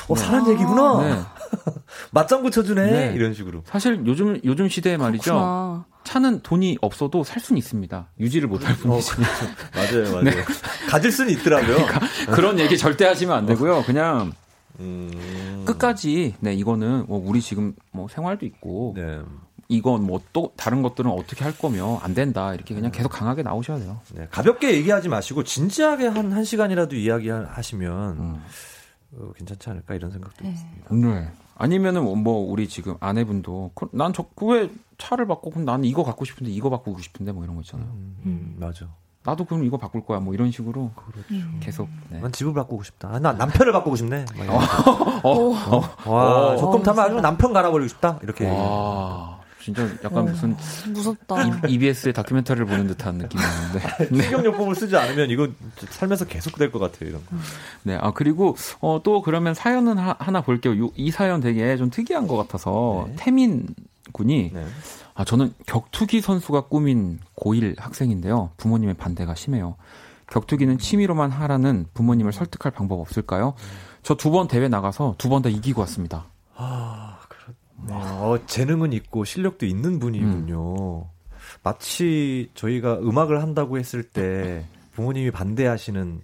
어, 0.07 0.15
사는 0.15 0.47
얘기구나. 0.51 1.01
네. 1.03 1.21
맞장구 2.11 2.51
쳐주네. 2.51 2.91
네. 2.91 3.13
이런 3.15 3.33
식으로. 3.33 3.63
사실 3.65 4.01
요즘 4.05 4.39
요즘 4.43 4.67
시대에 4.69 4.97
말이죠. 4.97 5.33
그렇구나. 5.33 5.85
차는 6.03 6.41
돈이 6.41 6.77
없어도 6.81 7.23
살 7.23 7.39
수는 7.41 7.57
있습니다. 7.57 8.07
유지를 8.19 8.47
못할 8.47 8.75
뿐이지. 8.77 9.11
맞아요, 9.73 10.03
맞아요. 10.11 10.21
네. 10.23 10.31
가질 10.89 11.11
수는 11.11 11.31
있더라고요. 11.33 11.77
그런 12.33 12.59
얘기 12.59 12.77
절대 12.77 13.05
하시면 13.05 13.35
안 13.35 13.45
되고요. 13.45 13.83
그냥 13.83 14.31
음, 14.79 15.63
끝까지 15.65 16.35
네 16.39 16.53
이거는 16.53 17.05
뭐 17.07 17.21
우리 17.25 17.41
지금 17.41 17.75
뭐 17.91 18.07
생활도 18.07 18.45
있고 18.45 18.93
네. 18.95 19.21
이건 19.67 20.03
뭐 20.05 20.19
또 20.31 20.51
다른 20.55 20.81
것들은 20.81 21.09
어떻게 21.09 21.43
할 21.43 21.57
거며 21.57 21.97
안 22.03 22.13
된다 22.13 22.53
이렇게 22.53 22.75
그냥 22.75 22.91
계속 22.91 23.09
강하게 23.09 23.41
나오셔야 23.41 23.79
돼요. 23.79 23.99
네, 24.13 24.27
가볍게 24.29 24.73
얘기하지 24.75 25.09
마시고 25.09 25.43
진지하게 25.43 26.07
한 26.07 26.31
한 26.33 26.43
시간이라도 26.43 26.95
이야기하시면 26.95 28.17
음. 28.19 28.43
어, 29.17 29.31
괜찮지 29.37 29.69
않을까 29.69 29.95
이런 29.95 30.11
생각도 30.11 30.43
네. 30.43 30.51
있습니다. 30.51 30.93
네. 30.95 31.31
아니면은 31.57 32.03
뭐 32.23 32.39
우리 32.51 32.67
지금 32.67 32.95
아내분도 32.99 33.71
난저왜 33.93 34.69
차를 34.97 35.25
바꿔 35.25 35.49
그럼 35.49 35.63
나는 35.65 35.85
이거 35.85 36.03
갖고 36.03 36.25
싶은데 36.25 36.51
이거 36.51 36.69
바꾸고 36.69 36.99
싶은데 37.01 37.31
뭐 37.31 37.43
이런 37.43 37.55
거 37.55 37.61
있잖아요. 37.61 37.87
음, 37.93 38.17
음, 38.25 38.55
맞아. 38.59 38.87
나도 39.25 39.45
그럼 39.45 39.63
이거 39.65 39.77
바꿀 39.77 40.05
거야 40.05 40.19
뭐 40.19 40.33
이런 40.33 40.51
식으로 40.51 40.91
음. 41.31 41.59
계속 41.61 41.89
네. 42.09 42.19
난 42.19 42.31
집을 42.31 42.53
바꾸고 42.53 42.83
싶다. 42.83 43.09
아, 43.13 43.19
나 43.19 43.33
남편을 43.33 43.71
바꾸고 43.73 43.95
싶네. 43.95 44.25
막 44.37 44.43
이런 44.45 44.55
어, 44.55 45.19
어. 45.23 45.81
와, 46.05 46.53
어. 46.53 46.57
적금 46.57 46.83
타면 46.83 47.03
아주 47.05 47.15
남편 47.21 47.51
갈아버리고 47.53 47.87
싶다. 47.89 48.19
이렇게. 48.21 48.47
와 48.49 49.35
진짜 49.61 49.81
약간 50.03 50.25
무슨 50.25 50.55
무섭다. 50.93 51.67
EBS의 51.67 52.13
다큐멘터리를 52.13 52.67
보는 52.67 52.85
듯한 52.85 53.15
느낌이었는데. 53.15 54.23
식용요법을 54.23 54.75
쓰지 54.77 54.95
않으면 54.95 55.31
이건 55.31 55.55
살면서 55.89 56.25
계속 56.25 56.55
될 56.59 56.71
것 56.71 56.77
같아요. 56.77 57.09
이런 57.09 57.25
거. 57.25 57.35
네, 57.81 57.97
아 57.99 58.11
그리고 58.11 58.55
어, 58.79 59.01
또 59.03 59.23
그러면 59.23 59.55
사연은 59.55 59.97
하, 59.97 60.13
나 60.31 60.41
볼게요. 60.41 60.77
요, 60.85 60.91
이 60.95 61.09
사연 61.09 61.41
되게 61.41 61.77
좀 61.77 61.89
특이한 61.89 62.27
것 62.27 62.37
같아서 62.37 63.05
네. 63.09 63.15
태민 63.17 63.65
군이 64.11 64.51
네. 64.53 64.65
아 65.15 65.23
저는 65.23 65.53
격투기 65.65 66.21
선수가 66.21 66.67
꿈인 66.67 67.19
고1 67.37 67.79
학생인데요. 67.79 68.51
부모님의 68.57 68.95
반대가 68.95 69.33
심해요. 69.33 69.75
격투기는 70.27 70.77
취미로만 70.77 71.31
하라는 71.31 71.85
부모님을 71.93 72.33
설득할 72.33 72.71
방법 72.73 72.99
없을까요? 72.99 73.53
저 74.03 74.15
두 74.15 74.29
번 74.31 74.47
대회 74.47 74.67
나가서 74.67 75.15
두 75.17 75.29
번 75.29 75.41
다 75.41 75.49
이기고 75.49 75.79
왔습니다. 75.81 76.25
아, 76.55 77.19
그렇네. 77.29 77.93
어, 78.03 78.39
재능은 78.45 78.91
있고 78.93 79.23
실력도 79.23 79.65
있는 79.65 79.99
분이군요. 79.99 81.05
마치 81.63 82.51
저희가 82.55 82.95
음악을 82.99 83.41
한다고 83.41 83.77
했을 83.77 84.03
때 84.03 84.65
부모님이 84.93 85.31
반대하시는 85.31 86.21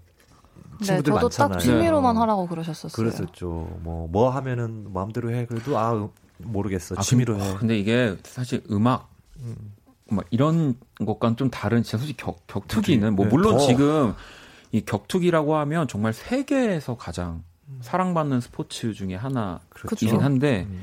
네, 0.79 0.85
친구들 0.85 1.13
저도 1.13 1.23
많잖아요. 1.25 1.53
딱 1.53 1.59
취미로만 1.59 2.15
네. 2.15 2.19
하라고 2.21 2.47
그러셨었어요. 2.47 2.91
그랬었죠. 2.95 3.79
뭐, 3.83 4.07
뭐 4.11 4.29
하면은 4.31 4.91
마음대로 4.91 5.31
해. 5.31 5.45
그래도 5.45 5.77
아, 5.77 5.93
음, 5.93 6.09
모르겠어. 6.45 6.95
아, 6.97 7.01
취미로 7.01 7.37
근데, 7.37 7.49
해. 7.49 7.57
근데 7.57 7.79
이게 7.79 8.17
사실 8.23 8.63
음악 8.71 9.09
막 10.09 10.25
이런 10.29 10.75
것과는 11.05 11.37
좀 11.37 11.49
다른 11.49 11.83
진짜 11.83 11.97
솔직히 11.97 12.23
격, 12.23 12.45
격투기는 12.47 13.15
뭐 13.15 13.25
네, 13.25 13.31
물론 13.31 13.57
더. 13.57 13.65
지금 13.65 14.13
이 14.71 14.81
격투기라고 14.81 15.55
하면 15.57 15.87
정말 15.87 16.13
세계에서 16.13 16.97
가장 16.97 17.43
사랑받는 17.81 18.41
스포츠 18.41 18.93
중에 18.93 19.15
하나이긴 19.15 19.61
그렇죠. 19.69 20.19
한데 20.19 20.67
음. 20.69 20.81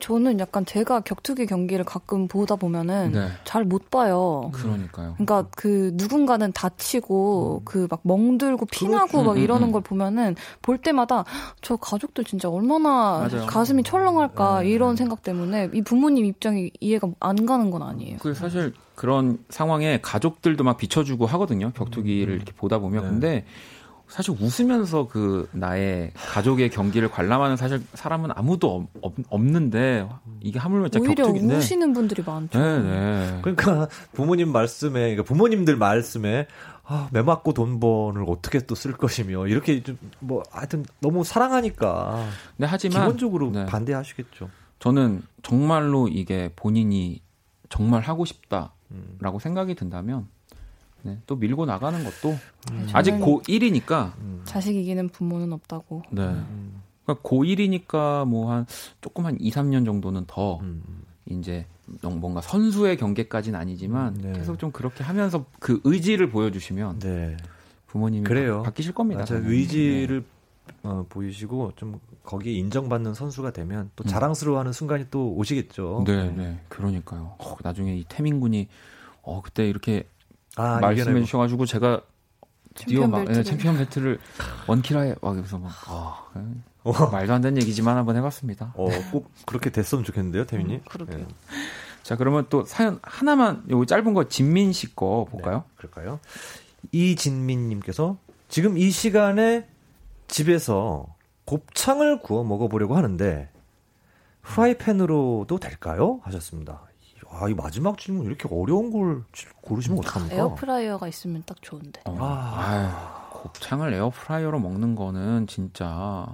저는 0.00 0.40
약간 0.40 0.64
제가 0.64 1.00
격투기 1.00 1.44
경기를 1.44 1.84
가끔 1.84 2.26
보다 2.26 2.56
보면은 2.56 3.12
네. 3.12 3.28
잘못 3.44 3.90
봐요. 3.90 4.50
그러니까요. 4.54 5.12
그러니까 5.18 5.46
그 5.54 5.90
누군가는 5.94 6.50
다치고 6.52 7.62
음. 7.62 7.64
그막 7.66 8.00
멍들고 8.02 8.64
피나고 8.66 9.08
그렇죠. 9.08 9.24
막 9.24 9.36
음, 9.36 9.42
이러는 9.42 9.68
음. 9.68 9.72
걸 9.72 9.82
보면은 9.82 10.36
볼 10.62 10.78
때마다 10.78 11.24
저 11.60 11.76
가족들 11.76 12.24
진짜 12.24 12.48
얼마나 12.48 13.28
맞아요. 13.30 13.46
가슴이 13.46 13.82
철렁할까 13.82 14.62
네. 14.62 14.70
이런 14.70 14.96
생각 14.96 15.22
때문에 15.22 15.68
이 15.74 15.82
부모님 15.82 16.24
입장이 16.24 16.70
이해가 16.80 17.08
안 17.20 17.44
가는 17.44 17.70
건 17.70 17.82
아니에요. 17.82 18.16
그 18.20 18.32
사실 18.32 18.72
그런 18.94 19.38
상황에 19.50 20.00
가족들도 20.00 20.64
막 20.64 20.78
비춰주고 20.78 21.26
하거든요. 21.26 21.72
격투기를 21.72 22.34
이렇게 22.34 22.52
보다 22.52 22.78
보면 22.78 23.02
네. 23.02 23.10
근데 23.10 23.44
사실 24.14 24.32
웃으면서 24.40 25.08
그 25.08 25.48
나의 25.50 26.12
가족의 26.14 26.70
경기를 26.70 27.10
관람하는 27.10 27.56
사실 27.56 27.82
사람은 27.94 28.30
아무도 28.36 28.86
없, 29.02 29.12
없는데 29.28 30.08
이게 30.40 30.60
하물며 30.60 30.88
진짜 30.88 31.00
오히려 31.00 31.24
격투기인데 31.24 31.56
우시는 31.56 31.92
분들이 31.92 32.22
많죠. 32.24 32.56
네, 32.56 32.78
네. 32.78 33.38
그러니까 33.42 33.88
부모님 34.12 34.52
말씀에, 34.52 35.00
그러니까 35.00 35.24
부모님들 35.24 35.76
말씀에 35.76 36.46
아, 36.84 37.08
매 37.10 37.22
맞고 37.22 37.54
돈 37.54 37.80
번을 37.80 38.24
어떻게 38.28 38.60
또 38.60 38.76
쓸 38.76 38.92
것이며 38.92 39.48
이렇게 39.48 39.82
좀 39.82 39.98
뭐 40.20 40.44
하여튼 40.52 40.84
너무 41.00 41.24
사랑하니까 41.24 42.24
근데 42.56 42.68
하지만 42.68 43.02
기본적으로 43.02 43.50
네. 43.50 43.66
반대하시겠죠. 43.66 44.48
저는 44.78 45.22
정말로 45.42 46.06
이게 46.06 46.52
본인이 46.54 47.20
정말 47.68 48.02
하고 48.02 48.24
싶다라고 48.24 48.70
음. 48.92 49.38
생각이 49.40 49.74
든다면 49.74 50.28
네, 51.04 51.18
또 51.26 51.36
밀고 51.36 51.66
나가는 51.66 52.02
것도 52.02 52.30
네, 52.72 52.86
아직 52.92 53.10
저는 53.12 53.24
고1이니까 53.26 54.12
자식 54.44 54.74
이기는 54.74 55.08
부모는 55.10 55.52
없다고. 55.52 56.02
네. 56.10 56.22
음. 56.22 56.82
그러니까 57.04 57.28
고1이니까 57.28 58.26
뭐 58.26 58.50
한 58.50 58.66
조금 59.00 59.26
한 59.26 59.36
2, 59.38 59.50
3년 59.50 59.84
정도는 59.84 60.24
더 60.26 60.58
음. 60.60 60.82
이제 61.26 61.66
뭔가 62.02 62.40
선수의 62.40 62.96
경계까지는 62.96 63.58
아니지만 63.58 64.14
네. 64.14 64.32
계속 64.32 64.58
좀 64.58 64.72
그렇게 64.72 65.04
하면서 65.04 65.44
그 65.60 65.80
의지를 65.84 66.30
보여주시면 66.30 67.00
네. 67.00 67.36
부모님이 67.86 68.24
그래요. 68.24 68.62
바, 68.62 68.70
뀌실 68.70 68.92
겁니다. 68.94 69.20
맞아 69.20 69.34
저는. 69.36 69.50
의지를 69.50 70.24
어, 70.82 71.04
보이시고 71.10 71.72
좀 71.76 72.00
거기에 72.22 72.54
인정받는 72.54 73.12
선수가 73.12 73.52
되면 73.52 73.90
또 73.96 74.04
자랑스러워하는 74.04 74.72
순간이 74.72 75.04
또 75.10 75.34
오시겠죠. 75.34 76.04
네, 76.06 76.24
네, 76.24 76.30
네. 76.34 76.60
그러니까요. 76.70 77.34
어, 77.38 77.56
나중에 77.62 77.94
이 77.94 78.04
태민군이 78.08 78.68
어 79.22 79.42
그때 79.42 79.68
이렇게 79.68 80.08
아, 80.56 80.78
말씀해 80.80 81.02
이겨내고. 81.02 81.26
주셔가지고 81.26 81.66
제가 81.66 82.00
드디어 82.74 83.06
막 83.06 83.20
예, 83.20 83.24
벨트를. 83.26 83.44
챔피언 83.44 83.76
벨트를 83.76 84.18
원키라에 84.66 85.14
막 85.20 85.36
여기서 85.38 85.58
막 85.58 85.72
아, 85.88 86.24
예. 86.36 86.40
어, 86.84 86.92
말도 87.10 87.32
안 87.32 87.40
되는 87.40 87.60
얘기지만 87.62 87.96
한번 87.96 88.16
해봤습니다. 88.16 88.72
어, 88.76 88.88
꼭 89.12 89.30
그렇게 89.46 89.70
됐으면 89.70 90.04
좋겠는데요, 90.04 90.44
태민님. 90.46 90.76
음, 90.76 90.80
그러게요. 90.88 91.18
네. 91.18 91.26
자 92.02 92.16
그러면 92.16 92.46
또 92.50 92.64
사연 92.64 92.98
하나만 93.02 93.64
요 93.70 93.84
짧은 93.86 94.12
거 94.12 94.28
진민 94.28 94.72
씨 94.72 94.94
거 94.94 95.26
볼까요? 95.30 95.64
네, 95.66 95.74
그럴까요? 95.76 96.20
이진민님께서 96.92 98.18
지금 98.48 98.76
이 98.76 98.90
시간에 98.90 99.66
집에서 100.28 101.06
곱창을 101.46 102.20
구워 102.20 102.44
먹어보려고 102.44 102.96
하는데 102.96 103.48
프라이팬으로도 104.42 105.58
될까요? 105.58 106.20
하셨습니다. 106.24 106.82
아, 107.38 107.48
이 107.48 107.54
마지막 107.54 107.98
질문 107.98 108.26
이렇게 108.26 108.48
어려운 108.50 108.90
걸 108.92 109.22
고르시면 109.62 109.98
어떡합니까? 109.98 110.36
에어프라이어가 110.36 111.08
있으면 111.08 111.42
딱 111.46 111.56
좋은데. 111.62 112.00
어, 112.04 112.16
아. 112.20 112.54
아유, 112.56 112.88
곱창을 113.42 113.92
에어프라이어로 113.94 114.58
먹는 114.60 114.94
거는 114.94 115.46
진짜 115.46 116.26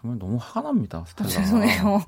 정말 0.00 0.18
너무 0.18 0.38
화가 0.40 0.62
납니다. 0.62 1.04
스텔라. 1.08 1.28
아, 1.28 1.32
죄송해요. 1.32 2.00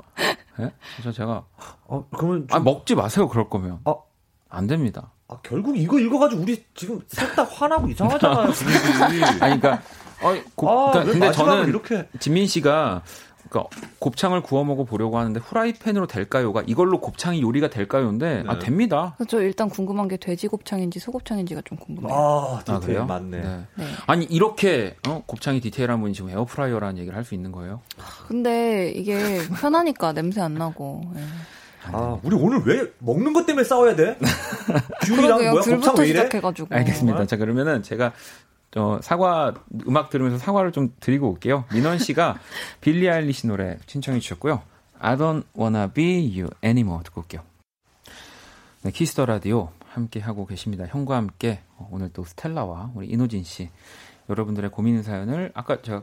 예? 0.60 0.72
진짜 0.94 1.12
제가 1.12 1.44
어, 1.86 2.06
그러면 2.16 2.46
아 2.50 2.54
좀- 2.56 2.64
먹지 2.64 2.94
마세요. 2.94 3.28
그럴 3.28 3.48
거면 3.50 3.80
어. 3.84 4.02
안 4.48 4.66
됩니다. 4.66 5.10
아, 5.28 5.38
결국 5.42 5.76
이거 5.76 5.98
읽어가지고 5.98 6.42
우리 6.42 6.64
지금 6.74 7.00
셋 7.08 7.34
다 7.34 7.42
화나고 7.44 7.88
이상하잖아요 7.88 8.52
분위기. 8.52 9.24
아니 9.24 9.60
그러니까 9.60 9.82
어, 10.22 10.34
곱- 10.54 10.68
아, 10.68 10.90
그러니까 10.92 10.98
왜 11.00 11.12
근데 11.12 11.32
저는 11.32 11.68
이렇게 11.68 12.08
지민 12.20 12.46
씨가 12.46 13.02
그러니까 13.48 13.70
곱창을 13.98 14.42
구워 14.42 14.64
먹어 14.64 14.84
보려고 14.84 15.18
하는데 15.18 15.38
후라이팬으로 15.40 16.06
될까요가 16.06 16.62
이걸로 16.66 17.00
곱창이 17.00 17.42
요리가 17.42 17.68
될까요인데 17.68 18.44
아 18.46 18.54
네. 18.54 18.58
됩니다. 18.58 19.16
저 19.28 19.40
일단 19.40 19.68
궁금한 19.68 20.08
게 20.08 20.16
돼지 20.16 20.48
곱창인지 20.48 20.98
소 20.98 21.12
곱창인지가 21.12 21.62
좀 21.64 21.78
궁금해요. 21.78 22.14
아, 22.14 22.56
아 22.56 22.58
디테일 22.64 22.80
그래요? 22.80 23.04
맞네. 23.06 23.40
네. 23.74 23.84
아니 24.06 24.24
이렇게 24.26 24.96
어? 25.08 25.22
곱창이 25.26 25.60
디테일한 25.60 26.00
분이 26.00 26.14
지금 26.14 26.30
에어프라이어라는 26.30 26.98
얘기를 26.98 27.16
할 27.16 27.26
수 27.26 27.34
있는 27.34 27.50
거예요? 27.50 27.80
근데 28.28 28.90
이게 28.92 29.40
편하니까 29.60 30.12
냄새 30.12 30.40
안 30.40 30.54
나고. 30.54 31.02
예. 31.16 31.20
아, 31.92 32.18
우리 32.22 32.34
오늘 32.36 32.62
왜 32.64 32.90
먹는 32.98 33.32
것 33.32 33.46
때문에 33.46 33.64
싸워야 33.64 33.94
돼? 33.96 34.16
귤이랑 35.06 35.38
그러게요. 35.38 35.50
뭐야? 35.52 35.62
곱창 35.76 35.94
왜 35.98 36.08
이래? 36.08 36.18
시작해가지고. 36.24 36.68
알겠습니다. 36.74 37.26
자 37.26 37.36
그러면은 37.36 37.82
제가 37.82 38.12
저 38.76 39.00
사과 39.02 39.54
음악 39.88 40.10
들으면서 40.10 40.36
사과를 40.36 40.70
좀 40.70 40.92
드리고 41.00 41.30
올게요. 41.30 41.64
민원 41.72 41.98
씨가 41.98 42.38
빌리 42.82 43.08
아일리시 43.08 43.46
노래 43.46 43.78
신청해 43.86 44.20
주셨고요. 44.20 44.60
I 44.98 45.16
don't 45.16 45.44
wanna 45.58 45.90
be 45.90 46.30
you 46.38 46.50
anymore 46.62 47.02
듣고 47.04 47.22
올게요. 47.22 47.40
네, 48.82 48.90
Kiss 48.90 49.10
the 49.10 49.24
Radio 49.24 49.70
함께 49.86 50.20
하고 50.20 50.44
계십니다. 50.44 50.84
형과 50.86 51.16
함께 51.16 51.60
어, 51.78 51.88
오늘 51.90 52.10
또 52.12 52.24
스텔라와 52.24 52.90
우리 52.94 53.06
이노진 53.06 53.44
씨 53.44 53.70
여러분들의 54.28 54.70
고민 54.70 55.02
사연을 55.02 55.52
아까 55.54 55.80
제가 55.80 56.02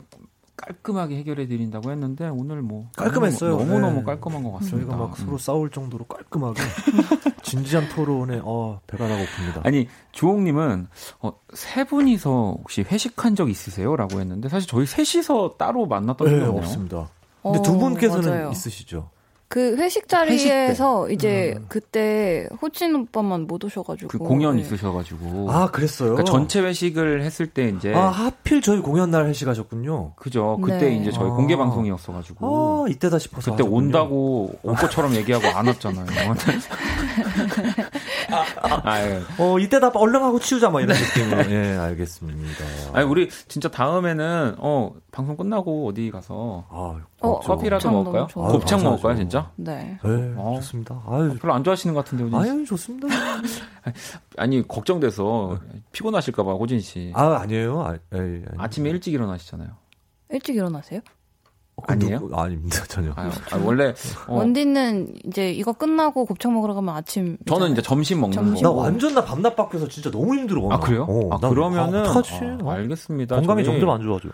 깔끔하게 0.55 1.17
해결해 1.17 1.47
드린다고 1.47 1.91
했는데 1.91 2.27
오늘 2.29 2.61
뭐 2.61 2.87
깔끔했어요. 2.95 3.57
너무 3.57 3.79
너무 3.79 3.99
네. 3.99 4.03
깔끔한 4.03 4.43
것 4.43 4.51
같습니다. 4.53 4.77
저희가 4.77 4.95
막 4.95 5.19
음. 5.19 5.25
서로 5.25 5.37
싸울 5.37 5.69
정도로 5.71 6.05
깔끔하게 6.05 6.61
진지한 7.41 7.89
토론에 7.89 8.39
어, 8.43 8.79
배가 8.87 9.07
나고 9.07 9.23
픕니다. 9.23 9.65
아니 9.65 9.87
주홍님은 10.11 10.87
어, 11.21 11.33
세 11.53 11.83
분이서 11.83 12.57
혹시 12.59 12.83
회식한 12.83 13.35
적 13.35 13.49
있으세요?라고 13.49 14.19
했는데 14.19 14.47
사실 14.47 14.67
저희 14.69 14.85
셋이서 14.85 15.55
따로 15.57 15.85
만났던 15.87 16.27
적이 16.29 16.39
네. 16.41 16.47
없습니다. 16.47 17.09
근데 17.41 17.59
어, 17.59 17.61
두 17.61 17.77
분께서는 17.77 18.29
맞아요. 18.29 18.49
있으시죠? 18.51 19.09
그 19.53 19.77
회식 19.77 20.07
자리에서 20.07 21.11
이제 21.11 21.53
음. 21.55 21.65
그때 21.69 22.49
호진 22.59 22.95
오빠만 22.95 23.45
못 23.45 23.63
오셔가지고. 23.63 24.07
그 24.07 24.17
공연 24.17 24.55
네. 24.55 24.63
있으셔가지고 24.63 25.51
아, 25.51 25.69
그랬어요. 25.69 26.13
그러니까 26.13 26.31
전체 26.31 26.59
회식을 26.59 27.21
했을 27.21 27.45
때 27.45 27.69
이제 27.69 27.93
아, 27.93 28.07
하필 28.07 28.63
저희 28.63 28.79
공연 28.79 29.11
날 29.11 29.27
회식하셨군요. 29.27 30.13
그죠 30.15 30.57
그때 30.59 30.89
네. 30.89 30.95
이제 30.95 31.11
저희 31.11 31.29
아. 31.29 31.33
공개 31.35 31.55
방송이었어가지고 31.55 32.85
아, 32.87 32.89
이때다 32.89 33.19
싶어서 33.19 33.51
그때 33.51 33.61
하셨군요. 33.61 33.77
온다고 33.77 34.55
올 34.63 34.73
것처럼 34.73 35.13
얘기하고 35.17 35.45
안 35.55 35.67
왔잖아요. 35.67 36.07
아, 38.83 39.01
예. 39.01 39.21
어, 39.37 39.59
이때다 39.59 39.91
얼른 39.93 40.23
하고 40.23 40.39
치우자 40.39 40.71
막 40.71 40.81
이런 40.81 40.97
느낌으로. 40.97 41.51
예, 41.51 41.77
알겠습니다. 41.77 42.65
아니 42.93 43.05
우리 43.05 43.29
진짜 43.47 43.69
다음에는 43.69 44.55
어 44.57 44.93
방송 45.11 45.37
끝나고 45.37 45.87
어디 45.89 46.09
가서 46.09 46.65
아, 46.71 46.99
어, 47.24 47.39
저- 47.43 47.53
커피라도 47.55 47.89
먹을까요? 47.91 48.28
좋아요. 48.30 48.51
곱창 48.51 48.80
아유, 48.80 48.86
먹을까요. 48.89 49.15
진짜? 49.15 49.51
네. 49.55 49.97
네, 50.03 50.34
어. 50.38 50.55
좋습니다. 50.57 51.01
아유, 51.07 51.36
별로 51.41 51.53
안 51.53 51.63
좋아하시는 51.63 51.93
것 51.93 52.03
같은데 52.03 52.24
호진 52.26 52.43
씨. 52.43 52.49
아유, 52.51 52.65
좋습니다. 52.65 53.07
아니 54.38 54.67
걱정돼서 54.67 55.59
피곤하실까봐 55.91 56.53
호진 56.53 56.80
씨. 56.80 57.11
아, 57.15 57.38
아니에요. 57.41 57.82
아, 57.82 57.93
에이, 57.93 58.19
아니. 58.19 58.43
아침에 58.57 58.89
일찍 58.89 59.13
일어나시잖아요. 59.13 59.69
일찍 60.32 60.55
일어나세요? 60.55 60.99
어, 61.76 61.82
아니에요? 61.88 62.19
누구- 62.19 62.36
아닙니다, 62.36 62.84
전혀. 62.88 63.11
아, 63.15 63.32
아, 63.51 63.57
원래 63.63 63.93
어, 64.28 64.36
원디는 64.36 65.15
이제 65.26 65.51
이거 65.51 65.74
끝나고 65.74 66.26
곱창 66.26 66.53
먹으러 66.53 66.76
가면 66.76 66.95
아침. 66.95 67.36
저는 67.47 67.71
이제 67.71 67.82
점심 67.82 68.21
먹는 68.21 68.36
점심. 68.36 68.63
나 68.63 68.69
거. 68.69 68.76
완전 68.76 69.15
나 69.15 69.24
밤낮 69.26 69.55
바뀌어서 69.55 69.88
진짜 69.88 70.11
너무 70.11 70.36
힘들어. 70.36 70.69
아 70.71 70.80
그래요? 70.80 71.05
어, 71.09 71.34
아 71.36 71.39
난- 71.39 71.49
그러면은 71.49 71.99
아, 71.99 72.03
어떡하지? 72.03 72.36
아, 72.36 72.57
어? 72.61 72.71
알겠습니다. 72.71 73.36
건강이 73.38 73.63
저희 73.63 73.74
점점 73.80 73.89
안 73.89 74.01
좋아져. 74.03 74.30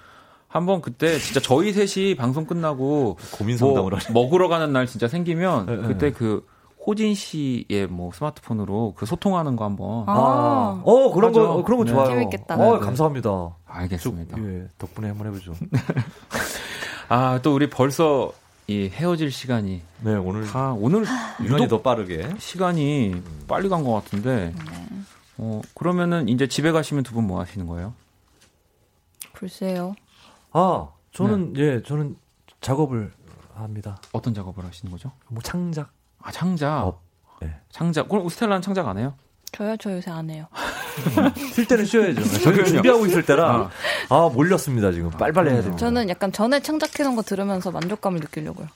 한번 0.49 0.81
그때 0.81 1.17
진짜 1.19 1.39
저희 1.39 1.71
셋이 1.71 2.15
방송 2.15 2.45
끝나고 2.45 3.17
고민 3.31 3.55
뭐 3.59 3.67
상담을 3.75 3.93
하네. 3.93 4.13
먹으러 4.13 4.47
가는 4.49 4.73
날 4.73 4.87
진짜 4.87 5.07
생기면 5.07 5.65
네, 5.67 5.75
네. 5.77 5.87
그때 5.87 6.11
그 6.11 6.45
호진 6.85 7.13
씨의 7.13 7.87
뭐 7.89 8.11
스마트폰으로 8.13 8.93
그 8.97 9.05
소통하는 9.05 9.55
거 9.55 9.63
한번 9.65 10.05
아. 10.07 10.81
어, 10.83 11.11
그런 11.13 11.31
맞아. 11.31 11.41
거, 11.41 11.53
어, 11.53 11.63
그런 11.63 11.77
거 11.77 11.83
네. 11.85 11.91
좋아요. 11.91 12.07
재밌겠다. 12.09 12.55
어, 12.55 12.73
네, 12.73 12.79
네. 12.79 12.85
감사합니다. 12.85 13.29
알겠습니다. 13.67 14.35
쭉, 14.37 14.43
예, 14.45 14.67
덕분에 14.79 15.09
한번 15.09 15.27
해보죠. 15.27 15.53
아 17.09 17.39
또 17.43 17.53
우리 17.55 17.69
벌써 17.69 18.31
이 18.67 18.89
헤어질 18.91 19.31
시간이 19.31 19.81
네, 20.01 20.15
오늘 20.15 20.45
다 20.45 20.73
오늘 20.73 21.05
유난히 21.43 21.67
더 21.67 21.81
빠르게. 21.81 22.27
시간이 22.39 23.21
빨리 23.47 23.69
간 23.69 23.83
것 23.83 23.93
같은데 23.93 24.53
어 25.37 25.61
그러면은 25.73 26.27
이제 26.29 26.47
집에 26.47 26.71
가시면 26.71 27.03
두 27.03 27.13
분 27.13 27.25
뭐 27.27 27.39
하시는 27.39 27.65
거예요? 27.67 27.93
글쎄요. 29.33 29.95
아, 30.51 30.87
저는, 31.13 31.53
네. 31.53 31.61
예, 31.61 31.83
저는 31.83 32.15
작업을 32.61 33.11
합니다. 33.55 33.97
어떤 34.11 34.33
작업을 34.33 34.65
하시는 34.65 34.91
거죠? 34.91 35.11
뭐 35.27 35.41
창작. 35.41 35.91
아 36.21 36.31
창작. 36.31 36.85
어, 36.85 37.01
네. 37.41 37.55
창작. 37.71 38.09
그럼 38.09 38.27
스텔라는 38.29 38.61
창작 38.61 38.87
안 38.87 38.97
해요? 38.97 39.13
저요, 39.51 39.75
저 39.77 39.91
요새 39.91 40.11
안 40.11 40.29
해요. 40.29 40.45
쉴 41.53 41.67
때는 41.67 41.85
쉬어야죠. 41.85 42.23
저희 42.39 42.53
그럼요. 42.53 42.65
준비하고 42.65 43.05
있을 43.07 43.25
때라, 43.25 43.69
아, 44.09 44.29
몰렸습니다, 44.33 44.91
지금. 44.91 45.09
빨리빨리 45.11 45.49
해야 45.49 45.61
됩니다. 45.61 45.77
저는 45.77 46.09
약간 46.09 46.31
전에 46.31 46.59
창작해놓은 46.61 47.15
거 47.15 47.21
들으면서 47.21 47.71
만족감을 47.71 48.19
느끼려고요. 48.19 48.67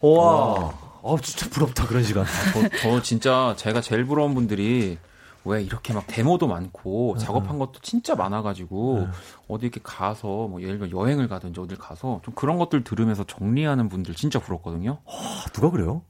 와, 0.00 0.72
아, 1.02 1.16
진짜 1.22 1.48
부럽다, 1.50 1.86
그런 1.86 2.02
시간. 2.04 2.24
저, 2.52 2.68
저 2.80 3.02
진짜 3.02 3.54
제가 3.56 3.80
제일 3.80 4.04
부러운 4.04 4.34
분들이 4.34 4.98
왜 5.44 5.62
이렇게 5.62 5.92
막 5.92 6.04
데모도 6.06 6.46
많고 6.48 7.16
작업한 7.16 7.58
것도 7.58 7.80
진짜 7.82 8.14
많아가지고 8.14 9.08
어디 9.48 9.66
이렇게 9.66 9.80
가서 9.82 10.48
뭐 10.48 10.60
예를 10.62 10.78
들어 10.78 10.90
여행을 10.90 11.28
가든지 11.28 11.60
어딜 11.60 11.78
가서 11.78 12.20
좀 12.24 12.34
그런 12.34 12.58
것들 12.58 12.84
들으면서 12.84 13.24
정리하는 13.24 13.88
분들 13.88 14.14
진짜 14.14 14.38
부럽거든요. 14.38 14.98
아, 15.06 15.44
누가 15.52 15.70
그래요? 15.70 16.02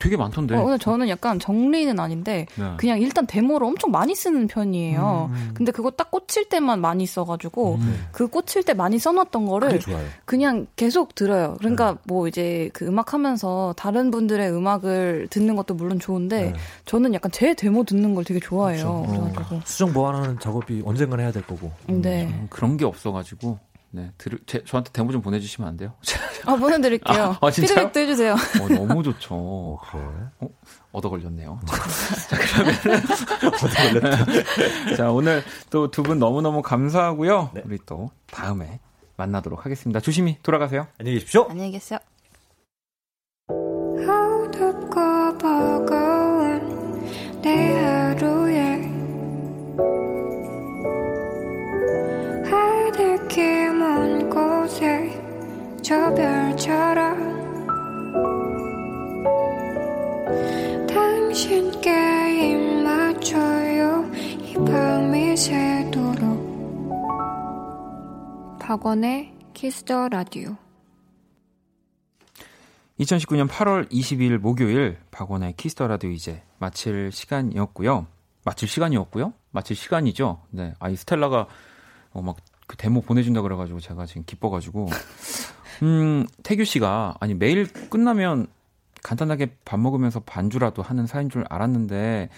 되게 0.00 0.16
많던데. 0.16 0.56
어, 0.56 0.78
저는 0.78 1.08
약간 1.10 1.38
정리는 1.38 2.00
아닌데 2.00 2.46
네. 2.56 2.72
그냥 2.78 2.98
일단 3.00 3.26
데모를 3.26 3.66
엄청 3.66 3.90
많이 3.90 4.14
쓰는 4.14 4.46
편이에요. 4.48 5.30
음. 5.30 5.50
근데 5.54 5.70
그거 5.70 5.90
딱 5.90 6.10
꽂힐 6.10 6.48
때만 6.48 6.80
많이 6.80 7.06
써가지고 7.06 7.74
음. 7.74 8.06
그 8.10 8.26
꽂힐 8.26 8.64
때 8.64 8.72
많이 8.74 8.98
써놨던 8.98 9.46
거를. 9.46 9.78
그냥 10.24 10.66
계속 10.74 11.14
들어요. 11.14 11.54
그러니까 11.58 11.98
뭐 12.04 12.26
이제 12.26 12.70
그 12.72 12.86
음악 12.86 13.12
하면서 13.12 13.74
다른 13.76 14.10
분들의 14.10 14.50
음악을 14.50 15.28
듣는 15.28 15.54
것도 15.54 15.74
물론 15.74 16.00
좋은데 16.00 16.52
네. 16.52 16.54
저는 16.86 17.12
약간 17.12 17.30
제 17.30 17.52
데모 17.54 17.84
듣는 17.84 18.14
걸 18.14 18.24
되게 18.24 18.40
좋아해요. 18.40 19.04
그렇죠. 19.06 19.30
그래가지고 19.32 19.60
수정 19.66 19.92
보완하는 19.92 20.38
작업이 20.40 20.82
언젠간 20.84 21.20
해야 21.20 21.30
될 21.30 21.46
거고. 21.46 21.70
네. 21.86 22.26
음, 22.26 22.46
그런 22.48 22.78
게 22.78 22.86
없어가지고 22.86 23.58
네 23.92 24.12
들, 24.18 24.38
제, 24.46 24.62
저한테 24.64 24.90
데모 24.92 25.10
좀 25.10 25.20
보내주시면 25.20 25.68
안 25.68 25.76
돼요? 25.76 25.94
아 26.46 26.54
보내드릴게요. 26.56 27.36
아, 27.40 27.50
진짜요? 27.50 27.74
피드백도 27.90 28.00
해주세요. 28.00 28.34
어, 28.34 28.68
너무 28.74 29.02
좋죠. 29.02 29.34
어, 29.34 29.80
그래. 29.90 30.50
얻어 30.92 31.08
걸렸네요. 31.10 31.60
자, 32.30 32.36
그러면 32.38 33.04
자 34.96 35.10
오늘 35.10 35.42
또 35.70 35.88
두 35.90 36.02
분 36.02 36.18
너무 36.18 36.40
너무 36.40 36.62
감사하고요. 36.62 37.50
네. 37.54 37.62
우리 37.64 37.78
또 37.84 38.10
다음에 38.30 38.78
만나도록 39.16 39.64
하겠습니다. 39.66 39.98
조심히 40.00 40.38
돌아가세요. 40.42 40.86
안녕히 40.98 41.18
계십시오. 41.18 41.46
안녕히 41.50 41.72
계세요. 41.72 41.98
내 47.42 47.79
저 55.90 56.14
별처럼 56.14 57.18
당신께 60.86 61.90
입 62.52 62.84
맞춰요 62.84 64.08
이 64.38 64.54
밤이 64.54 65.36
새도록 65.36 66.88
박원의 68.60 69.34
Kiss 69.52 69.85
the 69.85 70.10
Radio 70.10 70.54
2019년 73.00 73.48
8월 73.48 73.90
22일 73.90 74.38
목요일 74.38 74.96
박원의 75.10 75.54
Kiss 75.56 75.74
the 75.74 75.88
Radio 75.88 76.10
이제 76.10 76.44
마칠 76.60 77.10
시간이었고요. 77.10 78.06
마칠 78.44 78.68
시간이었고요. 78.68 79.32
마칠 79.50 79.74
시간이죠. 79.74 80.40
네. 80.50 80.72
아 80.78 80.88
이 80.88 80.94
스텔라가 80.94 81.48
어, 82.12 82.22
막 82.22 82.36
그 82.70 82.76
데모 82.76 83.00
보내준다 83.00 83.42
그래가지고 83.42 83.80
제가 83.80 84.06
지금 84.06 84.22
기뻐가지고 84.24 84.88
음 85.82 86.26
태규 86.42 86.64
씨가 86.64 87.16
아니 87.20 87.34
매일 87.34 87.66
끝나면 87.88 88.46
간단하게 89.02 89.56
밥 89.64 89.78
먹으면서 89.80 90.20
반주라도 90.20 90.82
하는 90.82 91.06
사이인 91.06 91.30
줄 91.30 91.44
알았는데 91.48 92.28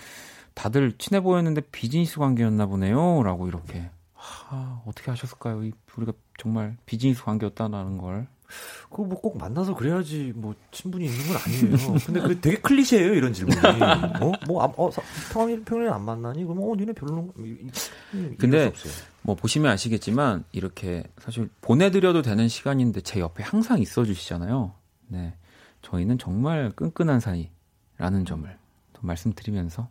다들 0.55 0.93
친해 0.99 1.21
보였는데 1.21 1.63
비즈니스 1.73 2.19
관계였나 2.19 2.67
보네요라고 2.67 3.49
이렇게 3.49 3.91
하, 4.15 4.81
어떻게 4.87 5.11
하셨을까요? 5.11 5.65
이 5.65 5.73
우리가 5.97 6.13
정말 6.39 6.77
비즈니스 6.87 7.25
관계였다는 7.25 7.99
걸 7.99 8.29
그거 8.91 9.05
뭐 9.05 9.19
꼭 9.21 9.39
만나서 9.39 9.75
그래야지 9.75 10.35
뭐 10.37 10.55
친분이 10.73 11.07
있는 11.07 11.19
건 11.27 11.37
아니에요. 11.47 11.99
근데 12.05 12.21
그 12.21 12.39
되게 12.41 12.57
클리셰예요 12.59 13.15
이런 13.15 13.33
질문이. 13.33 13.59
어? 14.21 14.33
뭐, 14.47 14.63
아, 14.63 14.71
어, 14.77 14.91
사- 14.91 15.01
평일, 15.33 15.65
평일에 15.65 15.89
안 15.89 16.05
만나니? 16.05 16.45
그럼, 16.45 16.59
어, 16.63 16.75
니네 16.77 16.93
별로, 16.93 17.33
근데. 18.39 18.71
뭐 19.23 19.35
보시면 19.35 19.71
아시겠지만 19.71 20.45
이렇게 20.53 21.05
사실 21.19 21.49
보내드려도 21.61 22.23
되는 22.23 22.49
시간인데 22.49 23.01
제 23.03 23.21
옆에 23.21 23.43
항상 23.43 23.81
있어 23.81 24.05
주시잖아요. 24.05 24.73
네. 25.09 25.35
저희는 25.83 26.19
정말 26.19 26.71
끈끈한 26.75 27.21
사이라는 27.21 28.25
점을 28.27 28.59
또 28.93 29.01
말씀드리면서 29.03 29.89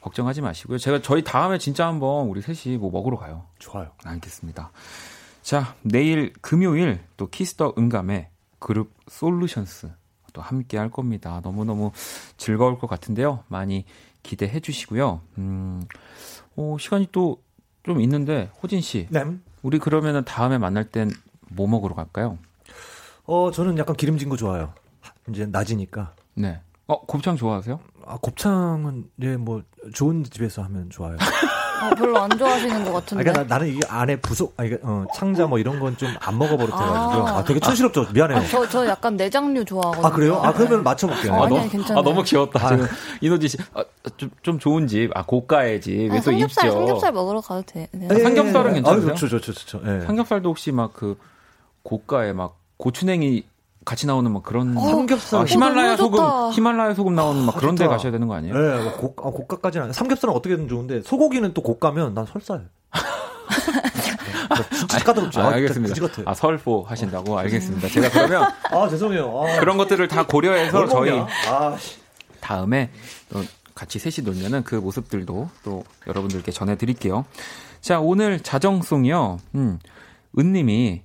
걱정하지 0.00 0.42
마시고요. 0.42 0.78
제가 0.78 1.00
저희 1.02 1.24
다음에 1.24 1.58
진짜 1.58 1.86
한번 1.86 2.28
우리 2.28 2.42
셋이 2.42 2.76
뭐 2.76 2.90
먹으러 2.90 3.16
가요. 3.16 3.46
좋아요. 3.58 3.90
알겠습니다. 4.04 4.70
자, 5.42 5.74
내일 5.82 6.32
금요일 6.40 7.00
또 7.16 7.28
Kiss 7.28 7.54
the 7.54 7.74
응감의 7.78 8.28
그룹 8.58 8.92
솔루션스 9.08 9.90
또 10.32 10.42
함께 10.42 10.76
할 10.76 10.90
겁니다. 10.90 11.40
너무너무 11.42 11.92
즐거울 12.36 12.78
것 12.78 12.86
같은데요. 12.86 13.44
많이 13.48 13.84
기대해 14.22 14.60
주시고요. 14.60 15.20
음, 15.38 15.82
어, 16.56 16.76
시간이 16.78 17.08
또 17.12 17.42
좀 17.84 18.00
있는데, 18.00 18.50
호진 18.62 18.80
씨. 18.80 19.06
네. 19.10 19.24
우리 19.62 19.78
그러면은 19.78 20.24
다음에 20.24 20.58
만날 20.58 20.84
땐 20.84 21.10
뭐 21.54 21.66
먹으러 21.68 21.94
갈까요? 21.94 22.38
어, 23.24 23.50
저는 23.50 23.78
약간 23.78 23.96
기름진 23.96 24.28
거 24.28 24.36
좋아요. 24.36 24.72
이제 25.28 25.46
낮이니까. 25.46 26.14
네. 26.34 26.60
어, 26.86 27.00
곱창 27.06 27.36
좋아하세요? 27.36 27.80
아, 28.06 28.18
곱창은, 28.20 29.08
예, 29.22 29.36
뭐, 29.36 29.62
좋은 29.94 30.22
집에서 30.24 30.62
하면 30.64 30.90
좋아요. 30.90 31.16
아, 31.80 31.90
별로 31.94 32.18
안 32.18 32.30
좋아하시는 32.38 32.84
것 32.84 32.90
아, 32.90 32.92
같은데. 32.94 33.24
그러니까 33.24 33.46
나, 33.54 33.58
는 33.58 33.68
이게 33.68 33.80
안에 33.88 34.16
부속, 34.16 34.54
아, 34.56 34.64
이게, 34.64 34.78
어, 34.82 35.04
창자 35.14 35.46
뭐 35.46 35.58
이런 35.58 35.78
건 35.80 35.96
좀 35.96 36.08
안 36.20 36.38
먹어버릇해가지고. 36.38 37.28
아. 37.28 37.38
아, 37.38 37.44
되게 37.44 37.60
촌스럽죠. 37.60 38.06
미안해요. 38.12 38.38
아, 38.38 38.44
저, 38.50 38.68
저 38.68 38.86
약간 38.86 39.16
내장류 39.16 39.64
좋아하거든요. 39.64 40.06
아, 40.06 40.10
그래요? 40.10 40.40
아, 40.42 40.52
그러면 40.52 40.78
네. 40.78 40.82
맞춰볼게요. 40.82 41.32
어, 41.32 41.44
아니, 41.44 41.56
너무, 41.56 41.68
괜찮아요. 41.70 41.98
아, 41.98 42.02
너무 42.02 42.22
귀엽다. 42.22 42.66
아. 42.66 42.68
지금 42.70 42.86
이노지 43.20 43.48
씨. 43.48 43.58
아, 43.74 43.84
좀, 44.16 44.30
좀 44.42 44.58
좋은 44.58 44.86
집. 44.86 45.10
아, 45.14 45.24
고가의 45.24 45.80
집. 45.80 45.92
왜 46.10 46.18
아, 46.18 46.20
또 46.20 46.22
삼겹살, 46.22 46.68
있죠? 46.68 46.78
삼겹살 46.78 47.12
먹으러 47.12 47.40
가도 47.40 47.62
돼. 47.66 47.88
네. 47.92 48.08
예, 48.10 48.14
예, 48.18 48.22
삼겹살은 48.22 48.70
예. 48.70 48.74
괜찮으세요? 48.76 49.12
아, 49.12 49.14
좋죠, 49.14 49.38
좋죠, 49.38 49.52
좋죠. 49.52 49.80
예. 49.86 50.00
삼겹살도 50.06 50.48
혹시 50.48 50.72
막 50.72 50.92
그 50.94 51.16
고가의 51.82 52.32
막 52.34 52.56
고추냉이 52.78 53.44
같이 53.84 54.06
나오는 54.06 54.30
막 54.32 54.42
그런 54.42 54.74
삼겹살. 54.74 55.40
아, 55.40 55.44
히말라야 55.44 55.92
어, 55.94 55.96
소금. 55.96 56.52
히말라야 56.52 56.94
소금 56.94 57.14
나오는 57.14 57.44
막 57.44 57.56
그런 57.56 57.74
데 57.74 57.84
좋다. 57.84 57.96
가셔야 57.96 58.12
되는 58.12 58.26
거 58.28 58.34
아니에요? 58.34 58.54
예, 58.54 58.82
뭐 58.82 58.92
고, 58.92 59.14
아, 59.26 59.30
고가까지는 59.30 59.84
아니 59.84 59.94
삼겹살은 59.94 60.34
어떻게든 60.34 60.68
좋은데 60.68 61.02
소고기는 61.02 61.52
또 61.54 61.62
고가면 61.62 62.14
난 62.14 62.26
설사해. 62.26 62.60
네, 64.54 64.76
진짜 64.78 64.98
까다롭죠. 64.98 65.40
아, 65.40 65.44
아, 65.46 65.48
알겠습니다. 65.54 65.94
아 66.26 66.34
설포 66.34 66.82
하신다고 66.84 67.38
알겠습니다. 67.38 67.88
제가 67.88 68.10
그러면 68.10 68.50
아, 68.70 68.88
죄송해요. 68.88 69.42
아, 69.42 69.60
그런 69.60 69.76
것들을 69.76 70.06
다 70.08 70.26
고려해서 70.26 70.84
뭘 70.84 70.88
저희? 70.88 71.10
아, 71.48 71.76
씨. 71.78 71.96
다음에 72.40 72.90
또 73.30 73.42
같이 73.74 73.98
셋이 73.98 74.24
놀면은 74.24 74.62
그 74.64 74.76
모습들도 74.76 75.48
또 75.64 75.84
여러분들께 76.06 76.52
전해드릴게요. 76.52 77.24
자 77.80 78.00
오늘 78.00 78.40
자정송이요. 78.40 79.38
음, 79.56 79.78
은님이 80.38 81.02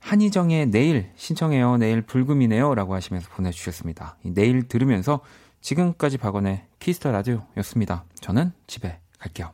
한희정의 0.00 0.66
내일 0.66 1.10
신청해요. 1.14 1.76
내일 1.76 2.02
불금이네요 2.02 2.74
라고 2.74 2.94
하시면서 2.94 3.28
보내주셨습니다. 3.30 4.16
이 4.24 4.30
내일 4.30 4.66
들으면서 4.66 5.20
지금까지 5.60 6.18
박원의 6.18 6.64
Kiss 6.78 6.97
the 6.97 7.12
Radio였습니다. 7.12 8.04
저는 8.20 8.52
집에 8.66 8.98
갈게요. 9.18 9.52